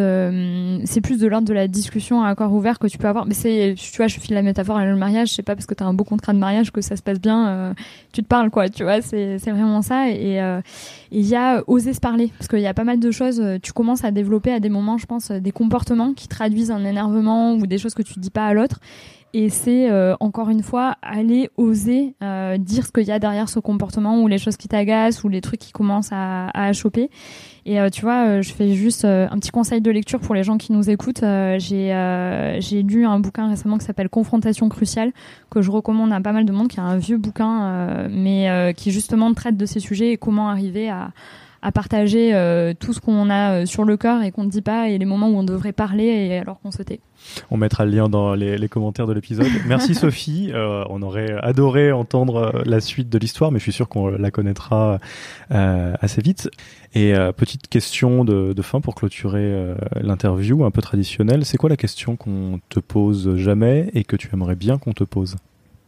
c'est 0.85 1.01
plus 1.03 1.19
de 1.21 1.27
l'ordre 1.27 1.47
de 1.47 1.53
la 1.53 1.69
discussion 1.69 2.23
à 2.23 2.31
accord 2.31 2.51
ouvert 2.55 2.79
que 2.79 2.87
tu 2.87 2.97
peux 2.97 3.07
avoir. 3.07 3.27
Mais 3.27 3.35
c'est, 3.35 3.75
tu 3.77 3.99
vois, 3.99 4.07
je 4.07 4.19
file 4.19 4.35
la 4.35 4.41
métaphore 4.41 4.79
à 4.79 4.87
le 4.87 4.97
mariage. 4.97 5.29
C'est 5.29 5.43
pas 5.43 5.55
parce 5.55 5.67
que 5.67 5.75
t'as 5.75 5.85
un 5.85 5.93
beau 5.93 6.05
contrat 6.05 6.33
de 6.33 6.39
mariage 6.39 6.73
que 6.73 6.81
ça 6.81 6.97
se 6.97 7.03
passe 7.03 7.21
bien. 7.21 7.75
tu 8.13 8.23
te 8.23 8.27
parles, 8.27 8.49
quoi. 8.49 8.71
Tu 8.71 8.83
vois, 8.83 9.03
c'est, 9.03 9.39
c'est 9.41 9.51
vraiment 9.51 9.83
ça. 9.83 10.09
Et 10.09 10.41
il 11.11 11.27
y 11.27 11.37
a 11.37 11.63
oser 11.67 11.93
se 11.93 12.01
parler, 12.01 12.33
parce 12.39 12.49
qu'il 12.49 12.61
y 12.61 12.67
a 12.67 12.75
pas 12.75 12.85
mal 12.85 12.99
de 12.99 13.11
choses. 13.11 13.43
Tu 13.63 13.75
commences 13.75 14.05
à 14.05 14.11
développer 14.11 14.53
à 14.53 14.61
des 14.61 14.71
moments, 14.71 14.97
je 14.97 15.05
pense, 15.05 15.31
des 15.31 15.53
comportements 15.53 16.15
qui 16.15 16.29
traduisent 16.29 16.71
un 16.71 16.83
énervement 16.83 17.57
ou 17.57 17.67
des 17.67 17.77
choses 17.77 17.93
que 17.93 18.03
tu 18.03 18.19
dis 18.21 18.31
pas 18.31 18.47
à 18.47 18.55
l'autre 18.55 18.81
et 19.39 19.51
c'est 19.51 19.91
euh, 19.91 20.17
encore 20.19 20.49
une 20.49 20.63
fois 20.63 20.97
aller 21.03 21.51
oser 21.59 22.15
euh, 22.23 22.57
dire 22.57 22.87
ce 22.87 22.91
qu'il 22.91 23.05
y 23.05 23.11
a 23.11 23.19
derrière 23.19 23.51
ce 23.51 23.59
comportement 23.59 24.23
ou 24.23 24.29
les 24.29 24.39
choses 24.39 24.57
qui 24.57 24.67
t'agacent 24.67 25.25
ou 25.25 25.29
les 25.29 25.43
trucs 25.43 25.61
qui 25.61 25.73
commencent 25.73 26.09
à, 26.11 26.49
à 26.59 26.73
choper. 26.73 27.11
Et 27.67 27.79
euh, 27.79 27.91
tu 27.91 28.01
vois, 28.01 28.41
je 28.41 28.51
fais 28.51 28.73
juste 28.73 29.05
un 29.05 29.39
petit 29.39 29.51
conseil 29.51 29.83
de 29.83 29.91
lecture 29.91 30.21
pour 30.21 30.35
les 30.35 30.43
gens 30.43 30.57
qui 30.57 30.73
nous 30.73 30.89
écoutent. 30.89 31.21
j'ai 31.21 32.57
j'ai 32.61 32.83
lu 32.83 33.05
un 33.05 33.19
bouquin 33.19 33.51
récemment 33.51 33.77
qui 33.77 33.85
s'appelle 33.85 34.09
Confrontation 34.09 34.71
cruciale 34.71 35.13
que 35.51 35.61
je 35.61 35.71
recommande 35.71 36.15
à 36.15 36.21
pas 36.23 36.33
mal 36.33 36.47
de 36.47 36.53
monde, 36.53 36.69
qui 36.69 36.79
est 36.79 36.83
un 36.83 36.97
vieux 36.97 37.19
bouquin, 37.19 38.09
mais 38.09 38.73
qui 38.75 38.91
justement 38.91 39.35
traite 39.35 39.59
de 39.59 39.67
ces 39.67 39.81
sujets 39.81 40.13
et 40.13 40.17
comment 40.17 40.49
arriver 40.49 40.89
à 40.89 41.11
à 41.67 41.73
partager 41.73 42.31
tout 42.79 42.93
ce 42.93 43.01
qu'on 43.01 43.29
a 43.29 43.67
sur 43.67 43.85
le 43.85 43.97
cœur 43.97 44.23
et 44.23 44.31
qu'on 44.31 44.45
ne 44.45 44.51
dit 44.51 44.63
pas 44.63 44.89
et 44.89 44.99
les 44.99 45.05
moments 45.05 45.29
où 45.29 45.37
on 45.37 45.43
devrait 45.43 45.73
parler 45.73 46.05
et 46.05 46.39
alors 46.39 46.61
qu'on 46.61 46.71
se 46.71 46.83
tait. 46.83 47.01
On 47.51 47.57
mettra 47.57 47.85
le 47.85 47.91
lien 47.91 48.09
dans 48.09 48.35
les, 48.35 48.69
commentaires 48.69 49.07
de 49.07 49.13
l'épisode. 49.13 49.49
Merci 49.67 49.95
Sophie. 49.95 50.51
Euh, 50.53 50.85
on 50.89 51.03
aurait 51.03 51.33
adoré 51.43 51.93
entendre 51.93 52.37
euh, 52.37 52.63
la 52.65 52.81
suite 52.81 53.09
de 53.09 53.19
l'histoire, 53.19 53.53
mais 53.53 53.59
je 53.59 53.65
suis 53.65 53.73
sûr 53.73 53.89
qu'on 53.89 54.09
la 54.09 54.31
connaîtra 54.31 54.99
euh, 55.51 55.95
assez 56.01 56.23
vite. 56.23 56.51
Et 56.95 57.13
petite 57.37 57.69
question 57.69 58.25
de, 58.25 58.63
fin 58.63 58.81
pour 58.81 58.95
clôturer 58.95 59.75
l'interview, 60.01 60.65
un 60.65 60.71
peu 60.71 60.81
traditionnelle. 60.81 61.45
C'est 61.45 61.59
quoi 61.59 61.69
la 61.69 61.77
question 61.77 62.17
qu'on 62.17 62.59
te 62.71 62.81
pose 62.81 63.37
jamais 63.37 63.91
et 63.93 64.03
que 64.03 64.17
tu 64.17 64.31
aimerais 64.33 64.55
bien 64.55 64.79
qu'on 64.79 64.93
te 64.93 65.05
pose? 65.05 65.37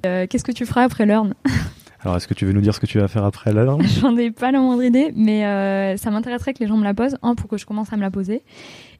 Qu'est-ce 0.02 0.44
que 0.44 0.52
tu 0.52 0.66
feras 0.66 0.82
après 0.82 1.06
Learn? 1.06 1.32
Alors, 2.00 2.16
est-ce 2.16 2.28
que 2.28 2.34
tu 2.34 2.46
veux 2.46 2.52
nous 2.52 2.60
dire 2.60 2.74
ce 2.74 2.80
que 2.80 2.86
tu 2.86 2.98
vas 2.98 3.08
faire 3.08 3.24
après 3.24 3.52
Learn 3.52 3.82
J'en 4.00 4.16
ai 4.16 4.30
pas 4.30 4.52
la 4.52 4.60
moindre 4.60 4.84
idée, 4.84 5.12
mais 5.16 5.96
ça 5.96 6.10
m'intéresserait 6.10 6.54
que 6.54 6.60
les 6.60 6.66
gens 6.66 6.76
me 6.76 6.84
la 6.84 6.94
posent. 6.94 7.16
Un, 7.22 7.34
pour 7.34 7.48
que 7.48 7.56
je 7.56 7.66
commence 7.66 7.92
à 7.92 7.96
me 7.96 8.02
la 8.02 8.10
poser 8.10 8.42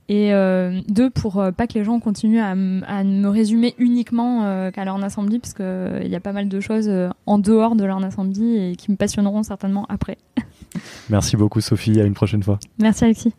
et 0.09 0.33
euh, 0.33 0.81
deux 0.89 1.11
pour 1.11 1.39
euh, 1.39 1.53
pas 1.53 1.67
que 1.67 1.75
les 1.75 1.85
gens 1.85 2.01
continuent 2.01 2.41
à, 2.41 2.55
me 2.55 3.29
résumer 3.29 3.75
uniquement 3.79 4.45
euh, 4.45 4.71
qu'à 4.71 4.85
leur 4.85 5.03
Assembly 5.03 5.39
parce 5.39 5.53
qu'il 5.53 6.01
il 6.03 6.09
y 6.09 6.17
a 6.17 6.21
pas 6.21 6.33
mal 6.33 6.49
de 6.49 6.61
choses 6.61 6.91
en 7.27 7.39
dehors 7.39 7.77
de 7.77 7.85
leur 7.85 8.03
Assembly 8.03 8.71
et 8.71 8.77
qui 8.77 8.91
me 8.91 8.97
passionneront 8.97 9.43
certainement 9.43 9.87
après. 9.89 10.17
Merci 11.11 11.37
beaucoup 11.37 11.61
Sophie, 11.61 12.01
à 12.01 12.05
une 12.05 12.15
prochaine 12.15 12.43
fois. 12.43 12.59
Merci 12.79 13.05
Alexis. 13.05 13.35